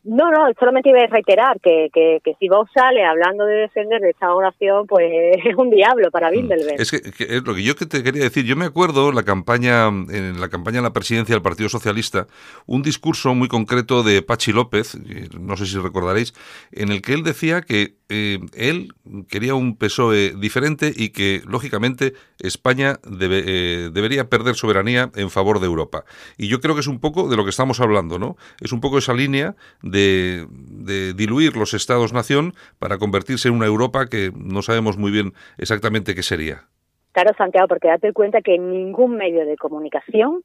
No, 0.03 0.31
no, 0.31 0.47
solamente 0.59 0.89
iba 0.89 1.03
a 1.03 1.07
reiterar 1.07 1.61
que, 1.61 1.91
que, 1.93 2.21
que 2.25 2.35
si 2.41 2.49
vos 2.49 2.69
sale 2.75 3.05
hablando 3.05 3.45
de 3.45 3.57
defender 3.57 4.01
de 4.01 4.11
esta 4.11 4.35
oración, 4.35 4.87
pues 4.87 5.11
es 5.45 5.55
un 5.57 5.71
diablo 5.71 6.11
para 6.11 6.31
mm. 6.31 6.33
Bilderberg. 6.33 6.81
Es 6.81 6.91
que, 6.91 7.01
es 7.19 7.43
lo 7.45 7.55
que 7.55 7.63
yo 7.63 7.77
que 7.77 7.87
te 7.87 8.03
quería 8.03 8.23
decir, 8.23 8.45
yo 8.45 8.57
me 8.57 8.65
acuerdo 8.65 9.13
la 9.13 9.25
campaña, 9.25 9.89
en 9.89 10.41
la 10.41 10.49
campaña 10.49 10.79
en 10.79 10.85
la 10.85 10.93
presidencia 10.93 11.35
del 11.35 11.43
Partido 11.43 11.69
Socialista, 11.69 12.27
un 12.67 12.83
discurso 12.83 13.35
muy 13.35 13.49
concreto 13.49 14.03
de 14.03 14.23
Pachi 14.23 14.53
López, 14.53 14.99
no 15.39 15.57
sé 15.57 15.67
si 15.67 15.77
recordaréis, 15.79 16.33
en 16.73 16.91
el 16.91 17.03
que 17.03 17.13
él 17.13 17.23
decía 17.23 17.61
que 17.61 17.97
eh, 18.09 18.41
él 18.55 18.93
quería 19.29 19.55
un 19.55 19.77
PSOE 19.77 20.35
diferente 20.37 20.93
y 20.95 21.11
que, 21.11 21.43
lógicamente, 21.47 22.15
España 22.41 22.99
debe, 23.07 23.45
eh, 23.47 23.91
debería 23.93 24.29
perder 24.29 24.57
soberanía 24.57 25.11
en 25.15 25.31
favor 25.31 25.61
de 25.61 25.67
Europa. 25.67 26.05
Y 26.37 26.49
yo 26.49 26.61
creo 26.61 26.75
que 26.75 26.81
es 26.81 26.89
un 26.89 26.99
poco 26.99 27.29
de 27.29 27.37
lo 27.37 27.45
que 27.45 27.51
estamos 27.51 27.81
hablando, 27.81 28.19
¿no? 28.19 28.37
Es 28.61 28.73
un 28.73 28.81
poco 28.81 28.99
esa 28.99 29.15
línea 29.15 29.55
de, 29.83 29.90
diluir 29.91 31.57
los 31.57 31.75
estados-nación 31.75 32.55
para 32.79 32.99
convertirse 32.99 33.49
en 33.49 33.55
una 33.55 33.67
Europa 33.67 34.07
que 34.07 34.31
no 34.35 34.63
sabemos 34.63 34.97
muy 34.97 35.11
bien 35.11 35.33
exactamente 35.59 36.15
qué 36.15 36.23
sería. 36.23 36.65
Claro, 37.13 37.35
Santiago, 37.37 37.67
porque 37.69 37.89
date 37.89 38.13
cuenta 38.13 38.41
que 38.41 38.57
ningún 38.59 39.17
medio 39.17 39.45
de 39.45 39.57
comunicación, 39.57 40.43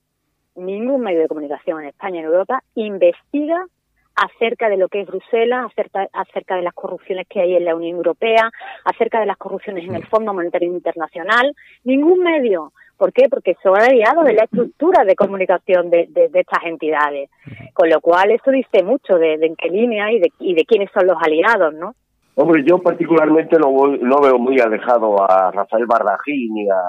ningún 0.56 1.02
medio 1.02 1.22
de 1.22 1.28
comunicación 1.28 1.82
en 1.82 1.90
España 1.90 2.20
en 2.20 2.26
Europa 2.26 2.64
investiga 2.74 3.66
acerca 4.16 4.70
de 4.70 4.78
lo 4.78 4.88
que 4.88 5.02
es 5.02 5.08
Bruselas, 5.08 5.66
acerca, 5.66 6.08
acerca 6.14 6.56
de 6.56 6.62
las 6.62 6.74
corrupciones 6.74 7.28
que 7.28 7.42
hay 7.42 7.56
en 7.56 7.66
la 7.66 7.76
Unión 7.76 7.98
Europea, 7.98 8.50
acerca 8.86 9.20
de 9.20 9.26
las 9.26 9.38
corrupciones 9.38 9.84
en 9.88 9.96
el 9.96 10.06
Fondo 10.08 10.34
Monetario 10.34 10.72
Internacional. 10.72 11.54
Ningún 11.84 12.20
medio. 12.20 12.72
¿Por 12.98 13.12
qué? 13.12 13.28
Porque 13.30 13.56
son 13.62 13.80
aliados 13.80 14.26
de 14.26 14.34
la 14.34 14.44
estructura 14.44 15.04
de 15.04 15.16
comunicación 15.16 15.90
de, 15.90 16.08
estas 16.34 16.64
entidades. 16.66 17.30
Con 17.74 17.90
lo 17.90 18.00
cual, 18.02 18.32
eso 18.32 18.52
dice 18.52 18.84
mucho 18.84 19.18
de, 19.18 19.34
en 19.34 19.56
qué 19.56 19.70
línea 19.70 20.12
y 20.12 20.20
de, 20.20 20.32
y 20.40 20.54
de 20.54 20.66
quiénes 20.66 20.90
son 20.94 21.08
los 21.08 21.18
aliados, 21.22 21.74
¿no? 21.74 21.94
Hombre, 22.36 22.64
yo 22.66 22.80
particularmente 22.80 23.58
no, 23.58 23.70
no 23.70 24.22
veo 24.22 24.38
muy 24.38 24.60
alejado 24.60 25.22
a 25.30 25.52
Rafael 25.52 25.86
Barrají 25.86 26.50
ni 26.52 26.70
a, 26.70 26.82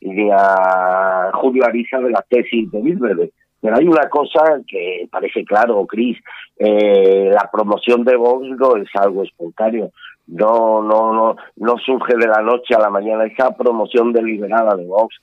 ni 0.00 0.30
a 0.32 1.30
Julio 1.34 1.64
Ariza 1.64 1.98
de 1.98 2.10
la 2.10 2.24
tesis 2.28 2.70
de 2.70 2.80
Bilbede. 2.80 3.32
Pero 3.60 3.76
hay 3.76 3.86
una 3.86 4.08
cosa 4.08 4.60
que 4.68 5.08
parece 5.10 5.44
claro, 5.44 5.84
Cris, 5.86 6.16
eh, 6.58 7.30
la 7.32 7.48
promoción 7.52 8.04
de 8.04 8.16
Vox 8.16 8.46
no 8.46 8.76
es 8.76 8.88
algo 8.94 9.24
espontáneo, 9.24 9.90
no, 10.28 10.82
no, 10.82 11.12
no, 11.12 11.36
no 11.56 11.76
surge 11.78 12.16
de 12.16 12.28
la 12.28 12.42
noche 12.42 12.74
a 12.74 12.80
la 12.80 12.90
mañana, 12.90 13.24
esa 13.24 13.50
promoción 13.50 14.12
deliberada 14.12 14.76
de 14.76 14.86
Vox 14.86 15.14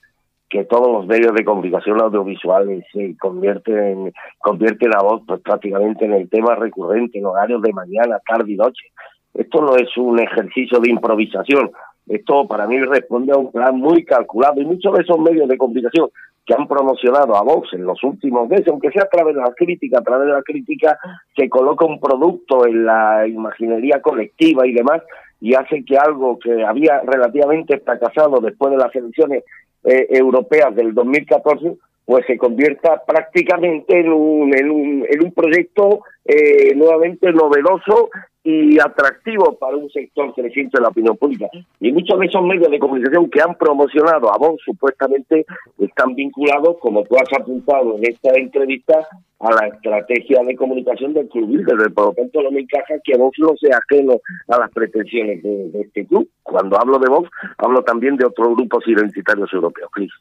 que 0.48 0.64
todos 0.64 0.88
los 0.88 1.06
medios 1.06 1.34
de 1.34 1.44
comunicación 1.44 2.00
audiovisuales 2.00 2.84
se 2.92 3.16
convierten, 3.18 4.12
convierten 4.38 4.90
a 4.94 5.02
Vox 5.02 5.24
pues, 5.26 5.40
prácticamente 5.40 6.04
en 6.04 6.12
el 6.12 6.28
tema 6.28 6.54
recurrente 6.54 7.18
en 7.18 7.26
horarios 7.26 7.62
de 7.62 7.72
mañana, 7.72 8.20
tarde 8.26 8.52
y 8.52 8.56
noche. 8.56 8.86
Esto 9.34 9.60
no 9.60 9.76
es 9.76 9.96
un 9.96 10.20
ejercicio 10.20 10.78
de 10.78 10.90
improvisación, 10.90 11.70
esto 12.06 12.46
para 12.46 12.66
mí 12.66 12.78
responde 12.80 13.32
a 13.32 13.36
un 13.36 13.50
plan 13.50 13.76
muy 13.76 14.04
calculado 14.04 14.60
y 14.60 14.64
muchos 14.64 14.92
de 14.94 15.02
esos 15.02 15.18
medios 15.18 15.48
de 15.48 15.58
comunicación 15.58 16.08
que 16.46 16.54
han 16.54 16.68
promocionado 16.68 17.36
a 17.36 17.42
Vox 17.42 17.72
en 17.72 17.84
los 17.84 18.02
últimos 18.04 18.48
meses, 18.48 18.68
aunque 18.68 18.92
sea 18.92 19.02
a 19.02 19.08
través 19.08 19.34
de 19.34 19.42
la 19.42 19.52
crítica, 19.52 19.98
a 19.98 20.02
través 20.02 20.28
de 20.28 20.34
la 20.34 20.42
crítica 20.42 20.96
se 21.34 21.48
coloca 21.48 21.84
un 21.84 21.98
producto 21.98 22.66
en 22.66 22.86
la 22.86 23.26
imaginería 23.26 24.00
colectiva 24.00 24.66
y 24.66 24.72
demás, 24.72 25.02
y 25.40 25.54
hace 25.54 25.84
que 25.84 25.98
algo 25.98 26.38
que 26.38 26.64
había 26.64 27.00
relativamente 27.00 27.78
fracasado 27.80 28.40
después 28.40 28.70
de 28.70 28.78
las 28.78 28.94
elecciones 28.94 29.44
eh, 29.84 30.06
europeas 30.10 30.74
del 30.74 30.94
2014, 30.94 31.76
pues 32.04 32.24
se 32.26 32.38
convierta 32.38 33.02
prácticamente 33.04 33.98
en 33.98 34.12
un, 34.12 34.56
en 34.56 34.70
un, 34.70 35.06
en 35.08 35.24
un 35.24 35.32
proyecto 35.32 36.02
eh, 36.24 36.74
nuevamente 36.76 37.32
novedoso 37.32 38.10
y 38.48 38.78
atractivo 38.78 39.58
para 39.58 39.76
un 39.76 39.90
sector 39.90 40.32
creciente 40.32 40.78
de 40.78 40.82
la 40.82 40.90
opinión 40.90 41.16
pública. 41.16 41.48
Y 41.80 41.90
muchos 41.90 42.16
de 42.20 42.26
esos 42.26 42.44
medios 42.44 42.70
de 42.70 42.78
comunicación 42.78 43.28
que 43.28 43.42
han 43.42 43.56
promocionado 43.56 44.32
a 44.32 44.38
Vox 44.38 44.62
supuestamente 44.64 45.44
están 45.80 46.14
vinculados, 46.14 46.76
como 46.78 47.02
tú 47.02 47.16
has 47.16 47.40
apuntado 47.40 47.96
en 47.96 48.04
esta 48.04 48.30
entrevista, 48.38 49.04
a 49.40 49.50
la 49.50 49.66
estrategia 49.66 50.44
de 50.44 50.54
comunicación 50.54 51.12
del 51.12 51.28
club 51.28 51.48
Bilderberg. 51.48 51.92
Por 51.92 52.04
lo 52.06 52.12
tanto, 52.12 52.40
no 52.40 52.52
me 52.52 52.60
encaja 52.60 52.94
que 53.02 53.18
Vox 53.18 53.36
no 53.40 53.56
sea 53.56 53.78
ajeno 53.78 54.20
a 54.46 54.58
las 54.58 54.70
pretensiones 54.70 55.42
de, 55.42 55.80
este 55.80 56.06
club. 56.06 56.28
Cuando 56.44 56.78
hablo 56.78 57.00
de 57.00 57.08
Vox, 57.08 57.28
hablo 57.58 57.82
también 57.82 58.16
de 58.16 58.26
otros 58.26 58.54
grupos 58.54 58.86
identitarios 58.86 59.52
europeos. 59.52 59.90
Cris. 59.92 60.12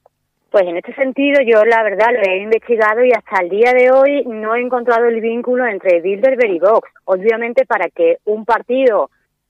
Pues 0.55 0.69
en 0.69 0.77
este 0.77 0.95
sentido 0.95 1.41
yo 1.41 1.65
la 1.65 1.83
verdad 1.83 2.13
lo 2.13 2.21
he 2.21 2.37
investigado 2.37 3.03
y 3.03 3.11
hasta 3.11 3.41
el 3.41 3.49
día 3.49 3.73
de 3.73 3.91
hoy 3.91 4.23
no 4.23 4.55
he 4.55 4.61
encontrado 4.61 5.05
el 5.05 5.19
vínculo 5.19 5.67
entre 5.67 5.99
Bilderberg 5.99 6.49
y 6.49 6.59
Vox. 6.59 6.89
Obviamente 7.03 7.65
para 7.65 7.89
que 7.89 8.19
un 8.23 8.45
partido 8.45 9.09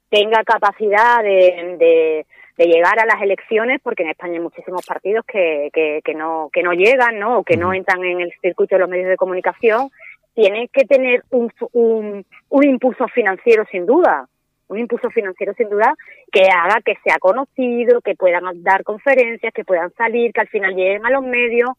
tenga 0.10 0.44
capacidad 0.44 1.22
de, 1.22 2.26
de, 2.58 2.66
llegar 2.66 3.00
a 3.00 3.06
las 3.06 3.22
elecciones, 3.22 3.82
porque 3.84 4.02
en 4.02 4.10
España 4.10 4.34
hay 4.34 4.40
muchísimos 4.40 4.84
partidos 4.84 5.24
que, 5.28 5.70
que, 5.72 6.02
que, 6.04 6.16
no, 6.16 6.50
que 6.52 6.64
no 6.64 6.74
llegan 6.74 7.20
¿no? 7.20 7.38
o 7.38 7.44
que 7.44 7.56
no 7.56 7.72
entran 7.72 8.04
en 8.04 8.22
el 8.22 8.34
circuito 8.42 8.74
de 8.74 8.80
los 8.80 8.90
medios 8.90 9.10
de 9.10 9.16
comunicación, 9.16 9.92
tiene 10.34 10.70
que 10.70 10.86
tener 10.86 11.22
un, 11.30 11.52
un, 11.74 12.26
un 12.50 12.64
impulso 12.64 13.08
financiero 13.10 13.64
sin 13.70 13.86
duda 13.86 14.28
un 14.68 14.80
impulso 14.80 15.10
financiero 15.10 15.54
sin 15.54 15.70
duda 15.70 15.96
que 16.32 16.48
haga 16.48 16.82
que 16.84 16.96
sea 17.04 17.18
conocido, 17.20 18.02
que 18.02 18.16
puedan 18.16 18.44
dar 18.64 18.84
conferencias, 18.84 19.54
que 19.54 19.64
puedan 19.64 19.92
salir, 19.94 20.34
que 20.34 20.42
al 20.42 20.48
final 20.48 20.76
lleguen 20.76 21.06
a 21.06 21.12
los 21.12 21.24
medios, 21.24 21.70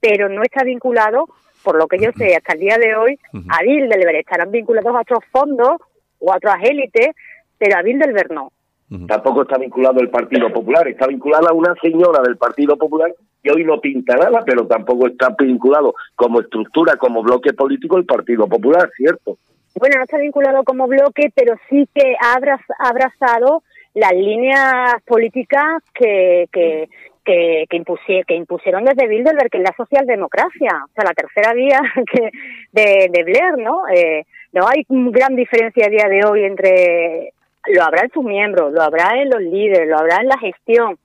pero 0.00 0.28
no 0.28 0.42
está 0.42 0.64
vinculado, 0.64 1.26
por 1.62 1.76
lo 1.76 1.86
que 1.88 1.98
yo 1.98 2.10
sé 2.16 2.36
hasta 2.36 2.54
el 2.54 2.60
día 2.60 2.78
de 2.78 2.96
hoy, 2.96 3.18
a 3.50 3.62
Bilderberg. 3.62 4.16
Estarán 4.16 4.50
vinculados 4.50 4.94
a 4.94 5.00
otros 5.00 5.24
fondos 5.32 5.80
o 6.20 6.32
a 6.32 6.36
otras 6.36 6.62
élites, 6.62 7.14
pero 7.58 7.78
a 7.78 7.82
Bilderberg 7.82 8.32
no. 8.32 8.52
Tampoco 9.06 9.42
está 9.42 9.58
vinculado 9.58 10.00
el 10.00 10.08
Partido 10.08 10.50
Popular, 10.50 10.88
está 10.88 11.06
vinculada 11.06 11.50
a 11.50 11.52
una 11.52 11.74
señora 11.82 12.22
del 12.22 12.38
Partido 12.38 12.76
Popular 12.78 13.12
que 13.42 13.50
hoy 13.52 13.64
no 13.64 13.80
pinta 13.80 14.16
nada, 14.16 14.42
pero 14.46 14.66
tampoco 14.66 15.06
está 15.06 15.28
vinculado 15.38 15.94
como 16.16 16.40
estructura, 16.40 16.96
como 16.96 17.22
bloque 17.22 17.52
político 17.52 17.98
el 17.98 18.06
Partido 18.06 18.48
Popular, 18.48 18.90
¿cierto? 18.96 19.36
Bueno, 19.78 19.96
no 19.98 20.04
está 20.04 20.18
vinculado 20.18 20.64
como 20.64 20.86
bloque, 20.86 21.30
pero 21.34 21.54
sí 21.68 21.88
que 21.94 22.14
ha 22.20 22.38
abrazado 22.78 23.62
las 23.94 24.12
líneas 24.12 24.94
políticas 25.04 25.82
que, 25.94 26.48
que, 26.52 26.88
que, 27.24 27.66
que, 27.68 28.34
impusieron 28.34 28.84
desde 28.84 29.08
Bilderberg, 29.08 29.50
que 29.50 29.58
es 29.58 29.64
la 29.64 29.74
socialdemocracia, 29.76 30.70
o 30.84 30.92
sea, 30.94 31.04
la 31.04 31.14
tercera 31.14 31.52
vía 31.52 31.80
que 32.12 32.30
de, 32.72 33.08
de 33.10 33.24
Blair, 33.24 33.58
¿no? 33.58 33.82
Eh, 33.88 34.24
no 34.52 34.66
hay 34.66 34.84
gran 34.88 35.36
diferencia 35.36 35.86
a 35.86 35.90
día 35.90 36.08
de 36.08 36.24
hoy 36.24 36.44
entre, 36.44 37.32
lo 37.66 37.82
habrá 37.82 38.02
en 38.02 38.10
sus 38.10 38.24
miembros, 38.24 38.72
lo 38.72 38.82
habrá 38.82 39.20
en 39.20 39.28
los 39.28 39.42
líderes, 39.42 39.88
lo 39.88 39.98
habrá 39.98 40.18
en 40.20 40.28
la 40.28 40.38
gestión, 40.38 40.98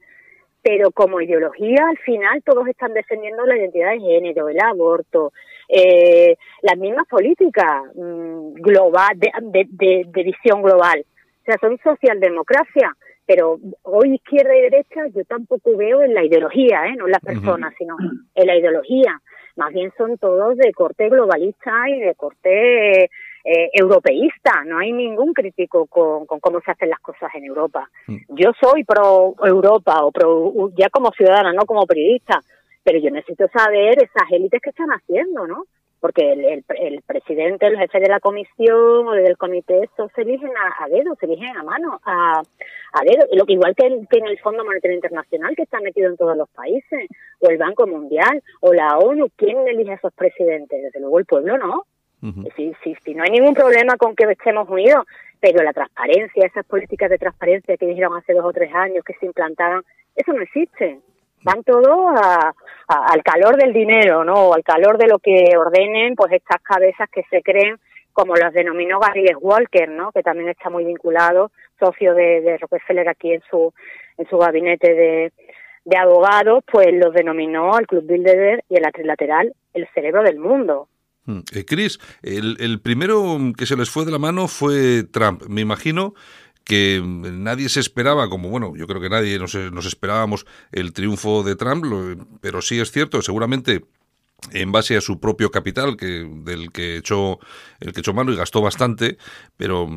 pero 0.64 0.92
como 0.92 1.20
ideología 1.20 1.86
al 1.90 1.98
final 1.98 2.42
todos 2.44 2.66
están 2.68 2.94
defendiendo 2.94 3.46
la 3.46 3.58
identidad 3.58 3.92
de 3.92 4.00
género, 4.00 4.48
el 4.48 4.58
aborto, 4.62 5.34
eh, 5.68 6.38
las 6.62 6.78
mismas 6.78 7.06
políticas 7.08 7.84
mm, 7.94 8.54
global 8.54 9.20
de, 9.20 9.68
de, 9.70 10.24
visión 10.24 10.62
global. 10.62 11.06
O 11.42 11.44
sea, 11.46 11.58
son 11.60 11.78
socialdemocracia, 11.84 12.96
pero 13.26 13.60
hoy 13.84 14.16
izquierda 14.16 14.56
y 14.56 14.62
derecha 14.62 15.08
yo 15.14 15.26
tampoco 15.26 15.76
veo 15.76 16.02
en 16.02 16.14
la 16.14 16.24
ideología, 16.24 16.88
¿eh? 16.88 16.96
no 16.98 17.06
en 17.06 17.12
las 17.12 17.22
personas, 17.22 17.74
sino 17.78 17.98
en 18.34 18.48
la 18.48 18.56
ideología. 18.56 19.20
Más 19.58 19.74
bien 19.74 19.92
son 19.98 20.18
todos 20.18 20.58
de 20.58 20.72
corte 20.72 21.10
globalista 21.10 21.90
y 21.90 22.00
de 22.00 22.16
corte 22.16 23.10
eh, 23.44 23.70
europeísta, 23.74 24.64
no 24.66 24.80
hay 24.80 24.94
ningún 24.94 25.34
crítico 25.34 25.86
con, 25.88 26.26
cómo 26.26 26.62
se 26.62 26.72
hacen 26.72 26.90
las 26.90 27.00
cosas 27.00 27.30
en 27.36 27.46
Europa. 27.46 27.90
Mm. 28.08 28.18
Yo 28.30 28.52
soy 28.62 28.84
pro 28.86 29.36
Europa 29.44 30.04
o 30.06 30.12
pro, 30.12 30.70
ya 30.78 30.90
como 30.90 31.12
ciudadana, 31.12 31.52
no 31.52 31.66
como 31.66 31.86
periodista, 31.86 32.40
pero 32.84 33.00
yo 33.00 33.12
necesito 33.12 33.48
saber 33.50 33.98
esas 34.02 34.32
élites 34.32 34.62
que 34.62 34.70
están 34.70 34.90
haciendo, 34.90 35.48
¿no? 35.48 35.66
Porque 36.00 36.34
el, 36.34 36.66
el, 36.68 37.02
presidente, 37.02 37.66
el 37.66 37.78
jefe 37.78 38.02
de 38.02 38.10
la 38.10 38.20
comisión 38.20 39.08
o 39.08 39.12
del 39.12 39.38
comité, 39.38 39.84
eso 39.84 40.10
se 40.14 40.22
eligen 40.24 40.52
a, 40.58 40.88
dedo, 40.90 41.16
se 41.16 41.26
eligen 41.28 41.56
a 41.56 41.64
mano, 41.64 42.02
a, 42.04 42.42
a 42.42 43.02
dedo. 43.06 43.26
Lo, 43.32 43.46
igual 43.48 43.74
que, 43.74 43.88
que 44.10 44.20
en 44.20 44.28
el 44.28 44.38
Fondo 44.40 44.66
Monetario 44.66 44.96
Internacional, 44.96 45.56
que 45.56 45.64
está 45.64 45.80
metido 45.80 46.10
en 46.10 46.18
todos 46.18 46.36
los 46.36 46.50
países, 46.50 47.08
o 47.40 47.50
el 47.50 47.58
Banco 47.58 47.88
Mundial, 47.88 48.44
o 48.60 48.74
la 48.74 48.98
ONU, 48.98 49.28
¿quién 49.38 49.66
elige 49.66 49.92
a 49.92 49.96
esos 49.96 50.14
presidentes? 50.14 50.82
Desde 50.84 51.00
luego 51.00 51.20
el 51.20 51.26
pueblo, 51.26 51.58
¿no? 51.58 51.86
Sí, 52.56 52.74
sí, 52.84 52.96
sí, 53.04 53.14
no 53.14 53.24
hay 53.24 53.32
ningún 53.32 53.54
problema 53.54 53.98
con 53.98 54.16
que 54.16 54.24
estemos 54.24 54.70
unidos, 54.70 55.06
pero 55.40 55.62
la 55.62 55.74
transparencia, 55.74 56.46
esas 56.46 56.66
políticas 56.66 57.10
de 57.10 57.18
transparencia 57.18 57.76
que 57.76 57.86
dijeron 57.86 58.16
hace 58.16 58.34
dos 58.34 58.46
o 58.46 58.54
tres 58.54 58.74
años 58.74 59.04
que 59.04 59.14
se 59.16 59.26
implantaban, 59.26 59.84
eso 60.16 60.32
no 60.32 60.42
existe. 60.42 61.00
Van 61.44 61.64
todos 61.64 62.16
al 62.88 63.24
calor 63.24 63.58
del 63.58 63.74
dinero, 63.74 64.24
¿no? 64.24 64.54
Al 64.54 64.64
calor 64.64 64.98
de 64.98 65.08
lo 65.08 65.20
que 65.20 65.58
ordenen, 65.58 66.16
pues 66.16 66.32
estas 66.32 66.62
cabezas 66.62 67.10
que 67.10 67.24
se 67.30 67.42
creen, 67.42 67.76
como 68.14 68.36
las 68.36 68.54
denominó 68.54 69.00
Gary 69.00 69.26
Walker, 69.42 69.90
¿no? 69.90 70.14
Que 70.14 70.24
también 70.24 70.48
está 70.48 70.70
muy 70.70 70.86
vinculado, 70.86 71.52
socio 71.78 72.14
de, 72.14 72.40
de 72.40 72.58
Rockefeller 72.58 73.10
aquí 73.10 73.34
en 73.34 73.42
su, 73.50 73.74
en 74.18 74.26
su 74.30 74.38
gabinete 74.38 74.94
de, 74.94 75.34
de 75.84 75.98
abogados, 75.98 76.64
pues 76.72 76.88
los 76.94 77.14
denominó 77.14 77.76
al 77.76 77.88
Club 77.88 78.06
Bilderberg 78.06 78.64
y 78.70 78.78
el 78.78 78.92
trilateral 78.94 79.54
el 79.74 79.88
cerebro 79.94 80.24
del 80.24 80.40
mundo. 80.40 80.88
Mm. 81.26 81.40
Eh, 81.54 81.66
Chris, 81.66 82.00
el, 82.22 82.80
primero 82.82 83.38
que 83.58 83.66
se 83.66 83.78
les 83.78 83.90
fue 83.90 84.06
de 84.06 84.12
la 84.12 84.20
mano 84.20 84.48
fue 84.48 85.04
Trump. 85.04 85.44
Me 85.48 85.62
imagino 85.62 86.14
que 86.64 87.02
nadie 87.04 87.70
se 87.70 87.80
esperaba, 87.80 88.30
como 88.30 88.50
bueno, 88.50 88.74
yo 88.76 88.88
creo 88.88 89.02
que 89.02 89.10
nadie 89.10 89.38
nos, 89.38 89.56
nos 89.56 89.86
esperábamos 89.86 90.46
el 90.72 90.94
triunfo 90.94 91.44
de 91.44 91.56
Trump, 91.56 91.86
pero 92.42 92.62
sí 92.62 92.80
es 92.80 92.92
cierto, 92.92 93.22
seguramente 93.22 93.84
en 94.52 94.72
base 94.72 94.98
a 94.98 95.02
su 95.02 95.20
propio 95.20 95.52
capital, 95.52 95.98
que 95.98 96.30
del 96.44 96.72
que 96.72 96.98
echó 96.98 97.40
el 97.80 97.92
que 97.92 98.00
echó 98.00 98.14
mano 98.14 98.32
y 98.32 98.36
gastó 98.36 98.62
bastante, 98.62 99.18
pero 99.58 99.90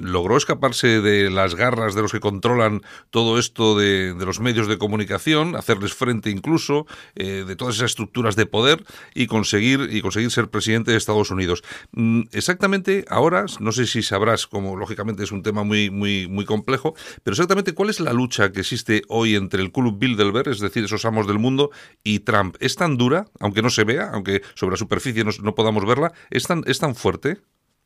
logró 0.00 0.36
escaparse 0.36 1.00
de 1.00 1.28
las 1.28 1.56
garras 1.56 1.94
de 1.94 2.02
los 2.02 2.12
que 2.12 2.20
controlan 2.20 2.82
todo 3.10 3.38
esto 3.38 3.76
de, 3.76 4.14
los 4.18 4.38
medios 4.38 4.68
de 4.68 4.78
comunicación, 4.78 5.56
hacerles 5.56 5.92
frente 5.92 6.30
incluso 6.30 6.86
eh, 7.16 7.44
de 7.46 7.56
todas 7.56 7.76
esas 7.76 7.90
estructuras 7.90 8.36
de 8.36 8.46
poder 8.46 8.84
y 9.14 9.26
conseguir 9.26 9.88
y 9.90 10.02
conseguir 10.02 10.30
ser 10.30 10.50
presidente 10.50 10.92
de 10.92 10.96
Estados 10.96 11.30
Unidos. 11.30 11.64
Mm, 11.92 12.22
exactamente 12.32 13.04
ahora, 13.08 13.46
no 13.58 13.72
sé 13.72 13.86
si 13.86 14.02
sabrás, 14.02 14.46
como 14.46 14.76
lógicamente 14.76 15.24
es 15.24 15.32
un 15.32 15.42
tema 15.42 15.64
muy 15.64 15.90
muy 15.90 16.28
muy 16.28 16.44
complejo, 16.44 16.94
pero 17.24 17.32
exactamente 17.32 17.72
cuál 17.72 17.90
es 17.90 17.98
la 17.98 18.12
lucha 18.12 18.52
que 18.52 18.60
existe 18.60 19.02
hoy 19.08 19.34
entre 19.34 19.62
el 19.62 19.72
Club 19.72 19.98
Bilderberg, 19.98 20.48
es 20.48 20.60
decir, 20.60 20.84
esos 20.84 21.04
amos 21.04 21.26
del 21.26 21.38
mundo, 21.38 21.70
y 22.04 22.20
Trump. 22.20 22.56
¿Es 22.60 22.76
tan 22.76 22.96
dura, 22.96 23.26
aunque 23.40 23.62
no 23.62 23.70
se 23.76 23.84
vea, 23.84 24.10
aunque 24.12 24.40
sobre 24.54 24.72
la 24.72 24.76
superficie 24.78 25.22
no, 25.24 25.54
podamos 25.54 25.86
verla, 25.86 26.12
¿es 26.30 26.46
tan, 26.46 26.62
es 26.66 26.80
tan 26.80 26.94
fuerte? 26.94 27.36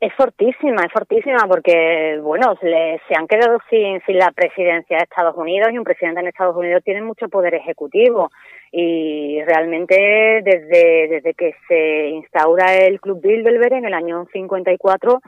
Es 0.01 0.14
fortísima, 0.14 0.82
es 0.86 0.93
fortísima 0.93 1.47
porque, 1.47 2.18
bueno, 2.22 2.57
se, 2.59 3.14
han 3.14 3.26
quedado 3.26 3.59
sin, 3.68 4.01
sin 4.07 4.16
la 4.16 4.30
presidencia 4.30 4.97
de 4.97 5.03
Estados 5.03 5.36
Unidos 5.36 5.68
y 5.70 5.78
un 5.78 5.84
presidente 5.84 6.20
en 6.20 6.28
Estados 6.28 6.57
Unidos 6.57 6.82
tiene 6.82 7.03
mucho 7.03 7.28
poder 7.28 7.55
ejecutivo 7.55 8.30
y 8.72 9.43
realmente 9.43 10.41
desde, 10.43 11.09
desde 11.09 11.34
que 11.34 11.55
se 11.68 12.09
instaura 12.09 12.76
el 12.76 12.99
Club 12.99 13.20
Bilderberg 13.20 13.74
en 13.74 13.84
el 13.84 13.93
año 13.93 14.26
54 14.32 15.20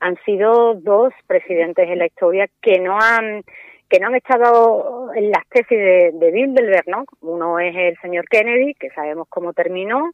han 0.00 0.16
sido 0.24 0.74
dos 0.74 1.12
presidentes 1.26 1.88
en 1.88 1.98
la 1.98 2.06
historia 2.06 2.48
que 2.62 2.78
no 2.78 2.98
han 2.98 3.42
que 3.94 4.00
no 4.00 4.08
han 4.08 4.16
estado 4.16 5.12
en 5.14 5.30
las 5.30 5.46
tesis 5.48 5.78
de, 5.78 6.10
de 6.14 6.30
Bilderberg, 6.32 6.88
¿no? 6.88 7.04
Uno 7.20 7.60
es 7.60 7.76
el 7.76 7.96
señor 8.02 8.26
Kennedy, 8.28 8.74
que 8.74 8.90
sabemos 8.90 9.28
cómo 9.28 9.52
terminó, 9.52 10.10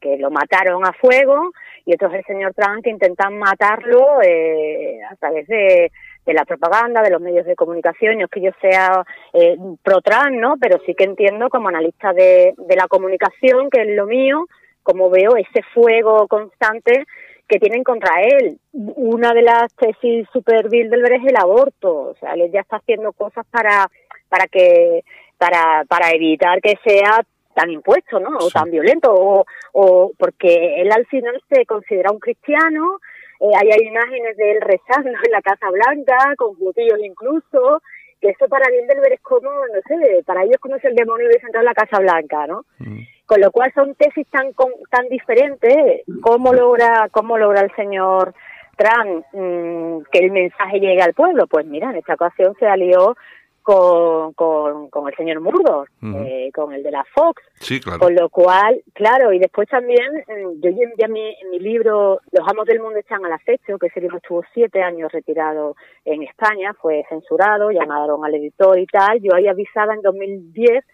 que 0.00 0.18
lo 0.18 0.30
mataron 0.30 0.86
a 0.86 0.92
fuego, 0.92 1.50
y 1.84 1.94
otro 1.94 2.10
es 2.10 2.14
el 2.14 2.24
señor 2.26 2.54
Trump, 2.54 2.84
que 2.84 2.90
intentan 2.90 3.36
matarlo 3.36 4.22
eh, 4.22 5.00
a 5.10 5.16
través 5.16 5.48
de, 5.48 5.90
la 6.26 6.44
propaganda, 6.44 7.02
de 7.02 7.10
los 7.10 7.20
medios 7.20 7.44
de 7.44 7.56
comunicación. 7.56 8.18
No 8.18 8.26
es 8.26 8.30
que 8.30 8.40
yo 8.40 8.52
sea 8.60 9.04
eh, 9.32 9.56
pro-Trump, 9.82 10.38
¿no? 10.38 10.54
Pero 10.60 10.78
sí 10.86 10.94
que 10.94 11.02
entiendo 11.02 11.48
como 11.48 11.70
analista 11.70 12.12
de, 12.12 12.54
de 12.56 12.76
la 12.76 12.86
comunicación, 12.86 13.68
que 13.68 13.82
es 13.82 13.96
lo 13.96 14.06
mío, 14.06 14.46
como 14.84 15.10
veo 15.10 15.34
ese 15.36 15.64
fuego 15.74 16.28
constante 16.28 17.04
que 17.48 17.58
tienen 17.58 17.84
contra 17.84 18.22
él. 18.22 18.58
Una 18.72 19.32
de 19.32 19.42
las 19.42 19.74
tesis 19.74 20.26
super 20.32 20.68
Bilderberg 20.68 21.22
es 21.22 21.30
el 21.30 21.36
aborto, 21.36 22.10
o 22.10 22.14
sea, 22.20 22.32
él 22.32 22.50
ya 22.52 22.60
está 22.60 22.76
haciendo 22.76 23.12
cosas 23.12 23.46
para 23.50 23.88
para 24.28 24.46
que 24.46 25.04
para 25.38 25.84
para 25.84 26.10
evitar 26.10 26.60
que 26.60 26.74
sea 26.84 27.20
tan 27.54 27.70
impuesto, 27.70 28.18
¿no? 28.18 28.36
O 28.38 28.50
tan 28.50 28.70
violento 28.70 29.14
o, 29.14 29.44
o 29.72 30.12
porque 30.18 30.80
él 30.80 30.90
al 30.90 31.06
final 31.06 31.40
se 31.48 31.64
considera 31.66 32.10
un 32.10 32.18
cristiano, 32.18 32.98
eh, 33.40 33.50
hay 33.56 33.86
imágenes 33.86 34.36
de 34.36 34.52
él 34.52 34.58
rezando 34.60 35.10
en 35.10 35.30
la 35.30 35.42
Casa 35.42 35.68
Blanca 35.70 36.16
con 36.36 36.54
judíos 36.54 36.98
incluso, 37.02 37.80
que 38.20 38.30
eso 38.30 38.48
para 38.48 38.70
Bilderberg 38.70 39.14
es 39.14 39.20
como, 39.20 39.50
no 39.50 39.80
sé, 39.86 40.22
para 40.24 40.44
ellos 40.44 40.56
como 40.60 40.78
si 40.78 40.86
el 40.86 40.94
demonio 40.94 41.26
hubiese 41.26 41.46
entrado 41.46 41.62
en 41.62 41.74
la 41.74 41.74
Casa 41.74 42.00
Blanca, 42.00 42.46
¿no? 42.46 42.64
Mm. 42.78 43.02
Con 43.26 43.40
lo 43.40 43.50
cual 43.50 43.72
son 43.74 43.94
tesis 43.94 44.26
tan 44.28 44.52
tan 44.90 45.08
diferentes. 45.08 46.02
¿Cómo 46.20 46.52
logra, 46.52 47.08
cómo 47.10 47.38
logra 47.38 47.62
el 47.62 47.74
señor 47.74 48.34
Trump 48.76 49.24
mm, 49.32 50.02
que 50.10 50.18
el 50.18 50.30
mensaje 50.30 50.80
llegue 50.80 51.02
al 51.02 51.14
pueblo? 51.14 51.46
Pues 51.46 51.66
mira, 51.66 51.90
en 51.90 51.96
esta 51.96 52.14
ocasión 52.14 52.54
se 52.58 52.66
alió 52.66 53.16
con, 53.64 54.34
con, 54.34 55.08
el 55.08 55.16
señor 55.16 55.40
Murdoch, 55.40 55.88
eh, 56.02 56.50
con 56.54 56.74
el 56.74 56.82
de 56.82 56.90
la 56.90 57.02
Fox. 57.14 57.42
Sí, 57.54 57.80
claro. 57.80 57.98
Con 57.98 58.14
lo 58.14 58.28
cual, 58.28 58.82
claro, 58.92 59.32
y 59.32 59.38
después 59.38 59.66
también, 59.70 60.12
mm, 60.28 60.60
yo 60.60 60.70
ya 60.98 61.08
mi, 61.08 61.34
en 61.42 61.50
mi 61.50 61.58
libro, 61.58 62.20
Los 62.30 62.46
amos 62.46 62.66
del 62.66 62.80
mundo 62.80 62.98
están 62.98 63.24
al 63.24 63.32
acecho, 63.32 63.78
que 63.78 63.86
ese 63.86 64.02
libro 64.02 64.18
estuvo 64.18 64.42
siete 64.52 64.82
años 64.82 65.10
retirado 65.10 65.76
en 66.04 66.22
España, 66.22 66.74
fue 66.74 67.04
censurado, 67.08 67.70
llamaron 67.70 68.22
al 68.22 68.34
editor 68.34 68.78
y 68.78 68.86
tal. 68.86 69.18
Yo 69.22 69.34
ahí 69.34 69.48
avisaba 69.48 69.94
en 69.94 70.02
2010 70.02 70.84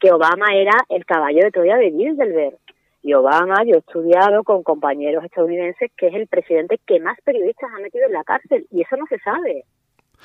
que 0.00 0.12
Obama 0.12 0.54
era 0.54 0.72
el 0.88 1.04
caballo 1.04 1.44
de 1.44 1.50
Troya 1.50 1.76
de 1.76 1.90
Bilderberg. 1.90 2.58
Y 3.02 3.14
Obama, 3.14 3.62
yo 3.64 3.76
he 3.76 3.78
estudiado 3.78 4.42
con 4.44 4.62
compañeros 4.62 5.24
estadounidenses 5.24 5.90
que 5.96 6.08
es 6.08 6.14
el 6.14 6.26
presidente 6.26 6.80
que 6.86 7.00
más 7.00 7.18
periodistas 7.22 7.70
ha 7.74 7.80
metido 7.80 8.06
en 8.06 8.12
la 8.12 8.24
cárcel. 8.24 8.66
Y 8.70 8.82
eso 8.82 8.96
no 8.96 9.06
se 9.06 9.18
sabe. 9.20 9.64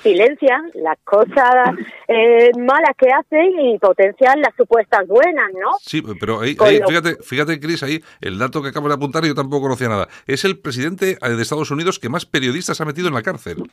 Silencian 0.01 0.71
las 0.73 0.97
cosas 1.05 1.73
eh, 2.09 2.51
malas 2.57 2.95
que 2.97 3.09
hacen 3.11 3.59
y 3.59 3.79
potencian 3.79 4.41
las 4.41 4.53
supuestas 4.55 5.07
buenas, 5.07 5.51
¿no? 5.53 5.71
Sí, 5.79 6.03
pero 6.19 6.41
ahí, 6.41 6.55
fíjate, 6.55 7.15
fíjate, 7.23 7.59
Cris, 7.59 7.83
ahí 7.83 8.01
el 8.19 8.37
dato 8.37 8.61
que 8.61 8.69
acabo 8.69 8.89
de 8.89 8.95
apuntar 8.95 9.25
yo 9.25 9.33
tampoco 9.33 9.63
conocía 9.63 9.87
nada. 9.87 10.09
Es 10.27 10.43
el 10.43 10.59
presidente 10.59 11.17
de 11.21 11.41
Estados 11.41 11.71
Unidos 11.71 11.99
que 11.99 12.09
más 12.09 12.25
periodistas 12.25 12.81
ha 12.81 12.85
metido 12.85 13.07
en 13.07 13.13
la 13.13 13.23
cárcel. 13.23 13.71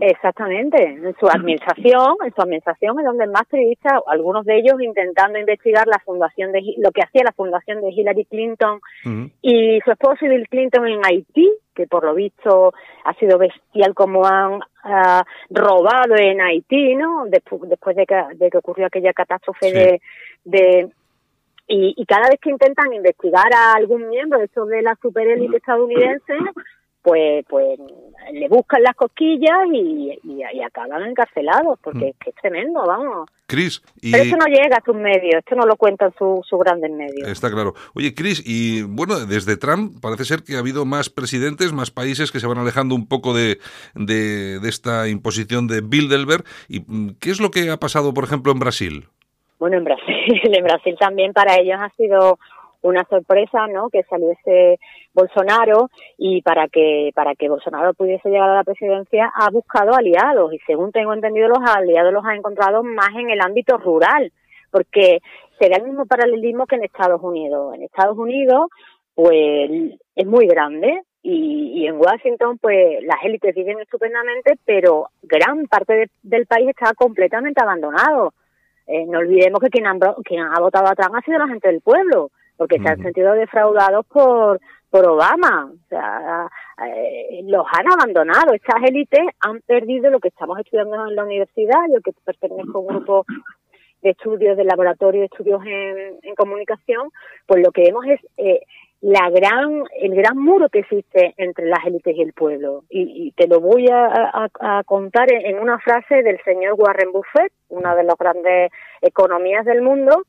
Exactamente, 0.00 0.82
en 0.82 1.14
su 1.18 1.26
administración, 1.28 2.16
en 2.24 2.34
su 2.34 2.42
administración 2.42 2.98
es 2.98 3.04
donde 3.04 3.26
más 3.26 3.44
periodistas, 3.48 4.00
algunos 4.06 4.44
de 4.44 4.58
ellos 4.58 4.80
intentando 4.80 5.38
investigar 5.38 5.86
la 5.86 6.00
fundación 6.00 6.52
de 6.52 6.62
lo 6.78 6.90
que 6.90 7.02
hacía 7.02 7.22
la 7.24 7.32
fundación 7.32 7.80
de 7.80 7.90
Hillary 7.90 8.24
Clinton 8.24 8.80
y 9.40 9.80
su 9.84 9.92
esposo 9.92 10.26
Bill 10.26 10.48
Clinton 10.48 10.88
en 10.88 11.00
Haití, 11.04 11.52
que 11.74 11.86
por 11.86 12.04
lo 12.04 12.14
visto 12.14 12.72
ha 13.04 13.14
sido 13.14 13.38
bestial 13.38 13.94
como 13.94 14.26
han 14.26 14.60
ah, 14.82 15.24
robado 15.50 16.16
en 16.16 16.40
Haití, 16.40 16.96
¿no? 16.96 17.26
Después, 17.26 17.62
después 17.68 17.94
de, 17.94 18.06
que, 18.06 18.20
de 18.34 18.50
que 18.50 18.58
ocurrió 18.58 18.86
aquella 18.86 19.12
catástrofe 19.12 19.72
de, 19.72 20.00
de 20.44 20.88
y, 21.66 21.94
y, 21.96 22.04
cada 22.04 22.28
vez 22.28 22.38
que 22.40 22.50
intentan 22.50 22.92
investigar 22.92 23.50
a 23.54 23.72
algún 23.74 24.10
miembro 24.10 24.38
de 24.38 24.48
de 24.48 24.82
la 24.82 24.94
superélite 25.00 25.56
estadounidense, 25.56 26.34
pues 27.04 27.44
pues 27.48 27.78
le 28.32 28.48
buscan 28.48 28.82
las 28.82 28.96
cosquillas 28.96 29.66
y, 29.70 30.18
y, 30.24 30.62
acaban 30.62 31.02
encarcelados, 31.02 31.78
porque 31.82 31.98
mm. 31.98 32.08
es 32.08 32.16
que 32.16 32.30
es 32.30 32.36
tremendo, 32.36 32.82
vamos. 32.86 33.28
Cris, 33.46 33.82
y... 34.00 34.10
Pero 34.10 34.24
esto 34.24 34.36
no 34.38 34.46
llega 34.46 34.78
a 34.78 34.84
sus 34.84 34.96
medios, 34.96 35.34
esto 35.34 35.54
no 35.54 35.66
lo 35.66 35.76
cuentan 35.76 36.14
sus 36.18 36.46
su 36.46 36.56
grandes 36.56 36.90
medios. 36.90 37.28
Está 37.28 37.50
claro. 37.50 37.74
Oye, 37.94 38.14
Cris, 38.14 38.42
y 38.46 38.82
bueno, 38.82 39.26
desde 39.26 39.58
Trump 39.58 40.00
parece 40.00 40.24
ser 40.24 40.42
que 40.42 40.56
ha 40.56 40.60
habido 40.60 40.86
más 40.86 41.10
presidentes, 41.10 41.74
más 41.74 41.90
países 41.90 42.32
que 42.32 42.40
se 42.40 42.46
van 42.46 42.56
alejando 42.56 42.94
un 42.94 43.06
poco 43.06 43.34
de, 43.34 43.58
de, 43.94 44.58
de 44.58 44.68
esta 44.70 45.06
imposición 45.08 45.66
de 45.66 45.82
Bilderberg. 45.82 46.44
¿Y 46.68 46.80
mm, 46.80 47.16
qué 47.20 47.30
es 47.30 47.40
lo 47.40 47.50
que 47.50 47.70
ha 47.70 47.76
pasado, 47.76 48.14
por 48.14 48.24
ejemplo, 48.24 48.50
en 48.52 48.58
Brasil? 48.60 49.04
Bueno, 49.58 49.76
en 49.76 49.84
Brasil, 49.84 50.06
en 50.42 50.64
Brasil 50.64 50.96
también 50.98 51.34
para 51.34 51.56
ellos 51.56 51.76
ha 51.78 51.90
sido 51.90 52.38
una 52.84 53.04
sorpresa, 53.04 53.66
¿no? 53.66 53.88
Que 53.88 54.02
saliese 54.04 54.78
Bolsonaro 55.14 55.88
y 56.18 56.42
para 56.42 56.68
que 56.68 57.10
para 57.14 57.34
que 57.34 57.48
Bolsonaro 57.48 57.94
pudiese 57.94 58.28
llegar 58.28 58.50
a 58.50 58.56
la 58.56 58.64
presidencia 58.64 59.32
ha 59.34 59.50
buscado 59.50 59.94
aliados 59.94 60.52
y 60.52 60.58
según 60.66 60.92
tengo 60.92 61.14
entendido 61.14 61.48
los 61.48 61.58
aliados 61.66 62.12
los 62.12 62.24
ha 62.26 62.34
encontrado 62.34 62.82
más 62.82 63.10
en 63.16 63.30
el 63.30 63.40
ámbito 63.40 63.78
rural, 63.78 64.30
porque 64.70 65.20
sería 65.58 65.78
el 65.78 65.84
mismo 65.84 66.04
paralelismo 66.04 66.66
que 66.66 66.76
en 66.76 66.84
Estados 66.84 67.22
Unidos. 67.22 67.74
En 67.74 67.82
Estados 67.84 68.18
Unidos 68.18 68.68
pues 69.14 69.70
es 70.14 70.26
muy 70.26 70.46
grande 70.46 71.00
y, 71.22 71.86
en 71.86 71.96
Washington 71.96 72.58
pues 72.58 73.02
las 73.02 73.24
élites 73.24 73.54
viven 73.54 73.80
estupendamente, 73.80 74.58
pero 74.66 75.08
gran 75.22 75.66
parte 75.68 76.10
del 76.22 76.46
país 76.46 76.68
está 76.68 76.92
completamente 76.92 77.62
abandonado. 77.62 78.34
Eh, 78.86 79.06
no 79.06 79.20
olvidemos 79.20 79.60
que 79.60 79.70
quien 79.70 79.86
ha, 79.86 79.94
quien 80.22 80.42
ha 80.42 80.60
votado 80.60 80.86
a 80.86 80.94
Trump 80.94 81.14
ha 81.14 81.22
sido 81.22 81.38
la 81.38 81.48
gente 81.48 81.68
del 81.68 81.80
pueblo 81.80 82.30
porque 82.56 82.78
se 82.78 82.88
han 82.88 83.02
sentido 83.02 83.32
defraudados 83.34 84.06
por 84.06 84.60
por 84.94 85.08
Obama, 85.08 85.72
o 85.72 85.88
sea, 85.88 86.48
eh, 86.86 87.40
los 87.46 87.66
han 87.66 87.90
abandonado. 87.90 88.54
Estas 88.54 88.80
élites 88.84 89.22
han 89.40 89.60
perdido 89.62 90.08
lo 90.08 90.20
que 90.20 90.28
estamos 90.28 90.56
estudiando 90.60 91.08
en 91.08 91.16
la 91.16 91.24
universidad. 91.24 91.80
Yo 91.92 92.00
que 92.00 92.12
pertenezco 92.24 92.78
a 92.78 92.80
un 92.80 92.86
grupo 92.86 93.26
de 94.02 94.10
estudios, 94.10 94.56
de 94.56 94.62
laboratorio 94.62 95.22
de 95.22 95.26
estudios 95.26 95.60
en, 95.66 96.34
comunicación, 96.36 97.10
pues 97.44 97.60
lo 97.60 97.72
que 97.72 97.82
vemos 97.82 98.04
es 98.06 98.20
eh, 98.36 98.60
la 99.00 99.30
gran, 99.30 99.82
el 100.00 100.14
gran 100.14 100.38
muro 100.38 100.68
que 100.68 100.78
existe 100.78 101.34
entre 101.38 101.66
las 101.66 101.84
élites 101.84 102.16
y 102.16 102.22
el 102.22 102.32
pueblo. 102.32 102.84
Y, 102.88 103.32
te 103.32 103.48
lo 103.48 103.60
voy 103.60 103.88
a, 103.90 104.48
contar 104.86 105.26
en, 105.32 105.58
una 105.58 105.80
frase 105.80 106.22
del 106.22 106.40
señor 106.44 106.74
Warren 106.78 107.10
Buffett, 107.10 107.52
una 107.68 107.96
de 107.96 108.04
las 108.04 108.16
grandes 108.16 108.70
economías 109.02 109.64
del 109.64 109.82
mundo, 109.82 110.22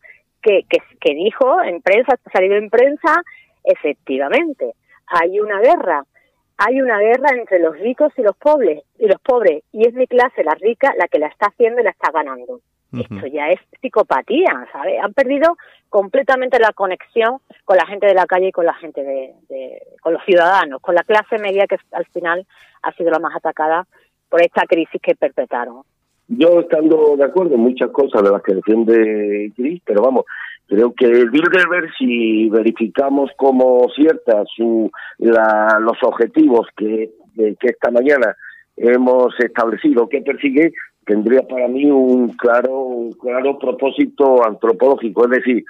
que, 0.45 0.79
que, 0.99 1.15
dijo 1.15 1.61
en 1.63 1.81
prensa, 1.81 2.13
ha 2.23 2.31
salido 2.31 2.55
en 2.55 2.69
prensa, 2.69 3.23
efectivamente, 3.63 4.73
hay 5.07 5.39
una 5.39 5.59
guerra, 5.59 6.03
hay 6.57 6.81
una 6.81 6.99
guerra 6.99 7.29
entre 7.33 7.59
los 7.59 7.77
ricos 7.79 8.13
y 8.17 8.21
los 8.21 8.35
pobres, 8.37 8.83
y 8.99 9.07
los 9.07 9.19
pobres, 9.21 9.63
y 9.71 9.87
es 9.87 9.93
mi 9.93 10.05
clase, 10.05 10.43
la 10.43 10.53
rica, 10.53 10.93
la 10.97 11.07
que 11.07 11.19
la 11.19 11.27
está 11.27 11.47
haciendo 11.47 11.81
y 11.81 11.83
la 11.83 11.89
está 11.89 12.11
ganando. 12.11 12.59
Esto 12.93 13.27
ya 13.27 13.49
es 13.49 13.59
psicopatía, 13.81 14.69
¿sabes? 14.71 15.03
Han 15.03 15.13
perdido 15.13 15.57
completamente 15.89 16.59
la 16.59 16.71
conexión 16.71 17.39
con 17.65 17.75
la 17.75 17.85
gente 17.85 18.07
de 18.07 18.13
la 18.13 18.25
calle 18.25 18.47
y 18.47 18.51
con 18.53 18.65
la 18.65 18.73
gente 18.75 19.03
de, 19.03 19.33
de, 19.49 19.81
con 20.01 20.13
los 20.13 20.23
ciudadanos, 20.23 20.79
con 20.79 20.95
la 20.95 21.03
clase 21.03 21.37
media 21.37 21.67
que 21.67 21.77
al 21.91 22.05
final 22.05 22.47
ha 22.83 22.93
sido 22.93 23.11
la 23.11 23.19
más 23.19 23.35
atacada 23.35 23.85
por 24.29 24.41
esta 24.41 24.65
crisis 24.65 25.01
que 25.01 25.13
perpetraron. 25.13 25.83
Yo 26.27 26.59
estando 26.59 27.15
de 27.17 27.23
acuerdo 27.23 27.55
en 27.55 27.61
muchas 27.61 27.91
cosas 27.91 28.23
de 28.23 28.31
las 28.31 28.41
que 28.41 28.55
defiende 28.55 29.51
Cris, 29.55 29.81
pero 29.85 30.01
vamos, 30.01 30.25
Creo 30.67 30.93
que 30.93 31.07
Bilderberg, 31.07 31.93
si 31.97 32.49
verificamos 32.49 33.29
como 33.37 33.87
ciertas 33.95 34.47
su, 34.55 34.89
la, 35.19 35.77
los 35.79 35.97
objetivos 36.01 36.67
que, 36.75 37.11
que 37.35 37.67
esta 37.67 37.91
mañana 37.91 38.35
hemos 38.75 39.39
establecido 39.39 40.09
que 40.09 40.21
persigue, 40.21 40.73
tendría 41.05 41.43
para 41.43 41.67
mí 41.67 41.85
un 41.85 42.29
claro, 42.29 42.79
un 42.79 43.11
claro 43.11 43.59
propósito 43.59 44.43
antropológico, 44.43 45.25
es 45.25 45.31
decir, 45.31 45.65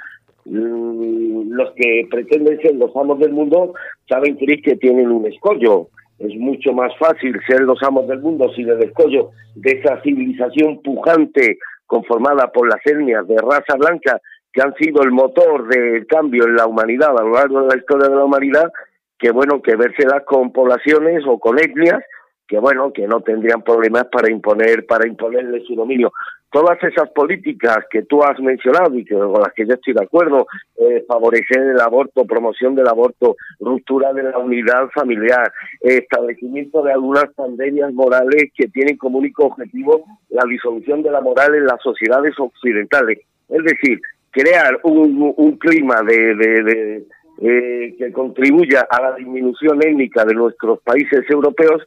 mm, 0.45 1.51
los 1.51 1.73
que 1.73 2.07
pretenden 2.09 2.57
ser 2.61 2.75
los 2.75 2.95
amos 2.95 3.19
del 3.19 3.33
mundo 3.33 3.73
saben 4.07 4.37
que 4.37 4.75
tienen 4.77 5.11
un 5.11 5.25
escollo. 5.25 5.89
Es 6.19 6.35
mucho 6.35 6.73
más 6.73 6.95
fácil 6.97 7.39
ser 7.47 7.61
los 7.61 7.81
amos 7.83 8.07
del 8.07 8.19
mundo 8.19 8.51
sin 8.55 8.69
el 8.69 8.81
escollo 8.83 9.31
de 9.55 9.71
esa 9.71 10.01
civilización 10.01 10.81
pujante 10.81 11.57
conformada 11.85 12.51
por 12.51 12.67
las 12.67 12.79
etnias 12.85 13.27
de 13.27 13.37
raza 13.37 13.75
blanca 13.77 14.19
que 14.51 14.61
han 14.61 14.73
sido 14.75 15.03
el 15.03 15.11
motor 15.11 15.67
del 15.67 16.07
cambio 16.07 16.45
en 16.45 16.55
la 16.55 16.65
humanidad 16.65 17.11
a 17.19 17.23
lo 17.23 17.33
largo 17.33 17.61
de 17.61 17.67
la 17.67 17.77
historia 17.77 18.07
de 18.07 18.15
la 18.15 18.23
humanidad, 18.23 18.71
que 19.19 19.31
bueno, 19.31 19.61
que 19.61 19.75
vérselas 19.75 20.23
con 20.25 20.53
poblaciones 20.53 21.23
o 21.27 21.37
con 21.39 21.59
etnias 21.59 22.01
que 22.47 22.59
bueno, 22.59 22.93
que 22.93 23.07
no 23.07 23.21
tendrían 23.21 23.63
problemas 23.63 24.05
para 24.11 24.31
imponer, 24.31 24.85
para 24.85 25.07
imponerle 25.07 25.63
su 25.65 25.75
dominio. 25.75 26.11
Todas 26.51 26.81
esas 26.83 27.09
políticas 27.09 27.79
que 27.89 28.03
tú 28.03 28.23
has 28.23 28.39
mencionado 28.39 28.95
y 28.95 29.03
que 29.03 29.15
con 29.15 29.41
las 29.41 29.51
que 29.53 29.65
yo 29.65 29.73
estoy 29.73 29.93
de 29.93 30.03
acuerdo, 30.03 30.47
eh, 30.77 31.03
favorecer 31.07 31.61
el 31.61 31.81
aborto, 31.81 32.25
promoción 32.25 32.75
del 32.75 32.87
aborto, 32.87 33.35
ruptura 33.59 34.13
de 34.13 34.23
la 34.23 34.37
unidad 34.37 34.89
familiar, 34.93 35.51
establecimiento 35.81 36.81
de 36.81 36.93
algunas 36.93 37.25
pandemias 37.33 37.91
morales 37.93 38.51
que 38.55 38.67
tienen 38.67 38.95
como 38.97 39.17
único 39.17 39.45
objetivo 39.45 40.05
la 40.29 40.43
disolución 40.47 41.03
de 41.03 41.11
la 41.11 41.21
moral 41.21 41.55
en 41.55 41.65
las 41.65 41.81
sociedades 41.81 42.33
occidentales. 42.39 43.19
Es 43.49 43.63
decir, 43.63 43.99
crear 44.31 44.79
un, 44.83 45.33
un 45.35 45.57
clima 45.57 46.01
de, 46.03 47.05
eh, 47.41 47.95
que 47.97 48.11
contribuya 48.11 48.87
a 48.89 49.01
la 49.01 49.15
disminución 49.15 49.81
étnica 49.81 50.25
de 50.25 50.33
nuestros 50.33 50.79
países 50.81 51.29
europeos 51.29 51.81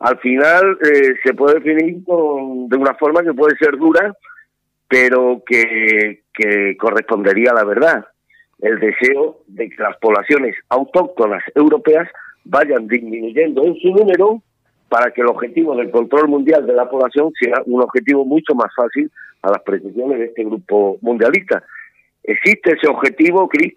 al 0.00 0.18
final 0.18 0.78
eh, 0.82 1.14
se 1.22 1.34
puede 1.34 1.60
definir 1.60 2.02
de 2.04 2.76
una 2.76 2.94
forma 2.94 3.22
que 3.22 3.32
puede 3.32 3.56
ser 3.56 3.76
dura, 3.76 4.14
pero 4.88 5.42
que, 5.46 6.22
que 6.32 6.76
correspondería 6.76 7.52
a 7.52 7.54
la 7.54 7.64
verdad. 7.64 8.06
El 8.60 8.78
deseo 8.80 9.40
de 9.46 9.68
que 9.70 9.82
las 9.82 9.96
poblaciones 9.98 10.56
autóctonas 10.68 11.42
europeas 11.54 12.08
vayan 12.44 12.86
disminuyendo 12.86 13.64
en 13.64 13.76
su 13.80 13.88
número 13.90 14.42
para 14.88 15.10
que 15.10 15.22
el 15.22 15.28
objetivo 15.28 15.74
del 15.76 15.90
control 15.90 16.28
mundial 16.28 16.66
de 16.66 16.74
la 16.74 16.88
población 16.88 17.32
sea 17.40 17.62
un 17.66 17.82
objetivo 17.82 18.24
mucho 18.24 18.54
más 18.54 18.72
fácil 18.76 19.10
a 19.42 19.50
las 19.50 19.62
pretensiones 19.62 20.18
de 20.18 20.24
este 20.26 20.44
grupo 20.44 20.98
mundialista. 21.00 21.62
¿Existe 22.22 22.72
ese 22.72 22.88
objetivo, 22.88 23.48
Cris? 23.48 23.74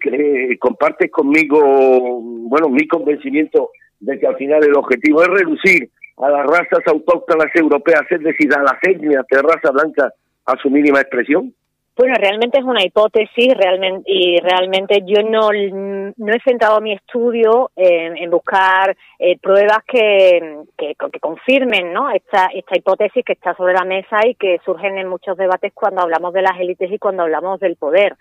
¿Compartes 0.58 1.10
conmigo, 1.10 2.20
bueno, 2.22 2.68
mi 2.68 2.86
convencimiento 2.86 3.70
de 4.00 4.18
que 4.18 4.26
al 4.26 4.36
final 4.36 4.64
el 4.64 4.74
objetivo 4.74 5.22
es 5.22 5.28
reducir 5.28 5.90
a 6.20 6.30
las 6.30 6.46
razas 6.46 6.86
autóctonas 6.86 7.48
europeas, 7.54 8.02
es 8.10 8.22
decir, 8.22 8.52
a 8.54 8.62
las 8.62 8.78
etnias 8.82 9.24
de 9.30 9.42
raza 9.42 9.70
blanca 9.70 10.12
a 10.46 10.56
su 10.62 10.70
mínima 10.70 11.00
expresión? 11.00 11.54
Bueno, 11.98 12.14
realmente 12.16 12.60
es 12.60 12.64
una 12.64 12.84
hipótesis 12.84 13.54
realmente, 13.56 14.08
y 14.08 14.38
realmente 14.38 15.02
yo 15.04 15.20
no, 15.28 15.50
no 15.50 16.32
he 16.32 16.40
centrado 16.44 16.80
mi 16.80 16.92
estudio 16.92 17.72
en, 17.74 18.30
buscar 18.30 18.96
eh, 19.18 19.36
pruebas 19.38 19.78
que, 19.84 20.62
que, 20.76 20.94
confirmen 21.18 21.92
¿no? 21.92 22.08
esta, 22.10 22.50
esta 22.54 22.78
hipótesis 22.78 23.24
que 23.24 23.32
está 23.32 23.56
sobre 23.56 23.74
la 23.74 23.84
mesa 23.84 24.24
y 24.24 24.36
que 24.36 24.60
surgen 24.64 24.96
en 24.96 25.08
muchos 25.08 25.36
debates 25.36 25.72
cuando 25.74 26.00
hablamos 26.00 26.32
de 26.34 26.42
las 26.42 26.60
élites 26.60 26.88
y 26.92 26.98
cuando 26.98 27.24
hablamos 27.24 27.58
del 27.58 27.74
poder 27.74 28.14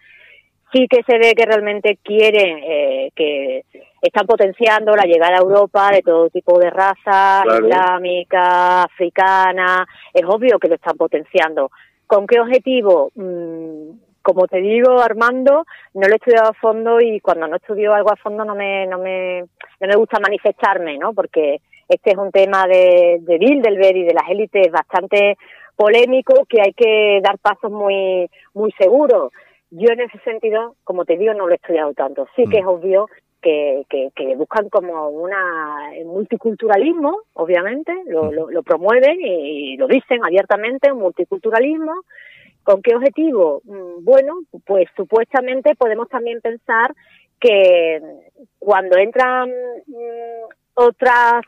sí 0.72 0.88
que 0.88 1.03
se 1.03 1.18
ve 1.18 1.34
que 1.36 1.45
realmente 1.45 1.97
quieren, 2.03 2.59
eh, 2.63 3.11
que 3.15 3.63
están 4.01 4.26
potenciando 4.26 4.95
la 4.95 5.05
llegada 5.05 5.38
a 5.38 5.41
Europa 5.41 5.89
de 5.91 6.01
todo 6.01 6.30
tipo 6.30 6.59
de 6.59 6.70
razas, 6.70 7.45
islámica, 7.45 8.84
africana, 8.84 9.88
es 10.13 10.24
obvio 10.26 10.59
que 10.59 10.68
lo 10.68 10.76
están 10.76 10.97
potenciando. 10.97 11.72
¿Con 12.05 12.28
qué 12.28 12.39
objetivo? 12.39 13.11
Mm, 13.15 13.91
como 14.22 14.47
te 14.47 14.57
digo, 14.57 14.99
Armando, 14.99 15.65
no 15.93 16.07
lo 16.07 16.13
he 16.13 16.18
estudiado 16.18 16.49
a 16.49 16.53
fondo 16.53 16.99
y 16.99 17.20
cuando 17.22 17.47
no 17.47 17.55
estudio 17.55 17.93
algo 17.93 18.11
a 18.11 18.18
fondo 18.18 18.43
no 18.43 18.55
me, 18.55 18.86
no 18.86 18.97
me, 18.99 19.41
no 19.41 19.88
me 19.88 19.95
gusta 19.95 20.20
manifestarme, 20.20 20.97
¿no? 20.97 21.13
Porque 21.13 21.61
este 21.88 22.11
es 22.11 22.18
un 22.18 22.32
tema 22.32 22.65
de, 22.68 23.20
de 23.22 23.38
Bilderberg 23.38 23.95
y 23.95 24.03
de 24.03 24.13
las 24.13 24.30
élites 24.30 24.70
bastante 24.70 25.38
polémico 25.78 26.45
que 26.49 26.61
hay 26.61 26.74
que 26.74 27.22
dar 27.24 27.38
pasos 27.38 27.72
muy, 27.72 28.30
muy 28.53 28.72
seguros. 28.78 29.32
Yo 29.70 29.89
en 29.91 30.01
ese 30.01 30.20
sentido, 30.20 30.76
como 30.84 31.05
te 31.05 31.18
digo, 31.18 31.34
no 31.34 31.47
lo 31.47 31.53
he 31.53 31.55
estudiado 31.55 31.93
tanto. 31.93 32.28
Sí 32.36 32.45
que 32.49 32.59
es 32.59 32.65
mm. 32.65 32.70
obvio 32.70 33.09
que, 33.41 33.86
que, 33.89 34.36
buscan 34.36 34.70
como 34.70 35.09
una 35.09 35.91
multiculturalismo, 36.05 37.20
obviamente, 37.34 37.93
lo, 38.07 38.26
mm. 38.26 38.51
lo, 38.51 38.63
promueven 38.63 39.20
y, 39.22 39.78
lo 39.78 39.88
dicen 39.88 40.24
abiertamente, 40.26 40.91
un 40.91 40.99
multiculturalismo. 40.99 41.93
¿Con 42.63 42.82
qué 42.82 42.95
objetivo? 42.95 43.61
Mm, 43.65 44.03
bueno, 44.03 44.39
pues 44.65 44.88
supuestamente 44.95 45.76
podemos 45.76 46.09
también 46.09 46.41
pensar 46.41 46.93
que 47.39 48.01
cuando 48.59 48.97
entran 48.97 49.51
otras 50.74 51.43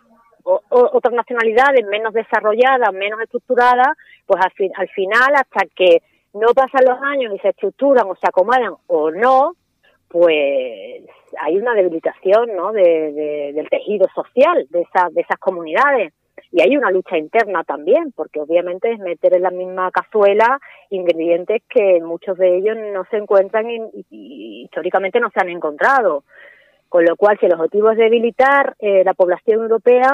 otras 0.70 1.14
nacionalidades 1.14 1.86
menos 1.86 2.14
desarrolladas, 2.14 2.92
menos 2.94 3.22
estructuradas, 3.22 3.96
pues 4.26 4.44
al, 4.44 4.52
al 4.76 4.90
final 4.90 5.36
hasta 5.36 5.68
que 5.76 6.02
no 6.34 6.48
pasan 6.54 6.86
los 6.86 7.00
años 7.02 7.34
y 7.34 7.40
se 7.40 7.50
estructuran 7.50 8.08
o 8.08 8.16
se 8.16 8.28
acomodan 8.28 8.74
o 8.88 9.12
no, 9.12 9.54
pues 10.08 11.04
hay 11.40 11.58
una 11.58 11.74
debilitación 11.74 12.56
¿no? 12.56 12.72
de, 12.72 13.52
del 13.54 13.70
tejido 13.70 14.08
social 14.14 14.68
de, 14.70 14.82
esas 14.82 15.14
de 15.14 15.22
esas 15.22 15.40
comunidades. 15.40 16.14
Y 16.52 16.62
hay 16.62 16.76
una 16.76 16.90
lucha 16.90 17.18
interna 17.18 17.64
también, 17.64 18.12
porque 18.16 18.40
obviamente 18.40 18.92
es 18.92 19.00
meter 19.00 19.36
en 19.36 19.44
la 19.44 19.52
misma 19.52 19.92
cazuela 19.92 20.60
ingredientes 20.90 21.62
que 21.70 22.02
muchos 22.02 22.38
de 22.38 22.58
ellos 22.58 22.76
no 22.92 23.06
se 23.12 23.18
encuentran 23.18 23.70
y, 23.70 23.78
y 24.10 24.64
históricamente 24.64 25.20
no 25.20 25.30
se 25.30 25.40
han 25.42 25.50
encontrado. 25.50 26.24
Con 26.90 27.06
lo 27.06 27.16
cual, 27.16 27.38
si 27.40 27.46
el 27.46 27.54
objetivo 27.54 27.92
es 27.92 27.98
debilitar 27.98 28.76
eh, 28.80 29.04
la 29.04 29.14
población 29.14 29.62
europea, 29.62 30.12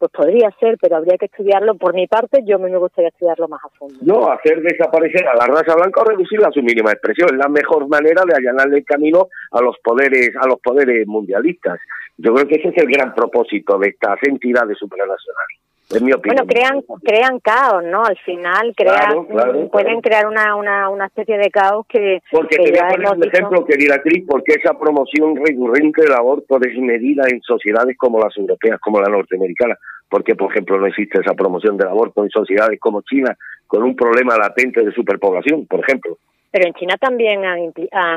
pues 0.00 0.10
podría 0.12 0.50
ser, 0.58 0.78
pero 0.80 0.96
habría 0.96 1.18
que 1.18 1.26
estudiarlo. 1.26 1.74
Por 1.74 1.92
mi 1.92 2.06
parte, 2.06 2.42
yo 2.46 2.58
me 2.58 2.74
gustaría 2.74 3.10
estudiarlo 3.10 3.48
más 3.48 3.60
a 3.62 3.68
fondo. 3.68 3.96
No, 4.00 4.32
hacer 4.32 4.62
desaparecer 4.62 5.28
a 5.28 5.36
la 5.36 5.46
raza 5.46 5.74
blanca 5.76 6.00
o 6.00 6.04
reducirla 6.04 6.48
a 6.48 6.52
su 6.52 6.62
mínima 6.62 6.90
expresión 6.90 7.28
es 7.30 7.36
la 7.36 7.50
mejor 7.50 7.86
manera 7.86 8.22
de 8.26 8.34
allanarle 8.34 8.78
el 8.78 8.84
camino 8.86 9.28
a 9.52 9.60
los 9.60 9.76
poderes, 9.84 10.30
a 10.40 10.46
los 10.48 10.58
poderes 10.60 11.06
mundialistas. 11.06 11.78
Yo 12.16 12.32
creo 12.32 12.48
que 12.48 12.54
ese 12.54 12.68
es 12.68 12.78
el 12.78 12.90
gran 12.90 13.14
propósito 13.14 13.78
de 13.78 13.90
estas 13.90 14.16
entidades 14.22 14.78
supranacionales. 14.78 15.69
Bueno, 15.98 16.46
crean, 16.46 16.82
crean 17.02 17.40
caos, 17.40 17.82
¿no? 17.82 18.04
Al 18.04 18.16
final 18.18 18.72
crean, 18.76 19.26
pueden 19.72 20.00
crear 20.00 20.26
una, 20.28 20.54
una, 20.54 20.88
una 20.88 21.06
especie 21.06 21.36
de 21.36 21.50
caos 21.50 21.84
que... 21.88 22.22
Porque 22.30 22.56
te 22.58 22.70
voy 22.70 22.78
a 22.78 22.88
poner 22.88 23.08
un 23.16 23.24
ejemplo, 23.24 23.64
querida 23.64 23.96
actriz, 23.96 24.24
porque 24.28 24.54
esa 24.54 24.78
promoción 24.78 25.34
recurrente 25.34 26.02
del 26.02 26.12
aborto 26.12 26.58
desmedida 26.60 27.24
en 27.28 27.40
sociedades 27.42 27.96
como 27.98 28.20
las 28.20 28.36
europeas, 28.38 28.78
como 28.80 29.00
la 29.00 29.08
norteamericana, 29.08 29.76
porque, 30.08 30.36
por 30.36 30.52
ejemplo, 30.52 30.78
no 30.78 30.86
existe 30.86 31.20
esa 31.20 31.34
promoción 31.34 31.76
del 31.76 31.88
aborto 31.88 32.22
en 32.22 32.30
sociedades 32.30 32.78
como 32.78 33.02
China, 33.02 33.36
con 33.66 33.82
un 33.82 33.96
problema 33.96 34.36
latente 34.36 34.84
de 34.84 34.92
superpoblación, 34.92 35.66
por 35.66 35.80
ejemplo. 35.80 36.18
Pero 36.52 36.66
en 36.66 36.74
China 36.74 36.96
también 36.98 37.44
han, 37.44 37.72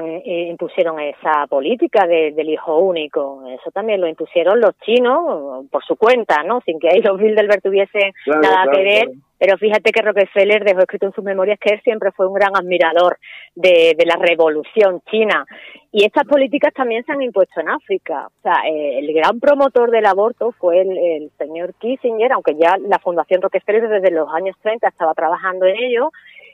eh, 0.07 0.47
impusieron 0.49 0.99
esa 0.99 1.45
política 1.47 2.07
del 2.07 2.49
hijo 2.49 2.79
único. 2.79 3.43
Eso 3.47 3.69
también 3.71 4.01
lo 4.01 4.07
impusieron 4.07 4.59
los 4.59 4.75
chinos 4.79 5.67
por 5.69 5.84
su 5.86 5.95
cuenta, 5.95 6.41
¿no? 6.41 6.59
Sin 6.61 6.79
que 6.79 6.89
ahí 6.89 7.01
los 7.01 7.19
Bilderberg 7.19 7.61
tuviesen 7.61 8.11
nada 8.25 8.65
que 8.71 8.84
ver. 8.84 9.09
Pero 9.38 9.57
fíjate 9.57 9.91
que 9.91 10.01
Rockefeller 10.01 10.63
dejó 10.63 10.79
escrito 10.79 11.05
en 11.05 11.11
sus 11.11 11.23
memorias 11.23 11.59
que 11.59 11.73
él 11.73 11.81
siempre 11.84 12.11
fue 12.11 12.27
un 12.27 12.34
gran 12.34 12.55
admirador 12.55 13.17
de, 13.55 13.93
la 14.05 14.15
revolución 14.15 15.01
china. 15.11 15.45
Y 15.91 16.05
estas 16.05 16.25
políticas 16.25 16.73
también 16.73 17.03
se 17.03 17.11
han 17.11 17.21
impuesto 17.21 17.59
en 17.59 17.69
África. 17.69 18.27
O 18.27 18.41
sea, 18.41 18.63
eh, 18.65 18.99
el 18.99 19.13
gran 19.13 19.41
promotor 19.41 19.91
del 19.91 20.05
aborto 20.05 20.53
fue 20.53 20.81
el, 20.81 20.97
el 20.97 21.31
señor 21.38 21.73
Kissinger, 21.75 22.31
aunque 22.31 22.55
ya 22.55 22.77
la 22.88 22.99
Fundación 22.99 23.41
Rockefeller 23.41 23.89
desde 23.89 24.11
los 24.11 24.29
años 24.34 24.55
30 24.61 24.88
estaba 24.88 25.13
trabajando 25.13 25.65
en 25.65 25.75
ello 25.75 26.09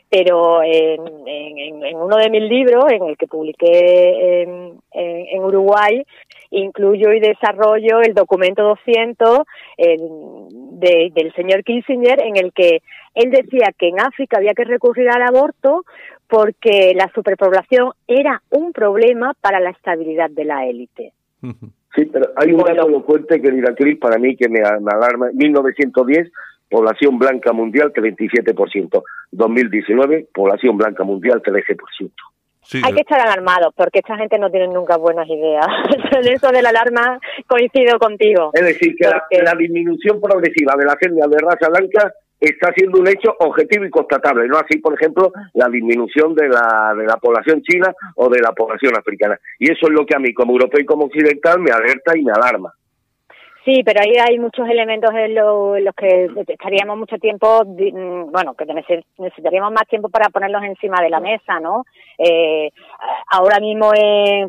pero 0.09 0.63
en, 0.63 1.27
en, 1.27 1.83
en, 1.85 1.95
uno 1.97 2.17
de 2.17 2.29
mis 2.29 2.43
libros, 2.43 2.85
en 2.91 3.03
el 3.03 3.17
que 3.17 3.27
publiqué 3.27 4.41
en, 4.43 4.79
en 4.91 5.43
Uruguay, 5.43 6.03
incluyo 6.51 7.13
y 7.13 7.19
desarrollo 7.19 8.01
el 8.01 8.13
documento 8.13 8.63
200 8.63 9.39
de, 9.77 11.11
del 11.13 11.33
señor 11.33 11.63
Kissinger, 11.63 12.21
en 12.23 12.37
el 12.37 12.51
que 12.53 12.81
él 13.13 13.31
decía 13.31 13.71
que 13.77 13.89
en 13.89 13.99
África 13.99 14.37
había 14.37 14.53
que 14.53 14.63
recurrir 14.63 15.09
al 15.09 15.21
aborto 15.21 15.85
porque 16.27 16.93
la 16.95 17.11
superpoblación 17.13 17.91
era 18.07 18.41
un 18.51 18.71
problema 18.71 19.33
para 19.41 19.59
la 19.59 19.71
estabilidad 19.71 20.29
de 20.29 20.45
la 20.45 20.65
élite. 20.67 21.13
Sí, 21.95 22.05
pero 22.05 22.27
hay 22.35 22.51
un 22.51 22.59
dato 22.59 22.87
elocuente, 22.87 23.41
querida 23.41 23.73
Cris, 23.73 23.97
para 23.97 24.19
mí 24.19 24.35
que 24.35 24.47
me, 24.47 24.59
me 24.59 24.91
alarma. 24.93 25.31
1910 25.33 26.31
población 26.69 27.17
blanca 27.17 27.51
mundial 27.53 27.91
37%. 27.93 29.03
2019, 29.31 30.27
población 30.33 30.77
blanca 30.77 31.03
mundial 31.03 31.41
13%. 31.41 32.11
Hay 32.83 32.93
que 32.93 33.01
estar 33.01 33.19
alarmados 33.19 33.73
porque 33.75 33.99
esta 33.99 34.15
gente 34.17 34.37
no 34.37 34.51
tiene 34.51 34.67
nunca 34.67 34.97
buenas 34.97 35.27
ideas. 35.27 35.65
en 36.11 36.27
eso 36.27 36.51
de 36.51 36.61
la 36.61 36.69
alarma 36.69 37.19
coincido 37.47 37.97
contigo. 37.97 38.51
Es 38.53 38.61
decir, 38.61 38.95
que 38.95 39.41
la, 39.41 39.53
disminución 39.55 40.21
progresiva 40.21 40.75
de 40.77 40.85
la 40.85 40.95
etnia 40.99 41.25
de 41.27 41.37
raza 41.39 41.69
blanca 41.69 42.13
está 42.39 42.71
siendo 42.73 42.99
un 42.99 43.07
hecho 43.07 43.35
objetivo 43.39 43.85
y 43.85 43.89
constatable, 43.89 44.47
no 44.47 44.57
así, 44.57 44.77
por 44.77 44.93
ejemplo, 44.93 45.31
la 45.53 45.67
disminución 45.67 46.33
de 46.35 46.47
la, 46.47 46.93
de 46.95 47.05
la 47.05 47.17
población 47.17 47.61
china 47.63 47.93
o 48.15 48.29
de 48.29 48.39
la 48.39 48.51
población 48.51 48.95
africana. 48.95 49.37
Y 49.57 49.71
eso 49.71 49.87
es 49.87 49.91
lo 49.91 50.05
que 50.05 50.15
a 50.15 50.19
mí, 50.19 50.33
como 50.33 50.53
europeo 50.53 50.79
y 50.79 50.85
como 50.85 51.05
occidental, 51.05 51.59
me 51.59 51.71
alerta 51.71 52.17
y 52.17 52.23
me 52.23 52.31
alarma. 52.31 52.73
Sí, 53.69 53.83
pero 53.83 54.01
ahí 54.01 54.13
hay 54.17 54.39
muchos 54.39 54.67
elementos 54.67 55.11
en, 55.13 55.35
los 55.35 55.93
que 55.95 56.27
estaríamos 56.47 56.97
mucho 56.97 57.17
tiempo, 57.17 57.63
mm, 57.65 58.31
bueno, 58.31 58.55
que 58.55 58.65
necesitaríamos 58.65 59.71
más 59.71 59.87
tiempo 59.87 60.09
para 60.09 60.29
ponerlos 60.29 60.63
encima 60.63 60.99
de 61.03 61.09
la 61.11 61.19
mesa, 61.19 61.59
¿no? 61.59 61.85
Eh, 62.17 62.71
ahora 63.27 63.59
mismo, 63.59 63.91
eh, 63.93 64.47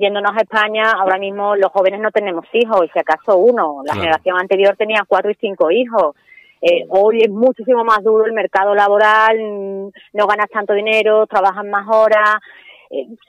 yéndonos 0.00 0.32
a 0.32 0.40
España, 0.40 0.82
ahora 0.98 1.16
mismo 1.16 1.54
los 1.54 1.70
jóvenes 1.70 2.00
no 2.00 2.10
tenemos 2.10 2.44
hijos, 2.54 2.84
y 2.84 2.88
si 2.88 2.98
acaso 2.98 3.36
uno. 3.36 3.82
La 3.84 3.94
generación 3.94 4.36
anterior 4.36 4.74
tenía 4.76 5.04
cuatro 5.06 5.30
y 5.30 5.36
cinco 5.40 5.70
hijos. 5.70 6.16
Eh, 6.60 6.86
hoy 6.88 7.20
es 7.22 7.30
muchísimo 7.30 7.84
más 7.84 8.02
duro 8.02 8.24
el 8.26 8.32
mercado 8.32 8.74
laboral, 8.74 9.38
mm, 9.38 9.90
no 10.14 10.26
ganas 10.26 10.50
tanto 10.50 10.72
dinero, 10.72 11.28
trabajas 11.28 11.64
más 11.66 11.86
horas, 11.88 12.34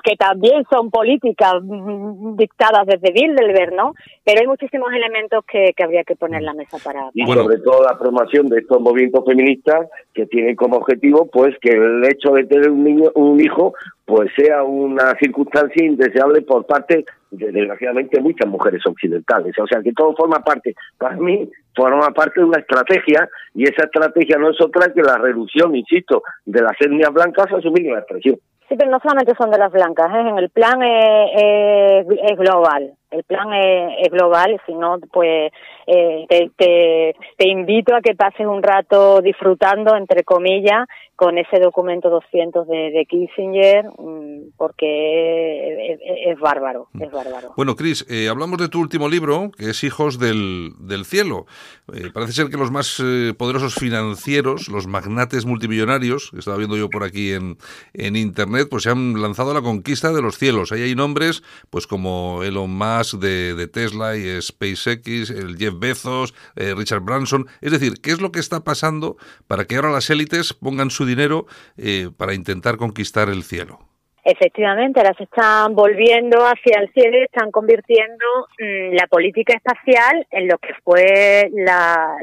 que 0.03 0.15
también 0.17 0.65
son 0.69 0.91
políticas 0.91 1.55
mm, 1.61 2.35
dictadas 2.35 2.85
desde 2.85 3.13
Bilderberg, 3.13 3.73
¿no? 3.73 3.93
Pero 4.25 4.41
hay 4.41 4.47
muchísimos 4.47 4.91
elementos 4.93 5.45
que, 5.45 5.73
habría 5.81 6.03
que 6.03 6.15
poner 6.15 6.39
en 6.39 6.45
la 6.47 6.53
mesa 6.53 6.77
para... 6.83 7.09
Y 7.13 7.25
sobre 7.25 7.57
todo 7.59 7.83
la 7.83 7.97
promoción 7.97 8.47
de 8.47 8.59
estos 8.59 8.81
movimientos 8.81 9.23
feministas 9.25 9.87
que 10.13 10.25
tienen 10.25 10.55
como 10.55 10.77
objetivo, 10.77 11.29
pues, 11.31 11.55
que 11.61 11.69
el 11.69 12.03
hecho 12.05 12.31
de 12.31 12.45
tener 12.45 12.69
un 12.69 12.83
niño, 12.83 13.11
un 13.15 13.39
hijo, 13.39 13.73
pues 14.05 14.29
sea 14.35 14.63
una 14.63 15.15
circunstancia 15.17 15.85
indeseable 15.85 16.41
por 16.41 16.65
parte 16.65 17.05
de, 17.31 17.51
desgraciadamente, 17.51 18.19
muchas 18.19 18.49
mujeres 18.49 18.81
occidentales. 18.85 19.57
O 19.59 19.65
sea, 19.65 19.81
que 19.81 19.93
todo 19.93 20.13
forma 20.13 20.39
parte, 20.39 20.75
para 20.97 21.15
mí, 21.15 21.49
forma 21.73 22.09
parte 22.09 22.41
de 22.41 22.47
una 22.47 22.59
estrategia, 22.59 23.29
y 23.55 23.63
esa 23.63 23.85
estrategia 23.85 24.37
no 24.37 24.49
es 24.49 24.59
otra 24.59 24.93
que 24.93 25.01
la 25.01 25.17
reducción, 25.17 25.73
insisto, 25.73 26.21
de 26.45 26.61
las 26.61 26.73
etnias 26.81 27.13
blancas 27.13 27.47
a 27.53 27.61
su 27.61 27.71
mínima 27.71 27.99
expresión. 27.99 28.37
Sí, 28.69 28.75
pero 28.77 28.89
no 28.89 28.99
solamente 28.99 29.35
son 29.37 29.51
de 29.51 29.57
las 29.57 29.71
blancas, 29.71 30.09
¿eh? 30.13 30.19
en 30.19 30.37
el 30.37 30.49
plan 30.49 30.81
es, 30.81 32.37
global, 32.37 32.93
el 33.11 33.23
plan 33.23 33.51
es, 33.53 34.09
global, 34.09 34.59
si 34.65 34.73
no, 34.73 34.97
pues 35.11 35.51
eh, 35.85 36.25
te, 36.29 37.13
te, 37.37 37.49
invito 37.49 37.93
a 37.93 38.01
que 38.01 38.15
pases 38.15 38.47
un 38.47 38.63
rato 38.63 39.21
disfrutando, 39.21 39.95
entre 39.97 40.23
comillas, 40.23 40.87
con 41.23 41.37
ese 41.37 41.57
documento 41.57 42.09
200 42.09 42.67
de, 42.67 42.91
de 42.91 43.05
Kissinger, 43.05 43.85
mm, 43.97 44.57
porque 44.57 45.95
es, 46.27 46.37
bárbaro, 46.37 46.89
es 46.99 47.09
bárbaro. 47.11 47.53
Bueno, 47.55 47.77
Cris, 47.77 48.05
eh, 48.09 48.27
hablamos 48.27 48.57
de 48.57 48.67
tu 48.67 48.81
último 48.81 49.07
libro, 49.07 49.49
que 49.57 49.69
es 49.69 49.85
Hijos 49.85 50.19
del, 50.19 50.73
del 50.79 51.05
Cielo. 51.05 51.45
Eh, 51.93 52.09
parece 52.13 52.33
ser 52.33 52.49
que 52.49 52.57
los 52.57 52.71
más 52.71 53.01
eh, 53.01 53.33
poderosos 53.37 53.75
financieros, 53.75 54.67
los 54.67 54.85
magnates 54.85 55.45
multimillonarios, 55.45 56.29
que 56.31 56.39
estaba 56.39 56.57
viendo 56.57 56.75
yo 56.75 56.89
por 56.89 57.05
aquí 57.05 57.31
en, 57.31 57.57
en 57.93 58.17
Internet, 58.17 58.67
pues 58.69 58.83
se 58.83 58.89
han 58.89 59.21
lanzado 59.21 59.51
a 59.51 59.53
la 59.53 59.61
conquista 59.61 60.11
de 60.11 60.21
los 60.21 60.37
cielos. 60.37 60.73
Ahí 60.73 60.81
hay 60.81 60.93
nombres, 60.93 61.41
pues 61.69 61.87
como 61.87 62.43
Elon 62.43 62.69
Musk 62.69 63.19
de, 63.19 63.55
de 63.55 63.67
Tesla 63.69 64.17
y 64.17 64.41
SpaceX, 64.41 65.29
el 65.29 65.55
Jeff 65.55 65.75
Bezos, 65.79 66.33
Richard 66.57 66.99
Branson. 66.99 67.47
Es 67.61 67.71
decir, 67.71 68.01
¿qué 68.01 68.11
es 68.11 68.19
lo 68.19 68.33
que 68.33 68.41
está 68.41 68.65
pasando 68.65 69.15
para 69.47 69.63
que 69.63 69.77
ahora 69.77 69.89
las 69.89 70.09
élites 70.09 70.53
pongan 70.53 70.89
su 70.89 71.05
dinero 71.05 71.12
eh, 71.77 72.09
para 72.17 72.33
intentar 72.33 72.77
conquistar 72.77 73.29
el 73.29 73.43
cielo. 73.43 73.79
Efectivamente, 74.25 75.01
ahora 75.01 75.13
se 75.17 75.25
están 75.25 75.75
volviendo 75.75 76.37
hacia 76.45 76.79
el 76.79 76.89
cielo 76.93 77.17
y 77.17 77.23
están 77.23 77.51
convirtiendo 77.51 78.25
mm, 78.57 78.93
la 78.95 79.07
política 79.07 79.53
espacial 79.53 80.25
en 80.31 80.47
lo 80.47 80.57
que 80.59 80.73
fue 80.81 81.49
la, 81.51 82.15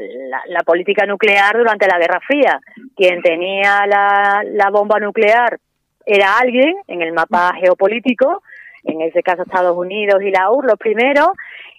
la, 0.47 0.63
política 0.63 1.05
nuclear 1.05 1.55
durante 1.55 1.87
la 1.87 1.99
Guerra 1.99 2.19
Fría. 2.25 2.59
Quien 2.95 3.21
tenía 3.21 3.85
la, 3.85 4.43
la 4.51 4.71
bomba 4.71 4.99
nuclear 4.99 5.59
era 6.03 6.39
alguien 6.39 6.73
en 6.87 7.03
el 7.03 7.13
mapa 7.13 7.53
geopolítico, 7.61 8.41
en 8.83 9.01
ese 9.01 9.21
caso 9.21 9.43
Estados 9.43 9.77
Unidos 9.77 10.23
y 10.23 10.31
la 10.31 10.49
URSS 10.51 10.69
los 10.69 10.79
primeros, 10.79 11.29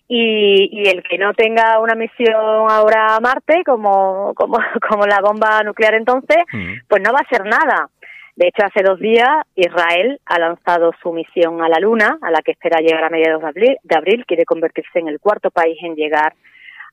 y, 0.09 0.88
el 0.88 1.03
que 1.03 1.18
no 1.18 1.32
tenga 1.34 1.80
una 1.80 1.94
misión 1.94 2.34
ahora 2.68 3.16
a 3.16 3.20
Marte, 3.20 3.62
como, 3.64 4.32
como, 4.34 4.59
como 4.88 5.07
la 5.07 5.20
bomba 5.20 5.62
nuclear 5.62 5.94
entonces, 5.94 6.38
mm. 6.53 6.86
pues 6.88 7.03
no 7.03 7.12
va 7.12 7.20
a 7.20 7.28
ser 7.28 7.44
nada. 7.44 7.88
De 8.34 8.48
hecho, 8.48 8.64
hace 8.64 8.82
dos 8.82 8.98
días 8.98 9.28
Israel 9.55 10.18
ha 10.24 10.38
lanzado 10.38 10.92
su 11.03 11.12
misión 11.12 11.62
a 11.62 11.68
la 11.68 11.78
Luna, 11.78 12.18
a 12.22 12.30
la 12.30 12.40
que 12.40 12.53
espera 12.53 12.80
llegar 12.80 13.05
a 13.05 13.11
mediados 13.11 13.42
de 13.55 13.96
abril, 13.96 14.24
quiere 14.26 14.44
convertirse 14.44 14.98
en 14.98 15.09
el 15.09 15.20
cuarto 15.20 15.50
país 15.50 15.76
en 15.82 15.96
llegar 15.96 16.34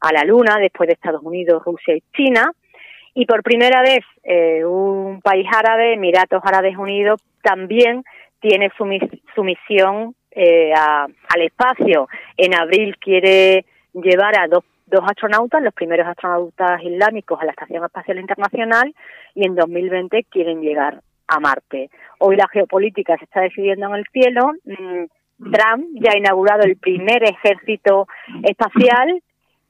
a 0.02 0.14
la 0.14 0.24
Luna, 0.24 0.58
después 0.60 0.88
de 0.88 0.94
Estados 0.94 1.22
Unidos, 1.24 1.64
Rusia 1.66 1.96
y 1.96 2.04
China. 2.14 2.52
Y 3.14 3.26
por 3.26 3.42
primera 3.42 3.82
vez, 3.82 4.02
eh, 4.24 4.64
un 4.66 5.22
país 5.22 5.48
árabe, 5.54 5.94
Emiratos 5.94 6.42
Árabes 6.44 6.78
Unidos, 6.78 7.22
también 7.42 8.04
tiene 8.42 8.72
su, 8.78 8.86
su 9.34 9.44
misión 9.44 10.16
eh, 10.32 10.74
al 10.74 11.42
espacio. 11.42 12.08
En 12.38 12.54
abril 12.54 12.98
quiere 12.98 13.66
llevar 13.94 14.40
a 14.40 14.48
dos, 14.48 14.64
dos 14.88 15.02
astronautas, 15.04 15.62
los 15.62 15.74
primeros 15.74 16.08
astronautas 16.08 16.82
islámicos, 16.84 17.40
a 17.42 17.46
la 17.46 17.52
Estación 17.52 17.84
Espacial 17.84 18.20
Internacional 18.20 18.94
y 19.36 19.46
en 19.46 19.56
2020 19.56 20.26
quieren 20.30 20.62
llegar 20.62 21.02
a 21.28 21.40
Marte. 21.40 21.90
Hoy 22.20 22.36
la 22.36 22.48
geopolítica 22.48 23.18
se 23.18 23.26
está 23.26 23.42
decidiendo 23.42 23.88
en 23.88 23.96
el 23.96 24.06
cielo. 24.12 24.54
Mm, 24.66 25.52
Trump 25.52 25.86
ya 25.94 26.12
ha 26.14 26.18
inaugurado 26.18 26.64
el 26.64 26.76
primer 26.76 27.24
ejército 27.24 28.08
espacial 28.44 29.22